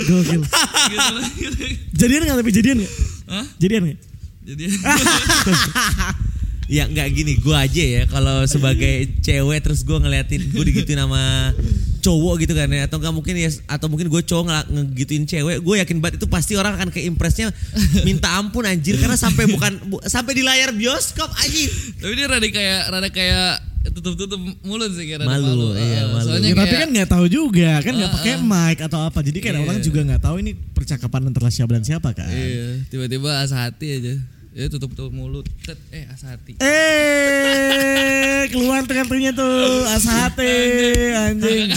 Gokil. 0.03 0.43
gitu. 0.43 1.65
Jadian 1.97 2.21
gak 2.25 2.39
tapi 2.39 2.51
jadian 2.51 2.77
gak? 2.81 2.93
Hah? 3.27 3.47
Jadian 3.57 3.83
gak? 3.87 3.99
jadi 4.41 4.65
Ya 6.71 6.87
nggak 6.87 7.09
gini, 7.11 7.35
gue 7.37 7.51
aja 7.53 7.83
ya 7.83 8.03
kalau 8.07 8.47
sebagai 8.47 8.95
cewek 9.19 9.59
terus 9.59 9.83
gue 9.83 9.99
ngeliatin 9.99 10.39
gue 10.49 10.65
digituin 10.65 10.97
sama 10.97 11.51
cowok 12.01 12.35
gitu 12.41 12.55
kan 12.55 12.71
ya 12.71 12.87
atau 12.87 12.97
nggak 12.97 13.11
mungkin 13.11 13.35
ya 13.35 13.51
atau 13.67 13.87
mungkin 13.87 14.07
gue 14.07 14.23
cowok 14.23 14.45
ngegituin 14.65 15.27
cewek 15.27 15.59
gue 15.59 15.75
yakin 15.77 15.99
banget 15.99 16.17
itu 16.17 16.27
pasti 16.27 16.55
orang 16.55 16.73
akan 16.73 16.89
ke 16.89 17.03
impresnya 17.03 17.51
minta 18.03 18.33
ampun 18.33 18.63
anjir 18.63 18.97
karena 18.97 19.19
sampai 19.19 19.45
bukan 19.47 19.73
bu- 19.85 20.01
sampai 20.03 20.33
di 20.33 20.41
layar 20.41 20.71
bioskop 20.71 21.27
anjir 21.37 21.69
tapi 21.97 22.13
dia 22.15 22.27
rada 22.27 22.47
kayak 22.47 22.81
rada 22.89 23.09
kayak 23.11 23.51
tutup-tutup 23.91 24.39
mulut 24.63 24.93
sih 24.93 25.05
kayak 25.05 25.25
rada 25.25 25.41
Malu, 25.41 25.75
iya, 25.75 26.07
malu. 26.07 26.25
soalnya 26.25 26.49
Ya, 26.49 26.55
tapi 26.55 26.69
kayak- 26.69 26.81
kan 26.81 26.89
nggak 26.93 27.11
tahu 27.11 27.27
juga, 27.27 27.71
kan 27.81 27.93
nggak 27.93 28.07
Ah, 28.07 28.15
pakai 28.15 28.33
mic 28.39 28.79
atau 28.79 29.01
apa. 29.03 29.19
Jadi 29.21 29.39
kan 29.41 29.53
Iya. 29.53 29.61
orang 29.63 29.79
juga 29.81 30.01
nggak 30.05 30.21
tahu 30.21 30.37
ini 30.39 30.53
percakapan 30.53 31.21
antara 31.27 31.49
siapa 31.49 31.73
dan 31.73 31.83
siapa 31.83 32.13
kan. 32.13 32.29
Iya, 32.29 32.85
tiba-tiba 32.87 33.41
asa 33.41 33.67
hati 33.67 33.89
aja. 33.91 34.15
Ya 34.51 34.67
tutup 34.67 34.91
tutup 34.99 35.15
mulut. 35.15 35.47
Tet, 35.63 35.79
eh 35.95 36.11
asa 36.11 36.35
hati. 36.35 36.59
Eh, 36.59 38.51
keluar 38.51 38.83
kartunya 38.83 39.31
tuh, 39.31 39.87
asate, 39.95 40.51
anjing. 41.15 41.71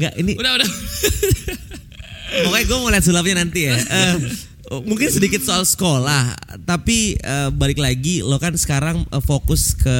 nggak 0.00 0.14
ini 0.16 0.32
Udah 0.40 0.56
udah. 0.56 0.70
Pokoknya 2.48 2.64
gue 2.64 2.78
mau 2.80 2.88
lihat 2.88 3.04
sulapnya 3.04 3.44
nanti 3.44 3.68
ya. 3.68 3.76
Eh, 3.76 4.14
mungkin 4.82 5.08
sedikit 5.08 5.42
soal 5.42 5.62
sekolah, 5.62 6.34
tapi 6.66 7.14
eh, 7.18 7.48
balik 7.54 7.78
lagi 7.78 8.22
lo 8.22 8.36
kan 8.42 8.54
sekarang 8.58 9.06
eh, 9.06 9.22
fokus 9.22 9.78
ke 9.78 9.98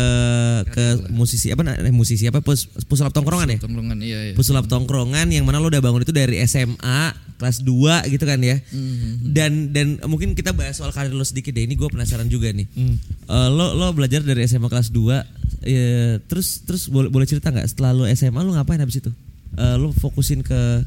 ke 0.71 0.85
musisi 1.15 1.55
apa 1.55 1.63
eh, 1.83 1.95
musisi 1.95 2.27
apa 2.27 2.43
pus, 2.43 2.67
pusulap 2.91 3.15
tongkrongan 3.15 3.57
ya? 3.57 3.59
Tongkrongan 3.63 3.99
iya 4.03 4.19
iya. 4.31 4.35
Pusulap 4.35 4.67
tongkrongan 4.67 5.31
yang 5.31 5.47
mana 5.47 5.63
lo 5.63 5.71
udah 5.71 5.79
bangun 5.79 6.03
itu 6.03 6.15
dari 6.15 6.43
SMA 6.45 7.15
kelas 7.37 7.63
2 7.63 8.11
gitu 8.11 8.25
kan 8.25 8.41
ya. 8.41 8.57
Dan 9.23 9.71
dan 9.71 10.01
mungkin 10.09 10.33
kita 10.33 10.57
bahas 10.57 10.81
soal 10.81 10.91
karir 10.91 11.13
lo 11.13 11.23
sedikit 11.23 11.53
deh. 11.53 11.69
Ini 11.69 11.77
gue 11.77 11.89
penasaran 11.89 12.27
juga 12.27 12.51
nih. 12.51 12.67
Eh, 12.67 13.49
lo 13.53 13.77
lo 13.77 13.93
belajar 13.95 14.25
dari 14.25 14.45
SMA 14.51 14.67
kelas 14.67 14.91
2 14.91 15.67
ya, 15.67 16.19
terus 16.27 16.63
terus 16.67 16.91
boleh 16.91 17.11
boleh 17.11 17.27
cerita 17.29 17.51
nggak 17.51 17.67
setelah 17.71 17.95
lo 17.95 18.05
SMA 18.11 18.41
lo 18.43 18.57
ngapain 18.57 18.81
habis 18.83 18.99
itu? 18.99 19.11
Eh, 19.57 19.77
lo 19.79 19.95
fokusin 19.95 20.43
ke 20.43 20.83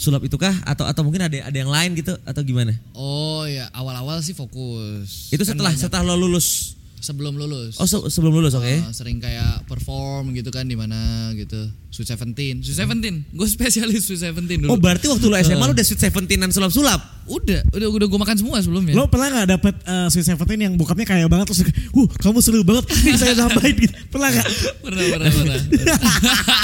sulap 0.00 0.24
itu 0.24 0.40
kah 0.40 0.56
atau 0.64 0.88
atau 0.88 1.04
mungkin 1.04 1.28
ada 1.28 1.36
ada 1.44 1.56
yang 1.60 1.68
lain 1.68 1.92
gitu 1.92 2.16
atau 2.24 2.40
gimana? 2.40 2.72
Oh 2.96 3.44
ya, 3.44 3.68
awal-awal 3.76 4.24
sih 4.24 4.32
fokus. 4.32 5.28
Itu 5.28 5.44
Kan 5.44 5.52
setelah 5.52 5.72
setelah 5.76 6.16
lo 6.16 6.16
lulus. 6.16 6.79
Sebelum 7.00 7.34
lulus. 7.34 7.76
Oh 7.76 7.84
se- 7.84 8.08
sebelum 8.08 8.32
lulus 8.32 8.52
oke. 8.52 8.64
Uh, 8.64 8.92
sering 8.92 9.18
kayak 9.18 9.64
perform 9.64 10.30
gitu 10.32 10.48
kan 10.48 10.64
di 10.64 10.74
mana 10.74 10.96
gitu. 11.32 11.58
Sweet 11.90 12.06
Seventeen, 12.08 12.62
Sweet 12.62 12.78
Seventeen, 12.78 13.26
gue 13.26 13.48
spesialis 13.48 14.06
Sweet 14.06 14.22
Seventeen 14.22 14.62
dulu. 14.62 14.70
Oh 14.70 14.78
berarti 14.78 15.04
waktu 15.04 15.26
lo 15.26 15.34
SMA 15.36 15.58
lo 15.60 15.72
udah 15.72 15.82
sweet 15.82 15.98
seventeenan 16.00 16.48
sulap 16.48 16.70
sulap. 16.70 17.02
udah, 17.26 17.62
udah, 17.70 17.88
udah 17.88 18.06
gue 18.06 18.20
makan 18.20 18.36
semua 18.36 18.58
sebelumnya. 18.58 18.90
Lo 18.92 19.06
pernah 19.06 19.26
nggak 19.28 19.48
dapet 19.50 19.74
uh, 19.84 20.06
Sweet 20.06 20.26
Seventeen 20.28 20.60
yang 20.60 20.74
bokapnya 20.74 21.02
kaya 21.04 21.26
banget 21.26 21.46
terus, 21.46 21.62
uh 21.66 22.08
kamu 22.16 22.38
seru 22.38 22.62
banget, 22.62 22.86
nih 23.04 23.14
saya 23.16 23.34
nambahin 23.34 23.74
gitu. 23.76 23.94
Pernah 24.06 24.28
nggak? 24.30 24.46
pernah, 24.84 25.04
pernah, 25.08 25.30
pernah. 25.32 25.58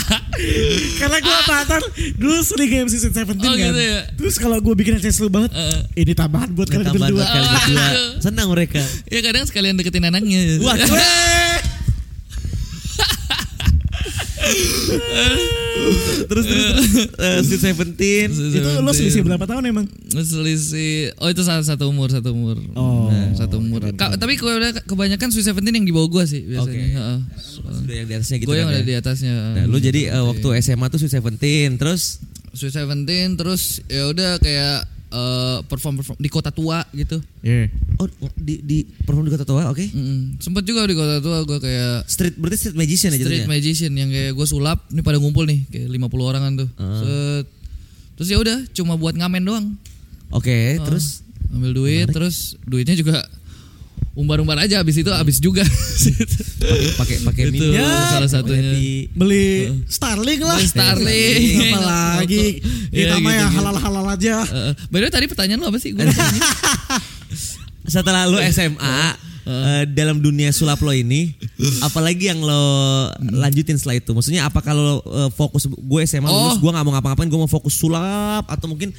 Karena 0.96 1.16
gue 1.18 1.36
mantan 1.46 1.82
dulu 2.16 2.36
sering 2.42 2.68
game 2.68 2.88
Sweet 2.88 3.10
Seventeen 3.10 3.46
Oh, 3.46 3.54
kan. 3.54 3.66
gitu 3.72 3.80
ya? 3.80 3.98
Terus 4.14 4.34
kalau 4.36 4.58
gue 4.58 4.74
bikin 4.74 4.98
acara 4.98 5.10
seru 5.10 5.28
banget, 5.28 5.50
Eh. 5.52 6.02
ini 6.02 6.12
tambahan 6.12 6.50
buat 6.52 6.68
kalian 6.68 6.92
berdua. 6.92 7.14
buat 7.14 7.26
kalian 7.26 7.50
berdua. 7.52 7.86
Senang 8.20 8.46
mereka. 8.50 8.82
ya 9.06 9.20
kadang 9.22 9.44
sekalian 9.44 9.74
deketin 9.74 10.04
anaknya. 10.28 10.58
Wah, 10.60 10.76
terus 16.26 16.44
terus 16.46 16.86
eh, 17.14 17.40
Sweet 17.42 17.62
Seventeen. 17.62 18.28
Itu 18.30 18.68
lo 18.80 18.90
selisih 18.90 19.22
berapa 19.22 19.44
tahun 19.44 19.62
emang? 19.66 19.86
Selisih 20.08 21.14
Oh 21.16 21.28
itu 21.28 21.42
satu, 21.42 21.62
satu 21.62 21.84
umur 21.86 22.08
Satu 22.08 22.32
umur 22.32 22.56
Oh. 22.72 23.06
Nah, 23.06 23.34
Satu 23.34 23.60
umur 23.60 23.84
Ka- 23.92 24.16
Tapi 24.16 24.34
kebanyakan- 24.34 24.82
kebanyakan 24.84 25.28
Sweet 25.30 25.46
Seventeen 25.46 25.74
yang 25.74 25.86
di 25.86 25.92
bawah 25.92 26.08
gue 26.10 26.24
sih 26.26 26.42
Biasanya 26.42 26.64
Oke. 26.64 26.96
Heeh. 26.96 27.18
Sudah 27.76 27.94
yang 27.94 28.06
di 28.06 28.14
atasnya 28.14 28.36
gitu 28.38 28.48
Gue 28.48 28.56
yang 28.56 28.66
kan 28.66 28.74
ada 28.74 28.80
ya. 28.80 28.86
di 28.86 28.94
atasnya 28.96 29.32
Nah, 29.54 29.64
lu 29.66 29.78
jadi 29.78 30.00
eh, 30.10 30.24
waktu 30.24 30.48
SMA 30.60 30.86
tuh 30.88 30.98
Sweet 30.98 31.12
Seventeen, 31.12 31.70
terus 31.76 32.02
Sweet 32.52 32.74
Seventeen 32.74 33.28
Terus 33.36 33.62
ya 33.86 34.08
udah 34.08 34.38
kayak 34.38 34.88
eh, 35.16 35.58
perform 35.64 35.94
perform 35.96 36.16
di 36.16 36.28
kota 36.28 36.50
tua 36.50 36.84
gitu. 36.92 37.16
Iya. 37.40 37.72
oh 37.96 38.06
di 38.36 38.60
di 38.60 38.78
perform 38.84 39.24
di 39.24 39.32
kota 39.32 39.44
tua, 39.44 39.66
oke? 39.66 39.80
Mm, 39.82 40.36
Sempet 40.36 40.62
juga 40.62 40.84
di 40.84 40.92
kota 40.92 41.18
tua 41.18 41.40
gue 41.42 41.58
kayak 41.58 42.04
Street 42.04 42.36
berarti 42.36 42.56
street 42.60 42.76
magician 42.76 43.10
ya 43.10 43.16
street 43.16 43.28
jadinya? 43.42 43.48
magician 43.50 43.92
yang 43.92 44.10
kayak 44.10 44.32
gue 44.32 44.46
sulap 44.46 44.84
nih 44.88 45.00
pada 45.00 45.16
ngumpul 45.16 45.42
nih 45.42 45.64
kayak 45.66 45.88
50 45.88 46.04
orangan 46.22 46.52
tuh. 46.54 46.68
Ah. 46.76 47.00
Set. 47.00 47.46
Terus 48.14 48.28
ya 48.28 48.38
udah 48.38 48.58
cuma 48.70 48.94
buat 48.94 49.12
ngamen 49.12 49.42
doang. 49.42 49.66
Oke, 50.28 50.76
Ah. 50.76 50.84
terus 50.84 51.24
ambil 51.48 51.72
duit 51.72 52.10
terus 52.10 52.58
duitnya 52.62 52.92
juga 52.92 53.22
umbar-umbar 54.16 54.56
aja 54.58 54.80
habis 54.80 54.96
itu 54.96 55.06
habis 55.08 55.36
juga. 55.38 55.60
pakai 56.96 57.20
pakai 57.22 57.42
Itu 57.46 57.68
minyak, 57.68 57.84
salah 58.10 58.30
satunya. 58.32 58.72
di- 58.72 59.06
Beli 59.12 59.68
Starling 59.86 60.40
lah. 60.40 60.56
Beli 60.56 60.66
Starling. 60.66 61.40
Apalagi 61.70 62.44
Iya, 62.88 63.12
kita 63.12 63.14
mah 63.14 63.28
gitu, 63.28 63.28
ya 63.28 63.44
gitu. 63.44 63.54
halal-halal 63.54 64.04
aja. 64.08 64.34
Uh, 64.42 64.72
by 64.88 64.98
the 64.98 65.06
way 65.06 65.12
tadi 65.12 65.26
pertanyaan 65.26 65.60
lo 65.60 65.68
apa 65.68 65.76
sih? 65.76 65.92
Gua 65.92 66.08
setelah 67.86 68.26
lu 68.26 68.40
SMA 68.42 68.98
eh, 69.46 69.82
dalam 69.88 70.18
dunia 70.18 70.50
sulap 70.50 70.80
lo 70.80 70.90
ini, 70.90 71.30
apalagi 71.80 72.26
yang 72.26 72.40
lo 72.40 72.62
lanjutin 73.20 73.76
setelah 73.76 73.94
itu? 73.96 74.10
Maksudnya 74.10 74.42
apa 74.42 74.58
kalau 74.58 74.98
eh, 75.04 75.30
fokus 75.30 75.68
gue 75.68 76.00
SMA 76.04 76.26
lulus, 76.26 76.56
Oh. 76.56 76.60
gue 76.60 76.70
nggak 76.72 76.82
mau 76.82 76.92
ngapa-ngapain, 76.92 77.28
gue 77.28 77.38
mau 77.38 77.46
fokus 77.46 77.76
sulap 77.76 78.42
atau 78.44 78.66
mungkin 78.66 78.90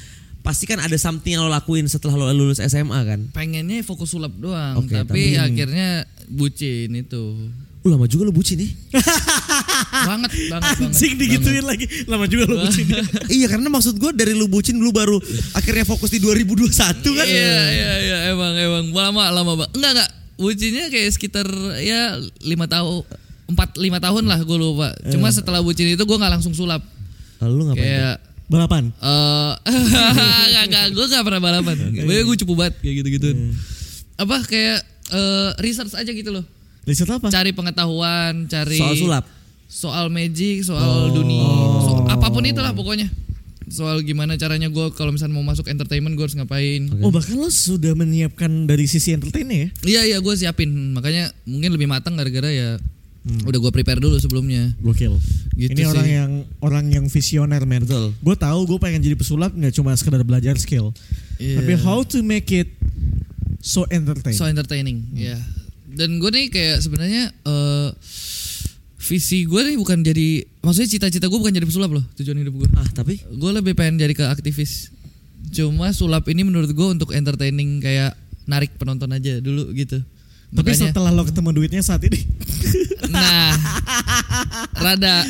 pasti 0.48 0.64
kan 0.64 0.80
ada 0.80 0.96
something 0.96 1.36
yang 1.36 1.44
lo 1.44 1.52
lakuin 1.52 1.84
setelah 1.92 2.16
lo 2.16 2.32
lulus 2.32 2.64
SMA 2.64 2.96
kan? 3.04 3.20
Pengennya 3.36 3.84
fokus 3.84 4.16
sulap 4.16 4.32
doang, 4.40 4.80
Oke, 4.80 4.96
tapi 4.96 5.36
akhirnya 5.36 6.08
bucin 6.32 6.96
itu. 6.96 7.36
Uh, 7.84 7.92
lama 7.92 8.08
juga 8.08 8.24
lo 8.28 8.32
bucin 8.32 8.64
nih. 8.64 8.72
banget, 10.08 10.32
banget, 10.48 10.64
banget. 10.64 10.88
Anjing 10.88 11.14
digituin 11.20 11.68
lagi. 11.68 11.84
Lama 12.08 12.32
juga 12.32 12.48
lo 12.48 12.64
bucin. 12.64 12.88
iya 13.36 13.52
karena 13.52 13.68
maksud 13.68 14.00
gue 14.00 14.12
dari 14.16 14.32
lu 14.32 14.48
bucin 14.48 14.80
lu 14.80 14.96
baru 14.96 15.20
akhirnya 15.52 15.84
fokus 15.84 16.16
di 16.16 16.24
2021 16.24 16.72
kan? 16.72 17.28
Iya, 17.28 17.60
iya, 17.76 17.92
iya, 18.00 18.18
emang, 18.32 18.56
emang 18.56 18.86
lama, 18.96 19.24
lama 19.36 19.52
banget. 19.60 19.72
Enggak, 19.76 19.92
enggak. 20.00 20.12
Bucinnya 20.38 20.86
kayak 20.88 21.10
sekitar 21.12 21.48
ya 21.84 22.16
lima 22.40 22.72
tahun, 22.72 23.04
empat 23.52 23.76
lima 23.84 24.00
tahun 24.00 24.24
lah 24.32 24.40
gue 24.48 24.58
lupa. 24.60 24.96
Cuma 25.12 25.28
setelah 25.28 25.60
bucin 25.60 25.92
itu 25.92 26.04
gue 26.08 26.18
nggak 26.18 26.40
langsung 26.40 26.56
sulap. 26.56 26.80
Lalu 27.44 27.52
lu 27.52 27.64
ngapain? 27.68 27.84
Kayak 27.84 28.16
Balapan. 28.48 28.96
eh 28.96 29.54
enggak, 30.48 30.64
enggak, 30.66 30.86
gue 30.96 31.06
gak 31.06 31.24
pernah 31.28 31.42
balapan. 31.44 31.76
Gue 31.92 32.18
gue 32.24 32.36
cupu 32.40 32.54
banget 32.56 32.80
kayak 32.80 32.96
gitu-gitu. 33.04 33.30
Apa 34.16 34.40
kayak 34.44 34.80
eh, 35.12 35.50
research 35.60 35.94
aja 35.94 36.08
gitu 36.08 36.32
loh. 36.32 36.44
Riset 36.88 37.12
apa? 37.12 37.28
Cari 37.28 37.52
pengetahuan, 37.52 38.48
cari 38.48 38.80
Soal 38.80 38.96
sulap? 38.96 39.26
soal 39.68 40.08
magic, 40.08 40.64
soal 40.64 41.12
dunia, 41.12 41.44
so- 41.84 42.08
apa 42.08 42.32
pun 42.32 42.40
itulah 42.42 42.72
pokoknya. 42.72 43.12
Soal 43.68 44.00
gimana 44.00 44.40
caranya 44.40 44.72
gue 44.72 44.96
kalau 44.96 45.12
misalnya 45.12 45.36
mau 45.36 45.44
masuk 45.44 45.68
entertainment 45.68 46.16
gue 46.16 46.24
harus 46.24 46.40
ngapain. 46.40 46.88
Oh 47.04 47.12
bahkan 47.12 47.36
lo 47.36 47.52
sudah 47.52 47.92
menyiapkan 47.92 48.64
dari 48.64 48.88
sisi 48.88 49.12
entertain 49.12 49.44
ya? 49.44 49.68
Iya 49.84 50.02
iya 50.08 50.18
gue 50.24 50.34
siapin 50.34 50.72
makanya 50.96 51.36
mungkin 51.44 51.76
lebih 51.76 51.92
matang 51.92 52.16
gara-gara 52.16 52.48
ya 52.48 52.80
udah 53.44 53.60
gue 53.60 53.72
prepare 53.72 53.98
dulu 53.98 54.16
sebelumnya. 54.18 54.72
Gokil. 54.78 55.16
Gitu 55.54 55.74
Ini 55.74 55.82
sih. 55.82 55.90
orang 55.90 56.08
yang 56.08 56.32
orang 56.60 56.86
yang 56.88 57.06
visioner 57.06 57.63
men. 57.63 57.84
Betul. 57.84 58.13
Gue 58.18 58.36
tahu 58.36 58.60
gue 58.66 58.78
pengen 58.78 59.00
jadi 59.00 59.16
pesulap 59.16 59.52
nggak 59.52 59.74
cuma 59.74 59.92
sekedar 59.94 60.22
belajar 60.22 60.56
skill, 60.56 60.94
Iya. 61.38 61.60
tapi 61.60 61.74
how 61.76 62.02
to 62.02 62.22
make 62.22 62.48
it 62.50 62.70
so 63.60 63.84
entertain. 63.88 64.32
So 64.32 64.46
entertaining, 64.46 65.04
ya. 65.12 65.36
Dan 65.88 66.22
gue 66.22 66.30
nih 66.30 66.48
kayak 66.48 66.78
sebenarnya 66.80 67.34
eh, 67.34 67.90
visi 69.00 69.44
gue 69.44 69.62
nih 69.63 69.78
bukan 69.78 70.04
jadi, 70.04 70.46
maksudnya 70.60 70.90
cita-cita 70.90 71.26
gue 71.26 71.40
bukan 71.40 71.54
jadi 71.54 71.66
pesulap 71.66 71.90
loh 71.90 72.04
tujuan 72.16 72.38
hidup 72.38 72.54
gue. 72.54 72.68
Ah 72.76 72.86
tapi 72.92 73.18
Gue 73.30 73.52
lebih 73.52 73.74
pengen 73.74 73.98
jadi 73.98 74.13
ke 74.13 74.26
aktivis. 74.26 74.92
Cuma 75.50 75.90
sulap 75.90 76.28
ini 76.28 76.44
menurut 76.44 76.70
gue 76.70 76.88
untuk 76.88 77.16
entertaining 77.16 77.80
kayak 77.80 78.13
narik 78.46 78.76
penonton 78.76 79.10
aja 79.10 79.40
dulu 79.40 79.72
gitu. 79.74 80.04
Tapi 80.48 80.72
Makanya, 80.72 80.96
setelah 80.96 81.12
lo 81.12 81.28
ketemu 81.28 81.50
duitnya 81.52 81.84
saat 81.84 82.00
ini, 82.08 82.24
nah, 83.12 83.52
rada, 84.80 85.28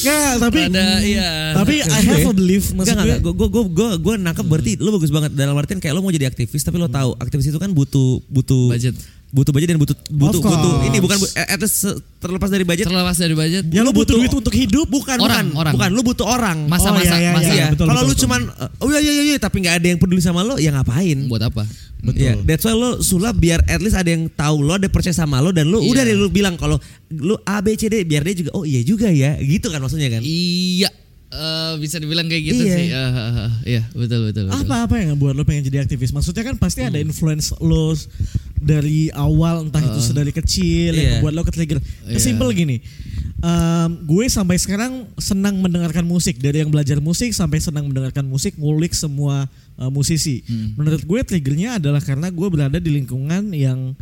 nggak 0.00 0.32
tapi 0.40 0.60
rada, 0.64 0.88
iya. 1.04 1.52
tapi 1.52 1.84
I 1.84 2.00
have 2.00 2.24
a 2.24 2.32
belief 2.32 2.72
maksud 2.72 2.96
Enggak, 2.96 3.20
gue 3.20 3.28
enggak, 3.28 3.34
gue 3.36 3.48
gue 3.52 3.64
gue 3.68 3.88
gue 4.00 4.14
nangkep 4.24 4.46
berarti 4.48 4.72
lo 4.80 4.96
bagus 4.96 5.12
banget. 5.12 5.36
Dalam 5.36 5.52
artian 5.60 5.84
kayak 5.84 5.92
lo 5.92 6.00
mau 6.00 6.08
jadi 6.08 6.24
aktivis 6.32 6.64
tapi 6.64 6.80
lo 6.80 6.88
tahu 6.88 7.12
aktivis 7.20 7.52
itu 7.52 7.60
kan 7.60 7.68
butuh 7.76 8.24
butuh 8.32 8.72
Budget. 8.72 8.96
Butuh 9.34 9.50
budget 9.50 9.68
dan 9.68 9.78
butuh 9.78 9.96
butuh 10.08 10.38
butuh 10.38 10.72
ini 10.86 11.02
bukan 11.02 11.18
bu- 11.18 11.32
eh, 11.34 11.42
at 11.44 11.58
least 11.58 11.90
terlepas 12.16 12.46
dari 12.46 12.62
budget 12.62 12.86
terlepas 12.86 13.18
dari 13.18 13.34
budget. 13.34 13.66
ya 13.66 13.82
lo 13.82 13.90
lu 13.90 13.90
butuh 13.92 14.14
butuh- 14.14 14.16
duit 14.16 14.32
untuk 14.32 14.54
hidup 14.54 14.86
bukan 14.86 15.18
Orang, 15.18 15.50
bukan 15.50 15.58
orang. 15.58 15.72
bukan 15.74 15.88
lo 15.90 16.00
butuh 16.00 16.26
orang 16.28 16.58
Masa-masa, 16.64 17.02
Oh, 17.10 17.18
iya, 17.18 17.18
iya, 17.20 17.32
masa. 17.34 17.50
Iya. 17.50 17.66
betul, 17.68 17.84
kalau 17.84 17.98
betul, 17.98 18.06
lu 18.06 18.14
betul. 18.14 18.22
cuman 18.22 18.40
oh 18.78 18.88
iya 18.88 19.00
iya 19.00 19.12
iya 19.12 19.24
iya, 19.26 19.36
tapi 19.36 19.56
nggak 19.58 19.74
ada 19.74 19.86
yang 19.86 19.98
peduli 19.98 20.22
sama 20.22 20.40
lo 20.40 20.54
ya 20.56 20.70
ngapain 20.70 21.18
Buat 21.26 21.50
apa? 21.50 21.66
Iya, 22.04 22.36
that's 22.42 22.62
why 22.62 22.72
lo 22.72 23.00
sulap 23.00 23.34
biar 23.34 23.64
at 23.64 23.80
least 23.80 23.96
ada 23.96 24.06
yang 24.06 24.28
tahu 24.28 24.60
lo, 24.60 24.76
ada 24.76 24.86
percaya 24.86 25.10
sama 25.10 25.40
lo 25.40 25.50
dan 25.50 25.66
lo 25.66 25.80
Iya. 25.80 25.88
udah 25.90 26.02
deh 26.04 26.14
lo 26.14 26.28
bilang 26.28 26.54
kalau 26.54 26.78
lo 27.10 27.42
A 27.42 27.58
B 27.58 27.74
C 27.74 27.88
D 27.88 28.04
biar 28.04 28.22
dia 28.22 28.38
juga 28.38 28.50
oh 28.52 28.62
iya 28.62 28.80
juga 28.80 29.08
ya, 29.08 29.34
gitu 29.36 29.66
kan 29.66 29.80
maksudnya 29.80 30.08
kan? 30.10 30.22
Iya, 30.22 30.92
eh, 31.34 31.72
bisa 31.76 31.98
dibilang 31.98 32.24
kayak 32.24 32.44
gitu 32.46 32.62
Iya. 32.62 32.76
sih. 32.78 32.86
Eh, 32.88 32.94
eh, 32.94 33.10
eh, 33.18 33.50
iya, 33.66 33.82
betul 33.90 34.30
betul. 34.30 34.46
betul. 34.46 34.62
apa-apa 34.62 34.94
yang 34.96 35.08
ngebuat 35.14 35.34
lo 35.34 35.42
pengen 35.42 35.66
jadi 35.66 35.82
aktivis 35.82 36.14
maksudnya 36.14 36.46
kan 36.46 36.54
pasti 36.54 36.80
ada 36.80 36.96
influence 36.96 37.50
lo 37.58 37.92
dari 38.56 39.10
awal 39.12 39.66
entah 39.66 39.82
itu 39.82 40.00
dari 40.12 40.30
kecil 40.30 40.94
yang 40.94 41.02
Iya. 41.04 41.12
ngebuat 41.18 41.32
lo 41.34 41.42
ke 41.42 41.52
trigger 41.52 41.78
Iya. 42.06 42.16
simple 42.16 42.48
gini 42.54 42.78
em, 43.44 43.90
gue 44.02 44.24
sampai 44.24 44.56
sekarang 44.56 45.04
senang 45.20 45.60
mendengarkan 45.60 46.06
musik 46.06 46.40
dari 46.40 46.64
yang 46.64 46.72
belajar 46.72 46.96
musik 46.96 47.34
sampai 47.36 47.60
senang 47.60 47.90
mendengarkan 47.90 48.24
musik 48.24 48.56
ngulik 48.56 48.96
semua 48.96 49.44
eh, 49.76 49.90
musisi 49.92 50.40
menurut 50.78 51.04
gue 51.04 51.20
triggernya 51.20 51.76
adalah 51.76 52.00
karena 52.00 52.32
gue 52.32 52.48
berada 52.48 52.78
di 52.80 52.88
lingkungan 52.88 53.52
yang 53.52 53.92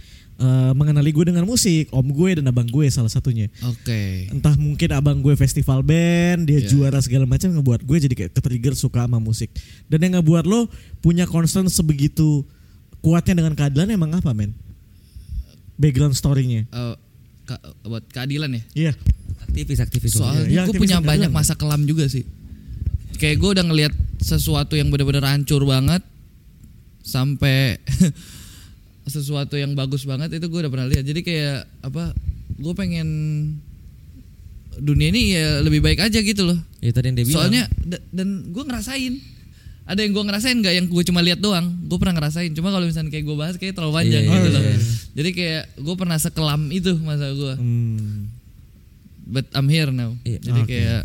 eh, 0.43 0.73
mengenali 0.73 1.09
gue 1.09 1.25
dengan 1.25 1.45
musik 1.45 1.87
om 1.91 2.03
gue 2.05 2.31
dan 2.35 2.45
abang 2.45 2.67
gue 2.67 2.85
salah 2.89 3.07
satunya 3.07 3.47
Oke. 3.63 4.27
entah 4.29 4.53
mungkin 4.55 4.89
abang 4.91 5.19
gue 5.19 5.35
festival 5.35 5.81
band 5.81 6.45
dia 6.45 6.59
Iya. 6.59 6.69
juara 6.69 6.99
segala 6.99 7.23
macam 7.25 7.49
ngebuat 7.49 7.81
gue 7.81 7.97
jadi 8.01 8.15
kayak 8.17 8.33
ketrigger 8.33 8.75
suka 8.75 9.03
sama 9.03 9.17
musik 9.17 9.55
dan 9.87 9.99
yang 10.01 10.19
ngebuat 10.19 10.45
lo 10.45 10.67
punya 10.99 11.25
concern 11.25 11.67
sebegitu 11.67 12.43
kuatnya 12.99 13.39
dengan 13.39 13.55
keadilan 13.55 13.89
emang 13.89 14.11
apa 14.13 14.31
men 14.31 14.51
background 15.75 16.13
story-nya 16.13 16.67
Eh, 16.67 16.95
ka- 17.45 17.63
buat 17.83 18.03
keadilan 18.07 18.51
ya. 18.53 18.63
iya 18.75 18.93
Aktivis 19.43 19.79
aktivis. 19.79 20.13
Soalnya 20.15 20.47
Iya, 20.47 20.61
gue 20.63 20.65
aktivis 20.71 20.81
punya 20.81 20.97
keadilan. 20.97 21.11
banyak 21.13 21.31
masa 21.31 21.53
kelam 21.53 21.85
juga 21.85 22.07
sih. 22.07 22.25
Kayak 23.15 23.37
gue 23.37 23.51
udah 23.53 23.65
ngelihat 23.65 23.93
sesuatu 24.17 24.75
yang 24.75 24.89
benar-benar 24.89 25.29
hancur 25.29 25.61
banget 25.63 26.01
sampai 27.03 27.77
sesuatu 29.05 29.55
yang 29.55 29.73
bagus 29.73 30.03
banget 30.03 30.31
itu 30.33 30.47
gue 30.47 30.61
udah 30.63 30.71
pernah 30.71 30.87
lihat. 30.87 31.03
Jadi 31.03 31.21
kayak 31.21 31.67
apa? 31.81 32.15
Gue 32.55 32.73
pengen 32.73 33.09
dunia 34.73 35.11
ini 35.11 35.37
ya 35.37 35.61
lebih 35.61 35.81
baik 35.81 36.01
aja 36.01 36.19
gitu 36.19 36.43
loh. 36.45 36.59
Ya 36.79 36.91
tadi 36.91 37.11
yang 37.11 37.17
dia 37.17 37.27
bilang. 37.27 37.37
Soalnya 37.45 37.63
da- 37.79 38.05
dan 38.09 38.29
gue 38.49 38.65
ngerasain 38.65 39.15
ada 39.83 39.99
yang 39.99 40.15
gue 40.15 40.25
ngerasain 40.25 40.57
nggak 40.57 40.75
yang 40.75 40.87
gue 40.87 41.03
cuma 41.03 41.21
lihat 41.21 41.43
doang 41.43 41.67
gue 41.85 41.99
pernah 41.99 42.15
ngerasain 42.15 42.55
cuma 42.55 42.71
kalau 42.71 42.87
misalnya 42.87 43.11
kayak 43.11 43.27
gue 43.27 43.35
bahas 43.35 43.55
kayak 43.59 43.75
terlalu 43.75 43.99
panjang 43.99 44.23
Iya, 44.23 44.31
gitu 44.31 44.47
iya, 44.47 44.55
loh 44.55 44.63
iya. 44.63 44.77
jadi 45.13 45.31
kayak 45.35 45.63
gue 45.77 45.95
pernah 45.99 46.17
sekelam 46.17 46.63
itu 46.71 46.93
masa 47.03 47.27
gue 47.35 47.55
Hmm. 47.59 48.31
but 49.27 49.43
I'm 49.51 49.67
here 49.67 49.91
now 49.91 50.15
Iya. 50.23 50.39
jadi 50.39 50.61
Oke. 50.63 50.71
kayak 50.71 51.01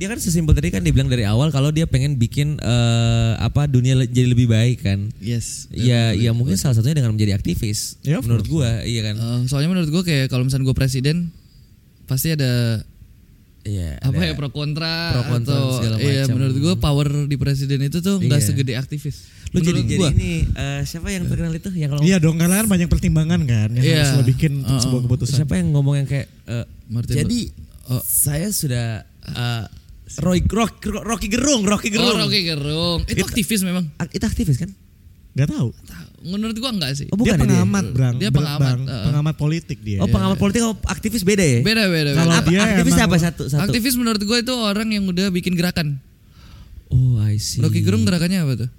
dia, 0.00 0.08
kan 0.08 0.16
sesimpel 0.16 0.50
tadi 0.50 0.68
kan 0.68 0.80
dia 0.80 0.90
bilang 0.90 1.06
dari 1.06 1.22
awal 1.22 1.48
kalau 1.48 1.68
dia 1.68 1.84
pengen 1.84 2.16
bikin 2.16 2.56
eh, 2.56 3.32
apa 3.36 3.64
dunia 3.66 3.92
le- 3.94 4.08
jadi 4.08 4.26
lebih 4.26 4.48
baik 4.48 4.80
kan. 4.80 5.12
yes 5.18 5.68
Iya, 5.68 6.12
iya 6.12 6.30
mungkin 6.30 6.56
salah 6.56 6.72
satunya 6.72 6.96
dengan 6.96 7.12
menjadi 7.12 7.34
aktivis. 7.34 8.00
Ya, 8.00 8.16
of 8.16 8.24
menurut 8.24 8.46
gua, 8.46 8.80
iya 8.82 9.04
kan. 9.04 9.14
Eh, 9.14 9.40
soalnya 9.44 9.68
menurut 9.68 9.90
gue 9.90 10.02
kayak 10.02 10.26
kalau 10.26 10.42
misalnya 10.42 10.64
gue 10.64 10.74
presiden 10.74 11.28
pasti 12.04 12.30
ada 12.30 12.80
Iya. 13.60 14.00
apa 14.00 14.16
ada- 14.16 14.24
ya 14.24 14.34
pro 14.34 14.48
kontra 14.48 15.12
pro 15.12 15.22
kontra 15.30 15.52
atau 15.52 15.76
segala 15.76 15.96
iya 16.00 16.24
macam. 16.24 16.32
menurut 16.34 16.56
gue 16.58 16.74
power 16.76 17.08
di 17.28 17.36
presiden 17.36 17.78
itu 17.82 18.00
tuh 18.00 18.16
nggak 18.18 18.40
Iya. 18.40 18.48
segede 18.48 18.72
aktivis 18.74 19.28
Lu 19.50 19.60
jadi 19.60 19.68
menurut 19.76 19.84
jadi 19.86 20.00
gua. 20.00 20.10
ini 20.10 20.32
eh, 20.50 20.80
siapa 20.82 21.08
yang 21.08 21.28
terkenal 21.28 21.52
itu 21.52 21.68
yang 21.74 21.92
kalau 21.92 22.00
iya 22.00 22.16
dong 22.16 22.34
karena 22.34 22.56
kan 22.56 22.66
banyak 22.66 22.88
pertimbangan 22.88 23.44
kan 23.44 23.68
yang 23.70 23.84
Iya. 23.84 24.00
harus 24.00 24.12
lo 24.14 24.24
bikin 24.24 24.52
untuk 24.56 24.72
Uh-uh. 24.72 24.80
sebuah 24.80 25.00
keputusan 25.04 25.36
siapa 25.36 25.54
yang 25.54 25.68
ngomong 25.70 25.94
yang 25.94 26.08
kayak 26.08 26.26
eh, 26.46 26.64
Martin 26.88 27.14
jadi 27.18 27.40
Oh. 27.86 28.00
saya 28.00 28.48
sudah 28.48 29.04
eh, 29.28 29.64
Roy 30.18 30.42
Rocky, 30.42 30.90
Rocky 30.90 31.28
Gerung, 31.30 31.62
Rocky 31.62 31.88
oh 31.88 31.92
Gerung. 31.94 32.18
Rocky 32.18 32.40
Gerung 32.42 32.98
itu 33.06 33.22
aktivis 33.22 33.62
memang 33.62 33.86
Itu 34.10 34.24
aktivis 34.26 34.58
kan? 34.58 34.70
Gak 35.30 35.46
tahu. 35.46 35.70
Menurut 36.26 36.58
gua 36.58 36.74
enggak 36.74 36.98
sih. 36.98 37.06
Oh, 37.08 37.16
bukan 37.16 37.32
dia 37.32 37.38
ya 37.38 37.38
dia? 37.38 37.44
pengamat, 37.46 37.84
Bang. 37.94 38.14
Dia 38.18 38.30
pengamat, 38.34 38.60
Bang. 38.60 38.80
uh. 38.84 39.04
pengamat 39.08 39.34
politik 39.38 39.78
dia. 39.80 40.02
Oh 40.02 40.08
pengamat 40.10 40.36
politik 40.36 40.60
oh, 40.66 40.74
aktivis 40.84 41.22
beda 41.22 41.40
ya? 41.40 41.60
Beda 41.62 41.86
beda. 41.86 42.10
Kalau 42.18 42.32
beda. 42.34 42.42
Apa, 42.42 42.50
dia 42.50 42.60
aktivis 42.60 42.94
emang- 42.98 43.06
apa 43.06 43.16
satu 43.16 43.42
satu? 43.46 43.62
Aktivis 43.70 43.94
menurut 43.94 44.20
gue 44.20 44.38
itu 44.42 44.54
orang 44.58 44.88
yang 44.90 45.06
udah 45.06 45.30
bikin 45.30 45.54
gerakan. 45.54 46.02
Oh 46.90 47.22
I 47.22 47.38
see. 47.38 47.62
Rocky 47.62 47.80
Gerung 47.86 48.02
gerakannya 48.02 48.42
apa 48.42 48.52
tuh? 48.66 48.70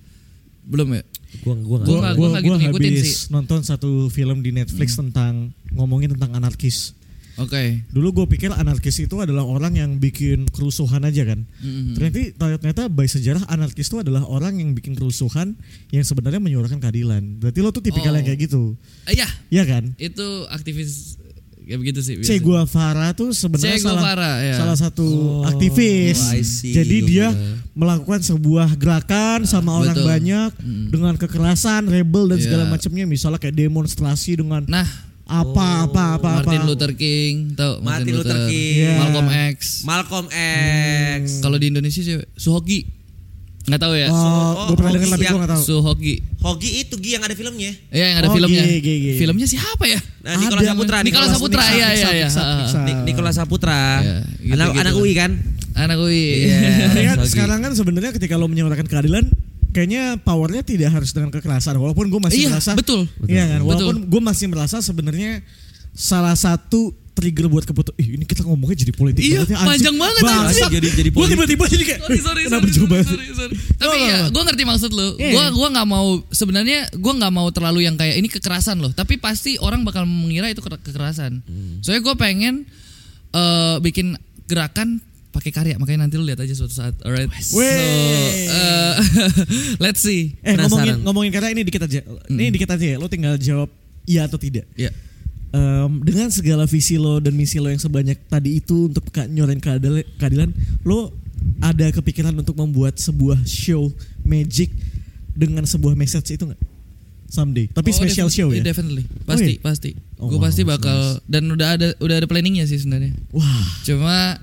Belum 0.68 0.92
ya? 0.94 1.02
Gua 1.42 1.56
gua 1.56 1.78
nggak 1.80 1.88
Gua 1.88 1.88
Gue 1.88 1.98
nggak- 1.98 2.16
gua, 2.20 2.28
nggak 2.28 2.44
gitu 2.44 2.52
gua 2.52 2.58
ngikutin 2.60 2.92
habis 2.92 3.08
sih. 3.08 3.32
nonton 3.32 3.60
satu 3.64 3.92
film 4.12 4.44
di 4.44 4.52
Netflix 4.52 5.00
tentang 5.00 5.56
ngomongin 5.72 6.14
tentang 6.14 6.36
anarkis. 6.36 6.94
Oke. 7.38 7.84
Dulu 7.90 8.08
gue 8.12 8.26
pikir 8.36 8.52
anarkis 8.52 9.00
itu 9.00 9.16
adalah 9.18 9.44
orang 9.44 9.76
yang 9.76 9.92
bikin 9.96 10.50
kerusuhan 10.50 11.04
aja 11.04 11.24
kan. 11.24 11.48
Mm-mm. 11.64 11.96
Ternyata 11.96 12.20
ternyata 12.60 12.84
by 12.88 13.08
sejarah 13.08 13.48
anarkis 13.48 13.88
itu 13.88 13.98
adalah 14.00 14.26
orang 14.26 14.60
yang 14.60 14.76
bikin 14.76 14.94
kerusuhan 14.94 15.56
yang 15.90 16.04
sebenarnya 16.04 16.40
menyuarakan 16.40 16.80
keadilan. 16.80 17.40
Berarti 17.40 17.60
lo 17.60 17.72
tuh 17.72 17.82
tipikal 17.82 18.12
Oh. 18.12 18.18
yang 18.20 18.26
kayak 18.26 18.42
gitu. 18.46 18.76
Eh, 19.08 19.16
Iya, 19.16 19.28
Iya 19.48 19.64
kan? 19.64 19.84
itu 19.96 20.28
aktivis 20.48 21.16
kayak 21.62 21.80
begitu 21.80 22.00
sih. 22.04 22.16
Che. 22.20 22.42
Guevara 22.42 23.14
tuh 23.14 23.32
sebenarnya 23.32 23.80
salah 23.80 24.18
ya. 24.44 24.56
salah 24.60 24.76
satu 24.76 25.06
Oh, 25.06 25.48
aktivis. 25.48 26.20
See. 26.44 26.76
Jadi 26.76 26.98
dia 27.06 27.32
melakukan 27.72 28.20
sebuah 28.20 28.76
gerakan 28.76 29.48
sama 29.48 29.80
orang 29.80 29.96
betul. 29.96 30.10
banyak 30.10 30.52
dengan 30.92 31.16
kekerasan, 31.16 31.88
rebel 31.88 32.28
dan 32.28 32.44
segala 32.44 32.68
Iya. 32.68 32.72
macamnya. 32.76 33.06
Misalnya 33.08 33.40
kayak 33.40 33.56
demonstrasi 33.56 34.36
dengan 34.36 34.68
Nah, 34.68 34.84
apa 35.32 35.88
apa 35.88 36.04
apa 36.20 36.30
apa. 36.30 36.30
Martin 36.44 36.62
Luther 36.66 36.92
King, 36.94 37.56
tau 37.56 37.80
Martin 37.80 38.14
Luther 38.14 38.40
King. 38.46 38.76
Iya. 38.78 38.92
Malcolm 39.00 39.28
X. 39.50 39.58
Malcolm 39.82 40.28
X. 40.28 41.22
Kalau 41.40 41.56
di 41.56 41.72
Indonesia 41.72 42.02
sih 42.02 42.20
Suhoki. 42.36 43.00
Nggak 43.62 43.78
tahu 43.80 43.94
ya. 43.94 44.10
Oh, 44.10 44.18
Oh, 44.18 44.66
gue 44.68 44.76
pernah 44.76 44.90
oh, 44.90 44.96
dengar 44.98 45.10
tapi 45.14 45.24
gue 45.24 45.38
gak 45.38 45.52
tahu. 45.54 45.62
Suhoki. 45.64 46.14
Hogi 46.42 46.70
itu 46.82 46.98
Gi 46.98 47.14
yang 47.14 47.22
ada 47.22 47.32
filmnya. 47.32 47.72
Iya 47.88 48.06
yang 48.10 48.18
ada 48.20 48.28
Oh, 48.28 48.36
filmnya. 48.36 48.64
G, 48.66 48.74
G, 48.76 48.88
G. 48.90 49.06
Filmnya 49.16 49.46
siapa 49.46 49.86
ya? 49.86 50.02
Nah, 50.26 50.34
Nikola 50.36 50.62
Saputra. 50.66 50.98
Nikola 51.06 51.28
Saputra, 51.30 51.62
ha. 51.62 51.74
Niksa. 51.94 52.42
Nik- 52.82 53.04
Nikola 53.06 53.32
Saputra. 53.32 54.02
Anak 54.02 54.68
gitu 54.68 54.82
anak. 54.82 54.94
UI 54.98 55.14
kan? 55.14 55.32
Anak 55.72 55.98
UI. 56.02 56.50
Iya. 56.50 57.22
Sekarang 57.24 57.62
kan 57.62 57.72
sebenarnya 57.72 58.12
ketika 58.12 58.34
lo 58.34 58.50
menyuarakan 58.50 58.84
keadilan, 58.84 59.30
kayaknya 59.72 60.16
powernya 60.18 60.62
tidak 60.62 60.92
harus 60.92 61.10
dengan 61.10 61.30
kekerasan. 61.30 61.76
Walaupun 61.76 62.08
gue 62.08 62.22
masih 62.22 62.40
Iya, 62.42 62.50
merasa, 62.52 62.72
betul. 62.74 63.08
Iya 63.24 63.44
kan. 63.50 63.60
Betul. 63.60 63.68
Walaupun 63.68 63.98
gue 64.06 64.22
masih 64.22 64.46
merasa 64.48 64.78
sebenarnya 64.80 65.42
salah 65.92 66.34
satu 66.34 66.92
trigger 67.12 67.46
buat 67.46 67.64
keputusan. 67.64 67.96
Ih, 67.98 68.16
ini 68.16 68.24
kita 68.24 68.42
ngomongnya 68.42 68.78
jadi 68.78 68.94
politik 68.94 69.20
Iya, 69.22 69.44
banget 69.44 69.50
ya, 69.50 69.56
anjing. 69.58 69.68
panjang 69.68 69.96
banget, 69.98 70.22
Bangsat. 70.22 70.48
anjing. 70.48 70.72
Jadi- 70.72 70.92
jadi 70.98 71.10
politik. 71.12 71.32
tiba-tiba 71.34 71.64
jadi 71.68 71.84
kayak, 71.86 72.00
sorry 72.00 72.12
"Eh, 72.12 72.22
sorry 72.22 72.42
kenapa 72.42 72.66
sorry, 72.66 72.88
banget?" 72.88 73.06
sorry, 73.06 73.26
sorry. 73.34 73.56
tapi 73.76 73.98
ya 74.00 74.20
gue 74.30 74.44
ngerti 74.44 74.64
maksud 74.64 74.92
lo 74.92 75.08
gue 75.14 75.28
gua 75.52 75.68
nggak 75.70 75.88
mau 75.90 76.08
sebenarnya 76.30 76.80
gue 76.88 77.14
nggak 77.14 77.34
mau 77.34 77.48
terlalu 77.50 77.84
yang 77.84 77.98
kayak 77.98 78.16
ini 78.16 78.30
kekerasan 78.30 78.78
loh 78.78 78.92
tapi 78.92 79.18
pasti 79.18 79.58
orang 79.58 79.82
bakal 79.82 80.06
mengira 80.06 80.48
itu 80.48 80.62
ke- 80.62 80.80
kekerasan 80.82 81.42
Hmm. 81.42 81.82
soalnya 81.82 82.02
gue 82.02 82.16
pengen 82.16 82.56
eh, 83.32 83.76
bikin 83.80 84.16
gerakan 84.46 85.02
pakai 85.32 85.50
karya 85.50 85.76
makanya 85.76 86.06
nanti 86.06 86.16
lo 86.16 86.24
lihat 86.24 86.40
aja 86.40 86.52
suatu 86.52 86.72
saat 86.72 86.92
alright 87.02 87.32
so 87.40 87.58
eh, 87.58 88.96
let's 89.84 90.00
see 90.00 90.36
Eh 90.44 90.56
ngomongin 90.56 91.00
Penasaran. 91.00 91.00
ngomongin 91.04 91.32
karena 91.32 91.50
ini 91.50 91.62
dikit 91.64 91.84
aja. 91.84 92.04
Ini 92.28 92.52
dikit 92.52 92.70
aja 92.70 92.86
ya. 92.86 92.98
Lo 93.00 93.08
tinggal 93.08 93.36
jawab 93.36 93.72
iya 94.04 94.28
atau 94.28 94.36
tidak. 94.36 94.68
ya 94.76 94.92
Em, 95.52 96.00
dengan 96.00 96.32
segala 96.32 96.64
visi 96.64 96.96
lo 96.96 97.20
dan 97.20 97.36
misi 97.36 97.60
lo 97.60 97.68
yang 97.68 97.76
sebanyak 97.76 98.16
tadi 98.28 98.64
itu 98.64 98.88
untuk 98.88 99.04
nyorain 99.28 99.60
keadilan, 99.60 100.00
keadilan, 100.16 100.50
lo 100.88 101.12
ada 101.60 101.92
kepikiran 101.92 102.32
untuk 102.32 102.56
membuat 102.56 102.96
sebuah 102.96 103.36
show 103.44 103.92
magic 104.24 104.72
dengan 105.32 105.68
sebuah 105.68 105.92
message 105.92 106.40
itu 106.40 106.48
nggak? 106.48 106.62
Someday. 107.28 107.68
Tapi 107.68 107.92
Oh, 107.92 107.98
special 108.00 108.28
show 108.28 108.48
ya. 108.52 108.64
definitely 108.64 109.04
pasti 109.24 109.56
iya? 109.56 109.64
pasti 109.64 109.92
Oh, 110.16 110.28
gue 110.28 110.40
wow, 110.40 110.48
pasti 110.48 110.64
bakal 110.64 111.20
dan 111.28 111.44
udah 111.48 111.68
ada 111.76 111.88
udah 112.00 112.16
ada 112.20 112.28
planningnya 112.32 112.64
sih 112.64 112.80
sebenarnya 112.80 113.12
Wah. 113.32 113.64
cuma 113.84 114.40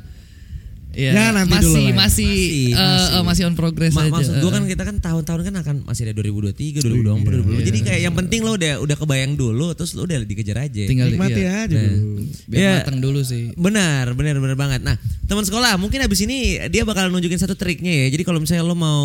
ya, 0.90 1.10
Ya, 1.10 1.26
nanti 1.30 1.50
masih, 1.50 1.62
dulu 1.62 1.74
lah 1.74 1.94
masih 1.94 1.94
Masih, 1.94 2.32
eh, 2.68 2.74
masih. 2.74 3.12
eh, 3.12 3.22
masih 3.22 3.42
on 3.44 3.54
progress 3.54 3.92
Ma- 3.92 4.02
aja 4.02 4.10
maksud 4.10 4.34
gue 4.36 4.50
kan 4.50 4.62
Eh. 4.62 4.68
kita 4.68 4.82
kan 4.82 4.96
tahun-tahun 4.98 5.40
kan 5.42 5.54
akan 5.58 5.76
masih 5.84 6.02
ada 6.02 6.14
2023, 6.14 6.78
2024, 6.78 7.24
2025. 7.44 7.62
Jadi 7.64 7.78
kayak 7.82 8.00
yang 8.02 8.14
penting 8.14 8.40
lo 8.40 8.52
udah 8.54 8.72
udah 8.78 8.96
kebayang 8.96 9.32
dulu 9.34 9.66
terus 9.72 9.92
lo 9.92 10.02
udah 10.02 10.16
dikejar 10.20 10.58
aja. 10.60 10.82
tinggal 10.84 11.08
Nikmati 11.08 11.38
iya. 11.38 11.64
aja 11.64 11.76
Nah. 11.76 11.92
dulu. 11.92 12.14
biar 12.44 12.58
Ya. 12.58 12.72
matang 12.78 12.98
dulu 12.98 13.20
sih 13.20 13.52
Benar, 13.54 14.12
benar, 14.12 14.36
benar 14.36 14.56
banget. 14.56 14.80
Nah, 14.80 14.96
teman 15.22 15.42
sekolah, 15.42 15.76
mungkin 15.76 16.00
abis 16.00 16.20
ini 16.20 16.38
dia 16.66 16.82
bakal 16.82 17.08
nunjukin 17.08 17.36
satu 17.36 17.52
triknya 17.52 17.92
ya. 17.98 18.06
Jadi 18.10 18.22
kalau 18.22 18.38
misalnya 18.38 18.62
lo 18.62 18.74
mau 18.74 19.04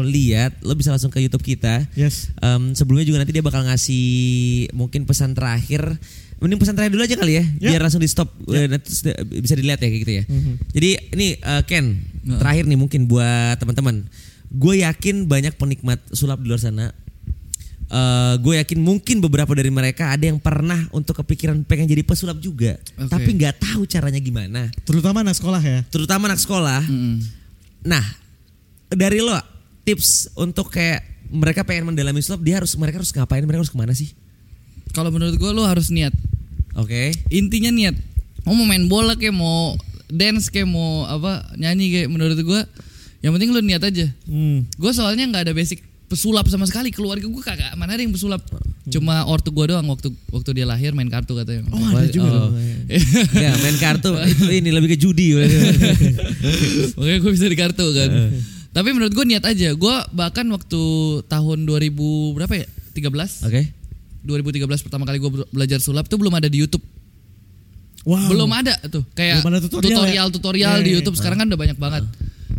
lihat, 0.00 0.60
lo 0.60 0.72
bisa 0.72 0.88
langsung 0.88 1.08
ke 1.08 1.18
YouTube 1.18 1.42
kita. 1.42 1.86
Yes. 1.92 2.30
Em, 2.36 2.72
sebelumnya 2.72 3.04
juga 3.04 3.18
nanti 3.18 3.30
dia 3.30 3.40
bakal 3.40 3.62
ngasih 3.62 4.06
mungkin 4.72 5.02
pesan 5.02 5.32
terakhir. 5.32 5.98
Mending 6.36 6.60
pesan 6.60 6.76
terakhir 6.76 6.92
dulu 6.92 7.02
aja 7.02 7.16
kali 7.16 7.32
ya, 7.32 7.44
Ya. 7.56 7.70
biar 7.72 7.80
langsung 7.80 7.98
di 7.98 8.06
stop, 8.06 8.28
eh, 8.46 8.68
nanti 8.68 8.84
terus 8.86 9.00
dia- 9.00 9.16
bisa 9.24 9.54
dilihat 9.54 9.80
ya 9.80 9.88
kayak 9.88 10.02
gitu 10.04 10.12
ya. 10.12 10.24
Jadi 10.70 10.88
ini 11.12 11.26
eh, 11.34 11.62
Ken, 11.64 11.96
terakhir 12.36 12.64
nih 12.64 12.76
mungkin 12.76 13.04
buat 13.04 13.56
teman-teman. 13.56 14.04
Gue 14.46 14.84
yakin 14.84 15.24
banyak 15.24 15.56
penikmat 15.56 15.98
sulap 16.12 16.38
di 16.38 16.48
luar 16.48 16.60
sana. 16.60 16.92
Eh, 17.86 18.34
gue 18.36 18.58
yakin 18.58 18.82
mungkin 18.82 19.22
beberapa 19.22 19.54
dari 19.54 19.70
mereka 19.70 20.10
ada 20.10 20.26
yang 20.26 20.36
pernah 20.36 20.90
untuk 20.90 21.16
kepikiran 21.16 21.62
pengen 21.62 21.86
jadi 21.86 22.02
pesulap 22.02 22.36
juga, 22.36 22.74
Oke. 22.98 23.06
tapi 23.06 23.30
nggak 23.32 23.62
tahu 23.62 23.86
caranya 23.86 24.18
gimana. 24.18 24.68
Terutama 24.82 25.22
anak 25.22 25.38
sekolah 25.38 25.62
ya. 25.62 25.78
Terutama 25.86 26.26
anak 26.26 26.42
sekolah. 26.42 26.82
Mm-mm. 26.82 27.22
Nah, 27.86 28.02
dari 28.90 29.22
lo 29.22 29.38
tips 29.86 30.34
untuk 30.34 30.68
kayak 30.68 31.00
mereka 31.30 31.62
pengen 31.62 31.86
mendalami 31.88 32.18
sulap, 32.20 32.42
dia 32.42 32.58
harus 32.58 32.74
mereka 32.74 32.98
harus 32.98 33.14
ngapain? 33.14 33.40
Mereka 33.40 33.62
harus 33.62 33.70
ke 33.70 33.78
mana 33.78 33.94
sih? 33.94 34.10
Kalau 34.92 35.10
menurut 35.10 35.34
gue 35.34 35.50
lo 35.50 35.64
harus 35.64 35.88
niat 35.88 36.12
Oke. 36.76 37.10
intinya 37.28 37.70
niat 37.70 37.96
mau 38.44 38.54
main 38.62 38.86
bola 38.86 39.16
kayak 39.16 39.32
mau 39.32 39.74
dance 40.06 40.48
kayak 40.48 40.66
mau 40.66 41.02
apa 41.04 41.42
nyanyi 41.54 41.90
kayak 41.90 42.08
menurut 42.08 42.38
gue 42.38 42.60
yang 43.20 43.32
penting 43.32 43.50
lo 43.50 43.58
niat 43.58 43.82
aja 43.82 44.06
Hmm. 44.28 44.68
gue 44.68 44.92
soalnya 44.92 45.26
nggak 45.26 45.50
ada 45.50 45.54
basic 45.54 45.80
pesulap 46.06 46.46
sama 46.46 46.62
sekali 46.62 46.94
keluarga 46.94 47.26
gue 47.26 47.42
kagak 47.42 47.74
mana 47.74 47.98
ada 47.98 48.02
yang 48.02 48.14
pesulap 48.14 48.38
cuma 48.86 49.26
ortu 49.26 49.50
gue 49.50 49.66
doang 49.66 49.82
waktu 49.90 50.14
waktu 50.30 50.50
dia 50.54 50.62
lahir 50.62 50.94
main 50.94 51.10
kartu 51.10 51.34
katanya 51.34 51.66
Oh, 51.74 51.90
ada 51.90 52.06
juga 52.06 52.30
dong. 52.30 52.54
ya 53.34 53.50
main 53.58 53.74
kartu 53.76 54.14
itu 54.30 54.46
ini 54.46 54.70
lebih 54.70 54.94
ke 54.94 54.98
judi. 55.02 55.34
Makanya 56.94 57.18
gue 57.18 57.32
bisa 57.34 57.46
di 57.46 57.58
kartu 57.58 57.82
kan. 57.90 58.10
Tapi 58.70 58.88
menurut 58.92 59.10
gue 59.10 59.24
niat 59.26 59.42
aja. 59.42 59.74
Gue 59.74 59.90
bahkan 60.12 60.46
waktu 60.46 60.82
tahun 61.26 61.58
2000 61.64 61.98
berapa 62.36 62.54
ya? 62.54 62.66
13. 62.94 63.48
Oke. 63.48 63.62
2013 64.26 64.66
pertama 64.82 65.06
kali 65.06 65.16
gue 65.16 65.30
belajar 65.48 65.78
sulap 65.78 66.10
tuh 66.10 66.18
belum 66.18 66.34
ada 66.34 66.50
di 66.50 66.58
YouTube. 66.58 66.82
Wow. 68.06 68.30
Belum 68.30 68.50
ada 68.54 68.78
tuh. 68.86 69.02
Kayak 69.18 69.42
Belum 69.42 69.50
ada 69.50 69.60
tutorial 69.66 69.82
tutorial 69.82 70.26
ya? 70.26 70.34
tutorial 70.34 70.74
Iya, 70.78 70.82
di 70.82 70.90
iya, 70.90 70.96
YouTube 71.00 71.16
sekarang 71.18 71.38
kan 71.42 71.46
udah 71.50 71.58
banyak 71.58 71.78
banget. 71.78 72.02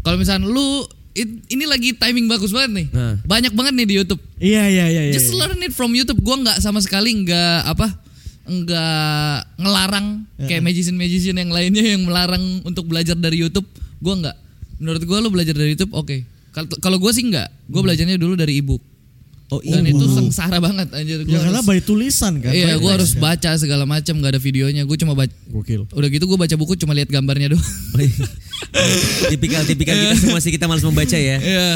Kalau 0.04 0.18
misalnya 0.20 0.44
lu 0.44 0.84
it- 1.16 1.44
ini 1.48 1.64
lagi 1.64 1.96
timing 1.96 2.28
bagus 2.28 2.52
banget 2.52 2.72
nih. 2.84 2.88
Nah. 2.92 3.16
Banyak 3.24 3.56
banget 3.56 3.74
nih 3.80 3.88
di 3.88 3.96
YouTube. 3.96 4.20
Iya 4.40 4.64
iya 4.68 4.86
iya. 4.88 5.02
iya, 5.08 5.14
Just 5.16 5.32
iya. 5.32 5.40
learn 5.40 5.60
it 5.64 5.72
from 5.72 5.96
YouTube. 5.96 6.20
Gue 6.20 6.36
nggak 6.36 6.60
sama 6.60 6.84
sekali 6.84 7.16
nggak 7.24 7.64
apa 7.64 7.88
nggak 8.48 9.60
ngelarang 9.60 10.08
kayak 10.40 10.64
magician-magician 10.64 11.36
yang 11.36 11.52
lainnya 11.52 11.84
yang 11.84 12.08
melarang 12.08 12.64
untuk 12.64 12.88
belajar 12.88 13.16
dari 13.16 13.40
YouTube. 13.40 13.68
Gue 14.00 14.14
nggak. 14.20 14.36
Menurut 14.80 15.02
gue 15.02 15.18
lo 15.18 15.32
belajar 15.32 15.56
dari 15.56 15.76
YouTube 15.76 15.96
oke. 15.96 16.16
Kalau 16.52 16.68
kalau 16.80 16.98
gue 17.00 17.12
sih 17.12 17.24
nggak. 17.24 17.72
Gue 17.72 17.82
belajarnya 17.84 18.20
dulu 18.20 18.36
dari 18.36 18.60
ebook. 18.60 18.84
Oh 19.48 19.64
Dan 19.64 19.88
iya. 19.88 19.96
itu 19.96 20.06
sengsara 20.12 20.60
banget 20.60 20.92
anjir. 20.92 21.24
Gua 21.24 21.32
Ya 21.32 21.40
karena 21.40 21.64
harus- 21.64 21.70
by 21.72 21.80
tulisan 21.80 22.44
kan. 22.44 22.52
Iya, 22.52 22.76
gue 22.76 22.92
harus 22.92 23.16
kan. 23.16 23.32
baca 23.32 23.52
segala 23.56 23.88
macam, 23.88 24.20
nggak 24.20 24.36
ada 24.36 24.42
videonya. 24.44 24.84
Gue 24.84 25.00
cuma 25.00 25.16
baca. 25.16 25.32
Gokil. 25.48 25.88
Udah 25.88 26.10
gitu 26.12 26.28
gue 26.28 26.36
baca 26.36 26.56
buku 26.60 26.76
cuma 26.76 26.92
lihat 26.92 27.08
gambarnya 27.08 27.56
doang. 27.56 27.64
tipikal 29.32 29.64
tipikal 29.64 29.96
kita 29.96 30.16
semua 30.20 30.40
sih 30.44 30.52
kita 30.52 30.68
malas 30.68 30.84
membaca 30.84 31.16
ya. 31.16 31.38
Iya, 31.40 31.68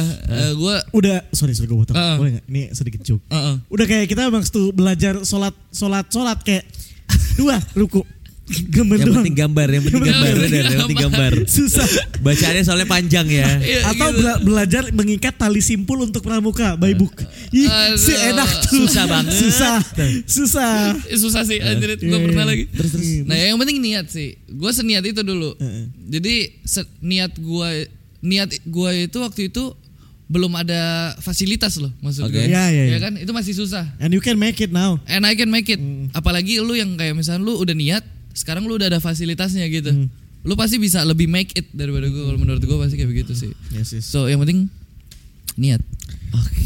gue. 0.52 0.76
Udah, 0.92 1.24
sorry 1.32 1.56
sorry 1.56 1.72
gue 1.72 1.80
potong. 1.80 1.96
Ah. 1.96 2.20
Boleh 2.20 2.40
nggak? 2.40 2.46
Ini 2.52 2.62
sedikit 2.76 3.02
joke. 3.02 3.24
Heeh. 3.32 3.56
Udah 3.68 3.86
kayak 3.88 4.06
kita 4.12 4.28
bang 4.28 4.44
tuh 4.44 4.76
belajar 4.76 5.24
sholat 5.24 5.56
sholat 5.72 6.06
sholat 6.12 6.44
kayak 6.44 6.68
dua 7.40 7.56
ruku 7.72 8.04
gambar 8.52 8.96
Yang 8.96 9.06
doang. 9.06 9.18
penting 9.18 9.38
gambar, 9.38 9.68
yang 9.68 9.84
penting 9.84 10.04
gambar, 10.04 10.32
penting 10.32 10.52
benar, 10.52 10.64
yang 10.66 10.80
penting 10.82 11.02
gambar. 11.02 11.32
Susah. 11.48 11.88
Bacaannya 12.20 12.64
soalnya 12.64 12.88
panjang 12.88 13.28
ya. 13.28 13.48
Iya, 13.62 13.80
Atau 13.88 14.08
gitu. 14.08 14.18
bela- 14.18 14.40
belajar 14.42 14.84
mengikat 14.92 15.34
tali 15.34 15.60
simpul 15.60 16.00
untuk 16.00 16.22
pramuka 16.22 16.76
by 16.76 16.92
book. 16.92 17.16
Ih, 17.50 17.68
si 17.96 18.12
enak 18.12 18.50
tuh. 18.62 18.84
Susah 18.84 19.04
banget. 19.06 19.34
Susah. 19.34 19.78
Susah. 20.24 20.74
Eh, 21.06 21.18
susah 21.18 21.42
sih 21.42 21.58
anjir 21.58 21.94
gue 21.94 22.08
Iya, 22.08 22.20
pernah 22.20 22.44
iya. 22.44 22.50
lagi 22.50 22.64
Terus, 22.68 22.92
terus. 22.92 23.08
nah 23.24 23.36
yang 23.36 23.56
penting 23.56 23.78
niat 23.78 24.08
sih 24.08 24.36
gue 24.42 24.72
seniat 24.72 25.04
itu 25.04 25.22
dulu 25.22 25.54
Heeh. 25.56 25.86
jadi 26.10 26.36
niat 27.00 27.32
gue 27.36 27.70
niat 28.22 28.50
gue 28.62 28.90
itu 29.02 29.18
waktu 29.18 29.42
itu 29.48 29.74
belum 30.26 30.56
ada 30.56 30.82
fasilitas 31.20 31.76
loh 31.76 31.92
maksud 32.00 32.24
Oke. 32.24 32.38
gue 32.38 32.48
Iya, 32.48 32.64
iya, 32.72 32.84
iya. 32.88 32.98
kan 33.00 33.14
itu 33.16 33.28
masih 33.30 33.52
susah 33.52 33.84
And 34.00 34.12
you 34.12 34.20
can 34.20 34.36
make 34.36 34.58
it 34.58 34.72
now. 34.72 34.96
and 35.06 35.24
I 35.24 35.36
can 35.36 35.50
make 35.50 35.68
it 35.68 35.78
Hmm. 35.78 36.08
apalagi 36.12 36.58
lu 36.58 36.72
yang 36.72 36.96
kayak 36.96 37.14
misalnya 37.14 37.44
lu 37.44 37.60
udah 37.60 37.74
niat 37.74 38.04
sekarang 38.34 38.64
lu 38.66 38.76
udah 38.76 38.88
ada 38.88 39.00
fasilitasnya 39.00 39.66
gitu 39.68 39.92
Hmm. 39.92 40.08
lu 40.42 40.54
pasti 40.56 40.78
bisa 40.78 41.04
lebih 41.04 41.26
make 41.26 41.54
it 41.54 41.70
daripada 41.72 42.10
gue 42.10 42.24
kalau 42.24 42.40
menurut 42.40 42.60
gue 42.60 42.78
pasti 42.78 42.96
kayak 42.98 43.10
begitu 43.10 43.34
sih 43.34 43.52
Yes, 43.72 43.94
yes. 43.94 44.06
so 44.06 44.26
yang 44.26 44.42
penting 44.42 44.68
niat 45.56 45.82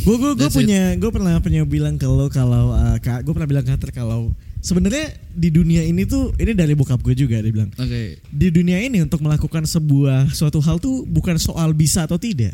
Gue 0.05 0.22
gue 0.22 0.38
gue 0.38 0.45
That's 0.45 0.53
punya 0.53 0.93
gue 0.93 1.09
pernah 1.09 1.41
punya 1.41 1.66
bilang 1.66 1.97
ke 1.97 2.05
lo 2.05 2.30
kalau 2.30 2.70
uh, 2.72 2.95
gue 3.01 3.34
pernah 3.34 3.49
bilang 3.49 3.66
ke 3.66 3.74
kalau 3.89 4.30
sebenarnya 4.61 5.18
di 5.34 5.49
dunia 5.49 5.82
ini 5.82 6.05
tuh 6.05 6.30
ini 6.38 6.53
dari 6.53 6.78
bokap 6.78 7.01
gue 7.01 7.18
juga 7.18 7.41
dia 7.41 7.49
bilang 7.49 7.74
Oke. 7.74 8.22
di 8.22 8.47
dunia 8.53 8.78
ini 8.86 9.01
untuk 9.01 9.26
melakukan 9.26 9.66
sebuah 9.66 10.30
suatu 10.30 10.61
hal 10.61 10.78
tuh 10.78 11.01
bukan 11.09 11.41
soal 11.41 11.74
bisa 11.74 12.05
atau 12.05 12.22
tidak 12.22 12.53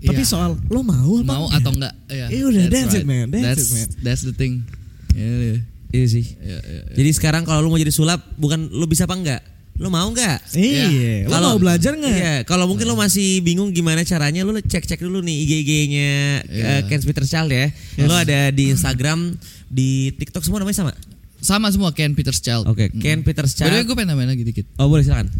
tapi 0.00 0.20
Iya. 0.24 0.28
soal 0.28 0.56
lo 0.68 0.80
mau 0.80 1.20
apa 1.20 1.24
Mau 1.24 1.44
enggak? 1.48 1.60
atau 1.60 1.70
enggak? 1.76 1.94
Iya. 2.08 2.26
Eh, 2.32 2.40
udah, 2.40 2.64
that's 2.72 2.94
it, 2.96 3.04
man. 3.04 3.28
That's 3.28 3.44
that's 3.44 3.60
it, 3.60 3.68
man. 3.68 3.88
That's 4.00 4.22
the 4.24 4.32
thing. 4.32 4.64
Iya, 5.12 5.60
iya. 5.92 6.06
Sih. 6.06 6.26
Iya, 6.36 6.58
iya, 6.58 6.80
iya. 6.82 6.94
Jadi 6.94 7.10
sekarang 7.12 7.42
kalau 7.42 7.60
lu 7.60 7.68
mau 7.68 7.76
jadi 7.76 7.90
sulap 7.90 8.20
bukan 8.34 8.68
lu 8.68 8.84
bisa 8.84 9.04
apa 9.04 9.14
enggak? 9.14 9.42
Lu 9.74 9.88
mau 9.88 10.04
enggak? 10.04 10.44
iya 10.52 11.24
lo 11.24 11.32
Kalau- 11.32 11.50
mau 11.50 11.58
belajar 11.58 11.92
nggak 11.94 12.12
Iya, 12.12 12.34
kalau 12.44 12.68
mungkin 12.68 12.84
lo 12.84 12.94
masih 12.94 13.40
bingung 13.40 13.70
gimana 13.70 14.02
caranya, 14.02 14.44
lu 14.44 14.52
cek-cek 14.54 14.98
dulu 14.98 15.18
nih 15.20 15.36
IG-nya 15.40 16.12
Iya. 16.44 16.72
Ken 16.84 17.00
Peter 17.00 17.24
Child 17.24 17.48
ya. 17.48 17.66
Lo 18.00 18.12
ada 18.12 18.50
di 18.50 18.68
Instagram, 18.68 19.34
di 19.66 20.12
TikTok 20.12 20.42
semua 20.42 20.60
namanya 20.60 20.78
sama. 20.78 20.92
Sama 21.40 21.72
semua 21.72 21.90
Ken 21.90 22.12
Peter's 22.12 22.38
Child. 22.38 22.68
Oke, 22.68 22.92
Ken 22.92 23.24
Peter 23.24 23.40
By 23.40 23.48
the 23.48 23.64
way, 23.64 23.70
Child. 23.72 23.84
gue 23.88 23.94
pengen 23.96 24.08
nambahin 24.12 24.30
lagi 24.30 24.44
dikit. 24.44 24.66
Oh 24.76 24.86
boleh 24.86 25.00
silakan. 25.00 25.32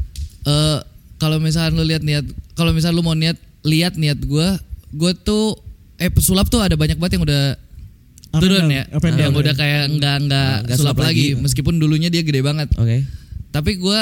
Eh 0.42 0.78
kalau 1.20 1.36
misalnya 1.36 1.76
lu 1.76 1.84
lihat 1.84 2.00
niat, 2.00 2.24
kalau 2.56 2.72
misalnya 2.72 2.96
lu 2.96 3.04
mau 3.04 3.12
niat 3.12 3.36
lihat 3.60 4.00
niat 4.00 4.16
gue, 4.16 4.48
gue 4.90 5.12
tuh 5.20 5.60
eh 5.94 6.08
pesulap 6.08 6.48
tuh 6.48 6.64
ada 6.64 6.72
banyak 6.72 6.96
banget 6.96 7.20
yang 7.20 7.28
udah 7.28 7.60
Up 8.30 8.38
turun 8.38 8.62
down, 8.62 8.70
ya, 8.70 8.82
up 8.88 9.02
and 9.02 9.16
yang 9.16 9.32
down, 9.32 9.42
udah 9.42 9.50
ya. 9.50 9.58
kayak 9.58 9.82
enggak 9.88 10.16
enggak 10.20 10.54
Nggak 10.62 10.78
sulap, 10.78 10.94
sulap 10.94 10.98
lagi, 11.02 11.26
lagi. 11.28 11.42
meskipun 11.42 11.74
dulunya 11.76 12.08
dia 12.08 12.22
gede 12.22 12.40
banget. 12.40 12.70
Oke. 12.74 13.02
Tapi 13.50 13.70
gue 13.74 14.00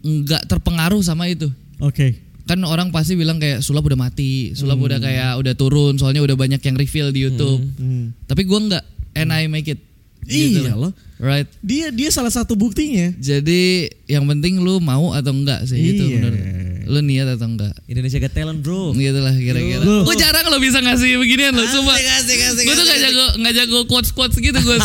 enggak 0.00 0.42
terpengaruh 0.46 1.00
sama 1.00 1.26
itu. 1.26 1.52
oke 1.78 2.08
Kan 2.42 2.64
orang 2.64 2.88
pasti 2.88 3.12
bilang 3.12 3.36
kayak 3.36 3.60
sulap 3.60 3.84
udah 3.84 4.00
mati, 4.00 4.56
sulap 4.56 4.80
udah 4.80 4.96
kayak 4.96 5.36
udah 5.36 5.52
turun, 5.52 5.94
soalnya 5.94 6.24
udah 6.24 6.32
banyak 6.32 6.56
yang 6.58 6.74
reveal 6.74 7.12
di 7.12 7.20
YouTube. 7.22 7.60
Hmm. 7.76 8.16
Tapi 8.24 8.42
gue 8.42 8.56
enggak, 8.58 8.84
and 9.12 9.28
I 9.28 9.44
make 9.46 9.68
it. 9.68 9.84
Gitu 10.18 10.60
iya 10.60 10.72
loh. 10.72 10.90
lo 10.90 10.96
Right. 11.18 11.48
dia 11.60 11.88
dia 11.88 12.10
salah 12.10 12.28
satu 12.28 12.52
buktinya 12.52 13.10
Jadi 13.16 13.86
yang 14.04 14.22
penting 14.24 14.58
lu 14.58 14.78
mau 14.78 15.10
atau 15.10 15.30
enggak 15.30 15.64
sih 15.64 15.76
itu 15.76 16.04
Iya. 16.04 16.14
menurut. 16.14 16.40
Lu 16.88 17.00
niat 17.00 17.28
atau 17.28 17.44
enggak. 17.46 17.76
Indonesia 17.84 18.16
Got 18.16 18.32
Talent 18.32 18.58
bro. 18.58 18.90
Gitu 18.90 19.14
lah 19.14 19.32
kira-kira. 19.32 19.80
Bro. 19.80 20.08
Gue 20.08 20.16
jarang 20.16 20.48
lo 20.48 20.56
bisa 20.56 20.80
ngasih 20.80 21.16
beginian 21.16 21.52
lo, 21.52 21.62
sumpah. 21.64 21.94
asik, 21.94 22.38
Gue 22.58 22.74
tuh 22.74 22.82
gak 22.82 22.98
jago 22.98 23.24
nggak 23.38 23.54
jago 23.54 23.78
quotes 23.84 24.10
quotes 24.10 24.34
gitu 24.34 24.56
gue. 24.56 24.76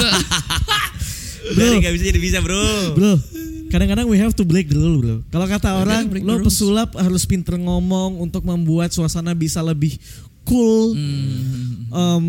Dari 1.53 1.75
gak 1.79 1.91
bisa 1.91 2.03
jadi 2.05 2.19
bisa 2.19 2.39
bro. 2.39 2.93
bro 2.93 3.13
kadang-kadang 3.67 4.05
we 4.05 4.15
have 4.15 4.31
to 4.31 4.45
break 4.45 4.69
the 4.69 4.77
rule 4.77 5.01
bro 5.01 5.17
kalau 5.27 5.49
kata 5.49 5.73
orang 5.73 6.05
lo 6.21 6.37
rules. 6.37 6.45
pesulap 6.45 6.93
harus 6.93 7.25
pinter 7.25 7.57
ngomong 7.57 8.21
untuk 8.21 8.45
membuat 8.45 8.93
suasana 8.93 9.33
bisa 9.33 9.59
lebih 9.59 9.97
cool 10.45 10.93
Hmm. 10.93 11.89
Em, 11.89 12.25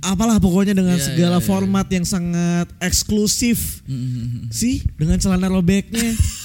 apalah 0.00 0.36
pokoknya 0.36 0.72
dengan 0.74 0.94
Iya, 0.94 1.04
segala 1.06 1.38
iya. 1.38 1.44
format 1.44 1.86
yang 1.86 2.04
sangat 2.04 2.68
eksklusif 2.78 3.80
Hmm. 3.84 4.46
sih 4.48 4.84
dengan 4.94 5.16
celana 5.16 5.48
robeknya 5.48 6.12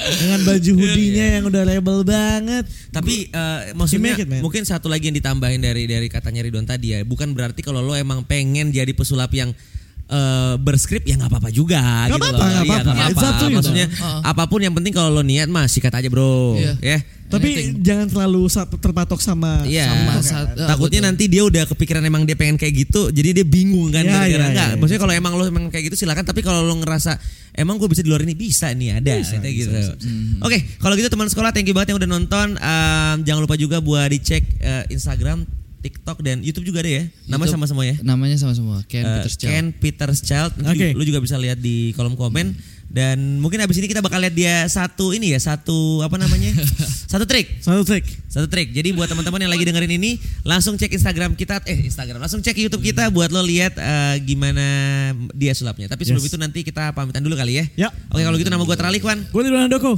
dengan 0.00 0.40
baju 0.48 0.72
hoodie-nya 0.80 1.26
yang 1.38 1.44
udah 1.48 1.62
rebel 1.68 1.98
banget 2.02 2.64
Tapi 2.90 3.28
eh, 3.28 3.60
maksudnya 3.76 4.16
it, 4.16 4.26
man. 4.26 4.40
mungkin 4.40 4.64
satu 4.64 4.88
lagi 4.88 5.12
yang 5.12 5.16
ditambahin 5.16 5.60
dari 5.60 5.84
dari 5.84 6.08
katanya 6.08 6.42
Ridwan 6.44 6.66
tadi 6.66 6.96
ya, 6.96 7.04
bukan 7.04 7.36
berarti 7.36 7.60
kalau 7.60 7.84
lo 7.84 7.92
emang 7.94 8.24
pengen 8.24 8.72
jadi 8.72 8.90
pesulap 8.96 9.30
yang 9.36 9.52
eh, 10.10 10.54
berskrip 10.56 11.02
ya 11.02 11.14
nggak 11.14 11.30
apa-apa 11.30 11.48
juga 11.48 11.78
gitu 12.04 12.18
apa-apa, 12.18 12.34
loh. 12.34 12.50
nggak 12.50 12.64
Iya, 12.66 12.78
apa-apa. 13.06 13.22
up 13.22 13.34
to 13.36 13.44
you, 13.44 13.54
Maksudnya 13.54 13.86
dong. 13.88 14.20
apa 14.26 14.42
pun 14.44 14.60
yang 14.60 14.74
penting 14.74 14.90
kalau 14.90 15.10
lo 15.10 15.22
niat 15.22 15.46
mah 15.46 15.64
sikat 15.64 15.92
aja 15.92 16.06
bro. 16.06 16.54
Iya. 16.54 16.74
Ya. 16.80 16.98
tapi 17.30 17.46
Anything. 17.46 17.78
jangan 17.80 18.06
terlalu 18.10 18.42
sa- 18.50 18.66
terpatok 18.66 19.22
sama 19.22 19.62
Iya. 19.62 19.86
sama 19.86 20.18
kan. 20.18 20.50
Takutnya 20.66 20.98
betul. 20.98 21.08
nanti 21.14 21.24
dia 21.26 21.42
udah 21.44 21.62
kepikiran 21.64 22.02
emang 22.02 22.26
dia 22.26 22.34
pengen 22.34 22.58
kayak 22.58 22.74
gitu, 22.76 23.06
jadi 23.08 23.30
dia 23.32 23.46
bingung 23.46 23.86
kan 23.88 24.02
Iya, 24.02 24.26
iya, 24.26 24.36
enggak. 24.44 24.68
iya. 24.68 24.74
Maksudnya 24.74 24.98
kalau 24.98 25.14
emang 25.14 25.32
lo 25.32 25.46
emang 25.46 25.70
kayak 25.70 25.86
gitu 25.86 25.96
silakan, 25.96 26.26
tapi 26.26 26.42
kalau 26.42 26.58
lo 26.60 26.74
ngerasa 26.74 27.22
emang 27.52 27.78
gue 27.78 27.86
bisa 27.86 28.02
di 28.02 28.10
luar 28.10 28.26
ini 28.26 28.34
bisa 28.34 28.74
nih 28.74 28.98
ada 28.98 29.14
kayak 29.14 29.54
gitu. 29.56 29.78
Oke, 30.40 30.58
kalau 30.76 30.98
gitu 30.98 31.06
teman 31.06 31.30
sekolah 31.30 31.54
thank 31.54 31.64
you 31.64 31.72
banget 31.72 31.94
yang 31.94 32.02
udah 32.02 32.10
nonton. 32.10 32.58
Ehm, 32.58 33.16
jangan 33.22 33.40
lupa 33.40 33.54
juga 33.54 33.78
buat 33.78 34.10
dicek 34.10 34.42
eh, 34.58 34.90
Instagram, 34.90 35.46
TikTok 35.80 36.20
dan 36.20 36.40
YouTube 36.40 36.64
juga 36.64 36.80
ada 36.80 36.92
ya. 36.92 37.04
Namanya 37.24 37.48
YouTube. 37.48 37.52
sama 37.56 37.66
semua 37.66 37.84
ya. 37.84 37.96
Namanya 38.00 38.36
sama 38.36 38.52
semua 38.52 38.76
Ken 38.84 39.00
Eh, 39.00 39.08
Peter's 39.16 39.34
Child. 39.34 39.48
Ken 39.48 39.64
Peter's 39.72 40.20
Child. 40.20 40.50
Nanti 40.56 40.76
Oke. 40.76 40.88
Lu 40.92 41.02
juga 41.02 41.18
bisa 41.18 41.34
lihat 41.34 41.56
di 41.56 41.90
kolom 41.92 42.14
komen. 42.14 42.52
Dan 42.84 43.38
mungkin 43.38 43.62
abis 43.62 43.78
ini 43.78 43.86
kita 43.86 44.02
bakal 44.02 44.18
lihat 44.18 44.34
dia 44.34 44.66
satu 44.66 45.14
ini 45.14 45.30
ya, 45.30 45.38
satu 45.38 46.02
apa 46.02 46.18
namanya, 46.18 46.50
satu 47.12 47.22
trik. 47.22 47.62
satu 47.62 47.86
trik 47.86 48.02
Satu 48.26 48.50
trik. 48.50 48.74
Jadi 48.74 48.90
buat 48.90 49.06
teman-teman 49.06 49.38
yang 49.38 49.46
lagi 49.48 49.62
dengerin 49.62 49.94
ini, 49.94 50.18
langsung 50.42 50.74
cek 50.74 50.90
Instagram 50.90 51.38
kita, 51.38 51.62
eh 51.64 51.86
Instagram, 51.86 52.18
langsung 52.18 52.42
cek 52.42 52.58
YouTube 52.58 52.82
kita 52.82 53.06
buat 53.08 53.30
lo 53.30 53.46
lihat 53.46 53.78
eh, 53.78 54.18
gimana 54.20 54.66
dia 55.32 55.54
sulapnya. 55.54 55.86
Tapi 55.86 56.02
sebelum 56.02 56.18
Yes. 56.18 56.34
itu 56.34 56.36
nanti 56.36 56.60
kita 56.60 56.90
pamitan 56.90 57.22
dulu 57.22 57.38
kali 57.38 57.62
ya. 57.62 57.64
Ya. 57.78 57.88
Oke 58.10 58.20
kalau 58.20 58.34
gitu 58.34 58.50
nama 58.50 58.66
gue 58.66 58.74
Tralikwan 58.74 59.22
gue 59.22 59.38
di 59.40 59.50
Doko 59.70 59.94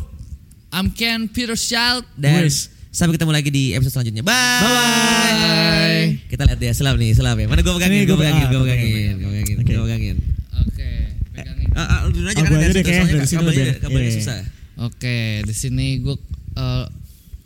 I'm 0.68 0.92
Ken 0.92 1.32
Peter's 1.32 1.64
Child. 1.64 2.04
dan. 2.14 2.44
Sampai 2.92 3.16
ketemu 3.16 3.32
lagi 3.32 3.48
di 3.48 3.72
episode 3.72 3.92
selanjutnya. 3.94 4.20
Bye. 4.20 4.62
Bye. 4.62 6.06
Kita 6.28 6.44
lihat 6.44 6.58
dia 6.58 6.72
sulap 6.72 6.94
nih, 6.94 7.10
sulap 7.12 7.36
ya. 7.36 7.46
Mana 7.46 7.60
gue 7.60 7.72
pegangin, 7.72 8.00
gue 8.02 8.10
gua- 8.10 8.20
pegangin, 8.20 8.44
gue 8.44 8.60
pegang. 8.60 8.78
pegangin, 8.78 9.14
gue 9.14 9.30
pegangin, 9.30 9.56
Oke. 9.56 9.64
gue 9.66 9.82
pegangin. 9.82 10.16
Oke, 10.62 10.90
pegangin. 11.32 11.68
Ah, 11.72 11.80
ah, 11.82 11.98
lu 12.04 12.12
dulu 12.12 12.26
aja 12.26 12.36
kan 12.36 12.44
gua 12.46 12.58
dari 12.58 12.72
situ, 12.74 12.84
soalnya 12.84 13.08
dari 13.10 13.26
sini 13.26 13.38
kabelnya, 13.38 13.64
lebih- 13.64 13.80
kabelnya 13.80 14.04
iya. 14.06 14.18
susah. 14.18 14.38
Oke, 14.82 15.16
di 15.42 15.54
sini 15.54 15.86
gue 15.98 16.16
eh, 16.52 16.84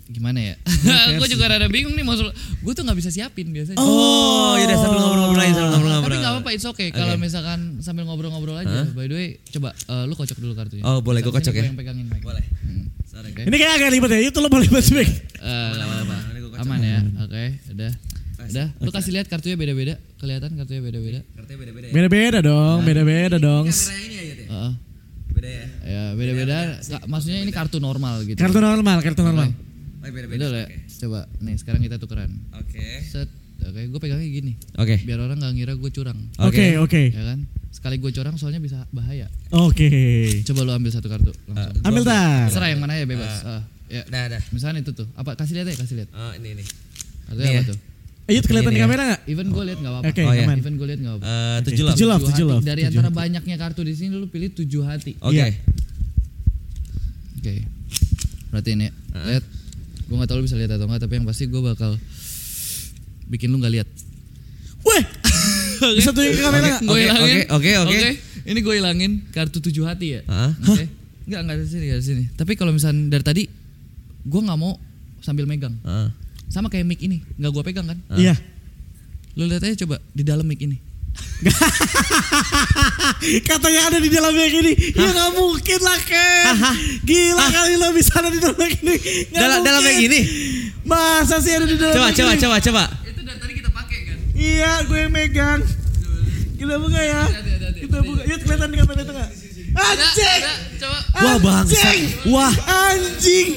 gimana 0.06 0.38
ya? 0.40 0.54
gue 1.14 1.28
juga 1.34 1.44
rada 1.46 1.66
bingung 1.66 1.94
nih 1.94 2.02
maksud 2.02 2.26
gue 2.32 2.72
tuh 2.72 2.82
nggak 2.82 2.98
bisa 2.98 3.10
siapin 3.10 3.46
biasanya. 3.48 3.78
Oh, 3.78 4.54
yaudah 4.56 4.76
sambil 4.76 4.98
ngobrol-ngobrol 5.00 5.38
aja, 5.40 5.52
sambil 5.52 5.70
ngobrol-ngobrol. 5.72 6.06
Tapi 6.08 6.16
nggak 6.16 6.32
apa-apa, 6.32 6.50
it's 6.52 6.66
okay. 6.66 6.88
Kalau 6.90 7.14
Oke. 7.14 7.22
misalkan 7.22 7.58
sambil 7.78 8.02
ngobrol-ngobrol 8.04 8.56
aja. 8.56 8.82
By 8.90 9.06
the 9.06 9.14
way, 9.14 9.28
coba 9.48 9.70
eh, 9.74 10.04
lu 10.06 10.14
kocok 10.14 10.38
dulu 10.38 10.52
kartunya. 10.54 10.82
Oh, 10.82 10.98
boleh, 10.98 11.22
gua 11.22 11.30
Sampai 11.30 11.38
kocok 11.40 11.54
ya. 11.54 11.60
gua 11.60 11.68
yang 11.68 11.78
pegangin 11.78 12.06
mic. 12.06 12.18
Boleh. 12.20 12.42
Hmm. 12.62 12.86
Sorry. 13.16 13.30
Oke. 13.32 13.42
ini 13.48 13.56
kayak 13.56 13.72
agak 13.80 13.90
ribet 13.90 14.10
ya 14.12 14.20
itu 14.28 14.38
lo 14.38 14.48
boleh 14.52 14.68
bantu 14.68 14.92
Bek. 14.92 15.08
Eh. 15.08 16.60
Aman 16.60 16.80
ya. 16.80 17.00
Oke, 17.24 17.44
udah. 17.72 17.92
Udah, 18.46 18.68
lu 18.78 18.90
kasih 18.94 19.10
lihat 19.10 19.26
kartunya 19.26 19.58
beda-beda. 19.58 19.98
Kelihatan 20.22 20.54
kartunya 20.54 20.78
beda-beda. 20.78 21.20
Kartunya 21.34 21.58
beda-beda 21.58 21.86
ya. 21.88 21.92
beda-beda 21.92 22.38
dong 22.38 22.78
beda-beda 22.86 23.36
dong 23.42 23.64
Kamera 23.66 23.96
ini 23.98 24.16
aja 24.16 24.34
deh. 24.36 24.46
Heeh. 24.46 24.72
Beda 25.34 25.48
ya. 25.50 25.66
Ya, 25.82 26.02
beda-beda. 26.14 26.56
Maksudnya 27.04 27.38
ini 27.42 27.52
kartu 27.52 27.82
normal 27.82 28.22
gitu. 28.22 28.38
kartu 28.38 28.60
normal 28.62 29.02
kartu 29.02 29.22
normal 29.24 29.50
Oh, 30.06 30.12
beda-beda. 30.14 30.38
Beda 30.38 30.46
lah. 30.54 30.66
ya. 30.70 30.78
Coba 31.02 31.20
nih 31.42 31.56
sekarang 31.58 31.80
kita 31.82 31.98
tukeran. 31.98 32.30
Oke. 32.54 33.02
Set. 33.02 33.26
Oke, 33.66 33.90
gue 33.90 33.98
pegangnya 33.98 34.30
gini. 34.30 34.54
Oke. 34.78 35.02
Biar 35.02 35.18
orang 35.18 35.42
nggak 35.42 35.52
ngira 35.58 35.72
gue 35.74 35.90
curang. 35.90 36.18
oke 36.38 36.66
oke 36.78 37.02
Ya 37.10 37.24
kan? 37.34 37.38
Sekali 37.76 38.00
gue 38.00 38.08
curang 38.10 38.34
soalnya 38.34 38.56
bisa 38.58 38.88
bahaya. 38.88 39.28
oke 39.52 39.88
Coba 40.42 40.60
lu 40.62 40.72
ambil 40.72 40.90
satu 40.90 41.06
kartu 41.06 41.28
langsung. 41.46 41.76
ambil 41.84 42.02
tar 42.02 42.48
Serah 42.48 42.68
yang 42.68 42.80
mana 42.80 42.96
ya 42.96 43.04
bebas. 43.04 43.44
Ah, 43.44 43.60
ya. 43.86 44.02
Dah, 44.06 44.32
dah. 44.32 44.40
Misalnya 44.48 44.80
itu 44.80 44.90
tuh. 44.90 45.04
Apa 45.12 45.36
kasih 45.36 45.54
lihat 45.54 45.68
ya, 45.68 45.76
kasih 45.76 45.94
lihat. 45.98 46.08
Oh, 46.10 46.32
ini 46.34 46.56
Ini 46.56 46.64
apa 47.28 47.44
ya. 47.44 47.62
tuh? 47.66 47.78
Ayo 48.26 48.42
kelihatan 48.42 48.72
di 48.72 48.74
Ini 48.74 48.82
kamera 48.82 49.02
nggak 49.06 49.20
Even 49.28 49.46
gue 49.48 49.62
lihat 49.62 49.78
nggak 49.78 49.92
apa-apa. 49.92 50.08
Oke, 50.10 50.22
Oh, 50.24 50.32
ya. 50.32 50.42
aman. 50.42 50.56
Even 50.56 50.74
gue 50.74 50.86
lihat 50.88 50.98
nggak 50.98 51.14
apa-apa. 51.14 51.26
Eh, 51.28 51.36
Oke, 51.54 51.66
tujuh 51.68 51.84
love. 51.84 51.94
tujuh 51.94 52.08
love, 52.08 52.22
Tujuh 52.26 52.46
love. 52.48 52.62
Dari 52.64 52.80
tujuh 52.80 52.90
antara 52.90 53.06
hati. 53.06 53.18
banyaknya 53.20 53.56
kartu 53.56 53.80
di 53.82 53.94
sini 53.94 54.12
lu 54.12 54.26
pilih 54.26 54.50
tujuh 54.50 54.82
hati. 54.82 55.12
Oke. 55.20 55.36
Iya. 55.36 55.46
Oke. 57.36 57.52
Perhatiin 58.48 58.80
ya. 58.80 58.90
Lihat. 59.14 59.44
Gue 60.06 60.16
gak 60.16 60.26
tau 60.26 60.38
lu 60.38 60.42
bisa 60.42 60.54
lihat 60.54 60.70
atau 60.72 60.86
enggak, 60.86 61.02
tapi 61.02 61.12
yang 61.14 61.26
pasti 61.26 61.44
gue 61.44 61.60
bakal 61.60 61.98
bikin 63.26 63.50
lu 63.50 63.58
gak 63.58 63.74
lihat. 63.74 63.88
Weh, 65.86 65.94
bisa 65.96 66.10
tuh 66.10 66.22
ke 66.22 66.36
kamera? 66.36 66.78
Gue 66.78 66.90
Oke, 66.90 67.02
hilangin. 67.02 67.36
oke, 67.46 67.70
oke, 67.78 67.94
oke. 67.94 68.10
Ini 68.46 68.58
gue 68.58 68.74
hilangin 68.74 69.12
kartu 69.30 69.58
tujuh 69.58 69.84
hati 69.84 70.06
ya. 70.14 70.20
Hah? 70.26 70.50
Oke. 70.66 70.86
Enggak, 71.26 71.40
enggak 71.42 71.56
dari 71.58 71.68
sini, 71.68 71.84
enggak 71.86 71.98
dari 71.98 72.06
sini. 72.06 72.24
Tapi 72.32 72.52
kalau 72.54 72.70
misalnya 72.70 73.02
dari 73.08 73.24
tadi 73.24 73.42
gue 74.22 74.40
nggak 74.42 74.58
mau 74.58 74.74
sambil 75.18 75.46
megang. 75.46 75.74
Heeh. 75.82 76.08
Sama 76.46 76.66
kayak 76.66 76.86
mic 76.86 76.98
ini, 77.00 77.22
nggak 77.34 77.50
gue 77.50 77.62
pegang 77.64 77.86
kan? 77.86 77.98
Iya. 78.14 78.38
Lu 79.34 79.44
lihat 79.44 79.62
aja 79.62 79.74
coba 79.82 79.98
di 80.10 80.22
dalam 80.22 80.42
mic 80.42 80.58
ini. 80.58 80.78
Katanya 83.42 83.88
ada 83.88 83.98
di 83.98 84.08
dalam 84.08 84.30
yang 84.30 84.52
ini. 84.62 84.72
Ya 84.92 85.08
nggak 85.08 85.30
mungkin 85.32 85.80
lah 85.80 85.98
Ken. 86.02 86.54
Gila 87.02 87.46
kali 87.48 87.74
lo 87.74 87.88
bisa 87.90 88.12
ada 88.16 88.28
di 88.28 88.38
dalam 88.38 88.56
yang 88.56 88.74
ini. 88.76 88.94
Nggak 89.26 89.40
Dalam 89.40 89.60
dalam 89.60 89.80
mungkin. 89.80 89.88
kayak 89.90 90.04
gini. 90.04 90.20
Masa 90.84 91.36
sih 91.40 91.52
ada 91.52 91.64
di 91.64 91.74
dalam 91.74 91.94
Coba 91.94 92.06
yang 92.06 92.14
coba 92.14 92.30
ini? 92.30 92.40
coba 92.40 92.56
coba. 92.60 92.82
Itu 93.02 93.20
dari 93.22 93.38
tadi 93.40 93.52
kita 93.54 93.70
pakai 93.70 93.98
kan? 94.04 94.16
Iya, 94.32 94.72
gue 94.84 94.98
yang 94.98 95.12
megang. 95.12 95.60
Kita 96.56 96.74
buka 96.80 97.00
ya. 97.00 97.22
Kita 97.76 97.98
buka. 98.02 98.20
Ya 98.24 98.36
kelihatan 98.40 98.68
di 98.68 98.76
kamera 98.80 99.00
itu 99.00 99.12
nggak? 99.12 99.30
Anjing. 99.76 100.42
coba. 100.80 100.98
Wah, 101.20 101.36
bangsa. 101.38 101.76
Anjing. 101.76 102.04
Wah. 102.32 102.52
Anjing. 102.88 103.48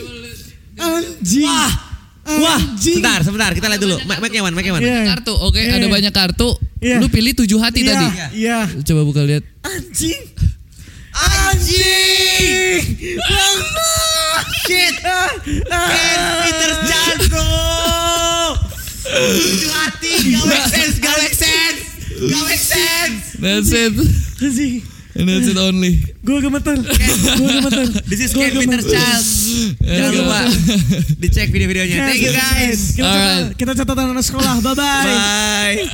Anjing. 0.75 1.47
Wah. 1.47 1.71
Wah, 2.29 2.61
sebentar, 2.77 3.25
sebentar, 3.25 3.49
kita 3.57 3.65
lihat 3.73 3.81
dulu. 3.81 3.97
Mic-nya 4.05 4.45
mana? 4.45 4.53
Mic-nya 4.53 4.73
mana? 4.77 4.85
Iya. 4.85 5.01
Kartu, 5.17 5.33
oke, 5.33 5.57
ada 5.57 5.87
banyak 5.89 6.13
kartu. 6.13 6.49
Iya. 6.77 7.01
Lu 7.01 7.09
pilih 7.09 7.33
tujuh 7.33 7.57
hati 7.57 7.81
Iya, 7.81 7.89
tadi. 7.89 8.05
Iya. 8.37 8.59
Coba 8.85 9.01
buka 9.01 9.25
lihat. 9.25 9.41
Anjing. 9.65 10.21
Anjing. 11.09 12.83
Langsung. 13.17 14.43
Shit. 14.69 14.95
Ken 15.01 16.19
Peter 16.45 16.71
Chan, 16.85 17.17
bro. 17.33 17.49
Itu 19.33 19.67
hati. 19.81 20.13
Gak 20.29 20.45
make 20.45 20.67
sense. 20.69 20.95
Gak 21.01 21.15
make 21.17 21.33
sense. 21.33 21.38
Gak 22.19 22.43
make 22.51 22.59
sense. 22.59 23.39
That's 23.39 23.71
it. 23.71 23.95
Anjing. 24.43 24.83
And 25.19 25.27
that's 25.27 25.47
it 25.51 25.57
only. 25.57 25.99
Gue 26.23 26.39
gemeter. 26.39 26.75
Gue 26.79 27.49
gemeter. 27.59 27.85
This 28.07 28.19
is 28.23 28.31
Ken 28.31 28.53
Peter 28.53 28.63
gemeter. 28.63 28.87
Child. 28.87 29.25
Jangan 29.83 30.11
lupa 30.15 30.39
dicek 31.19 31.49
video-videonya. 31.49 32.07
Thank 32.07 32.23
you 32.23 32.31
guys. 32.31 32.79
Kita, 32.95 33.09
Alright. 33.09 33.57
kita 33.57 33.71
catatan 33.73 34.15
anak 34.15 34.23
sekolah. 34.23 34.61
Bye 34.63 34.75
bye. 34.77 35.07
Bye. 35.07 35.89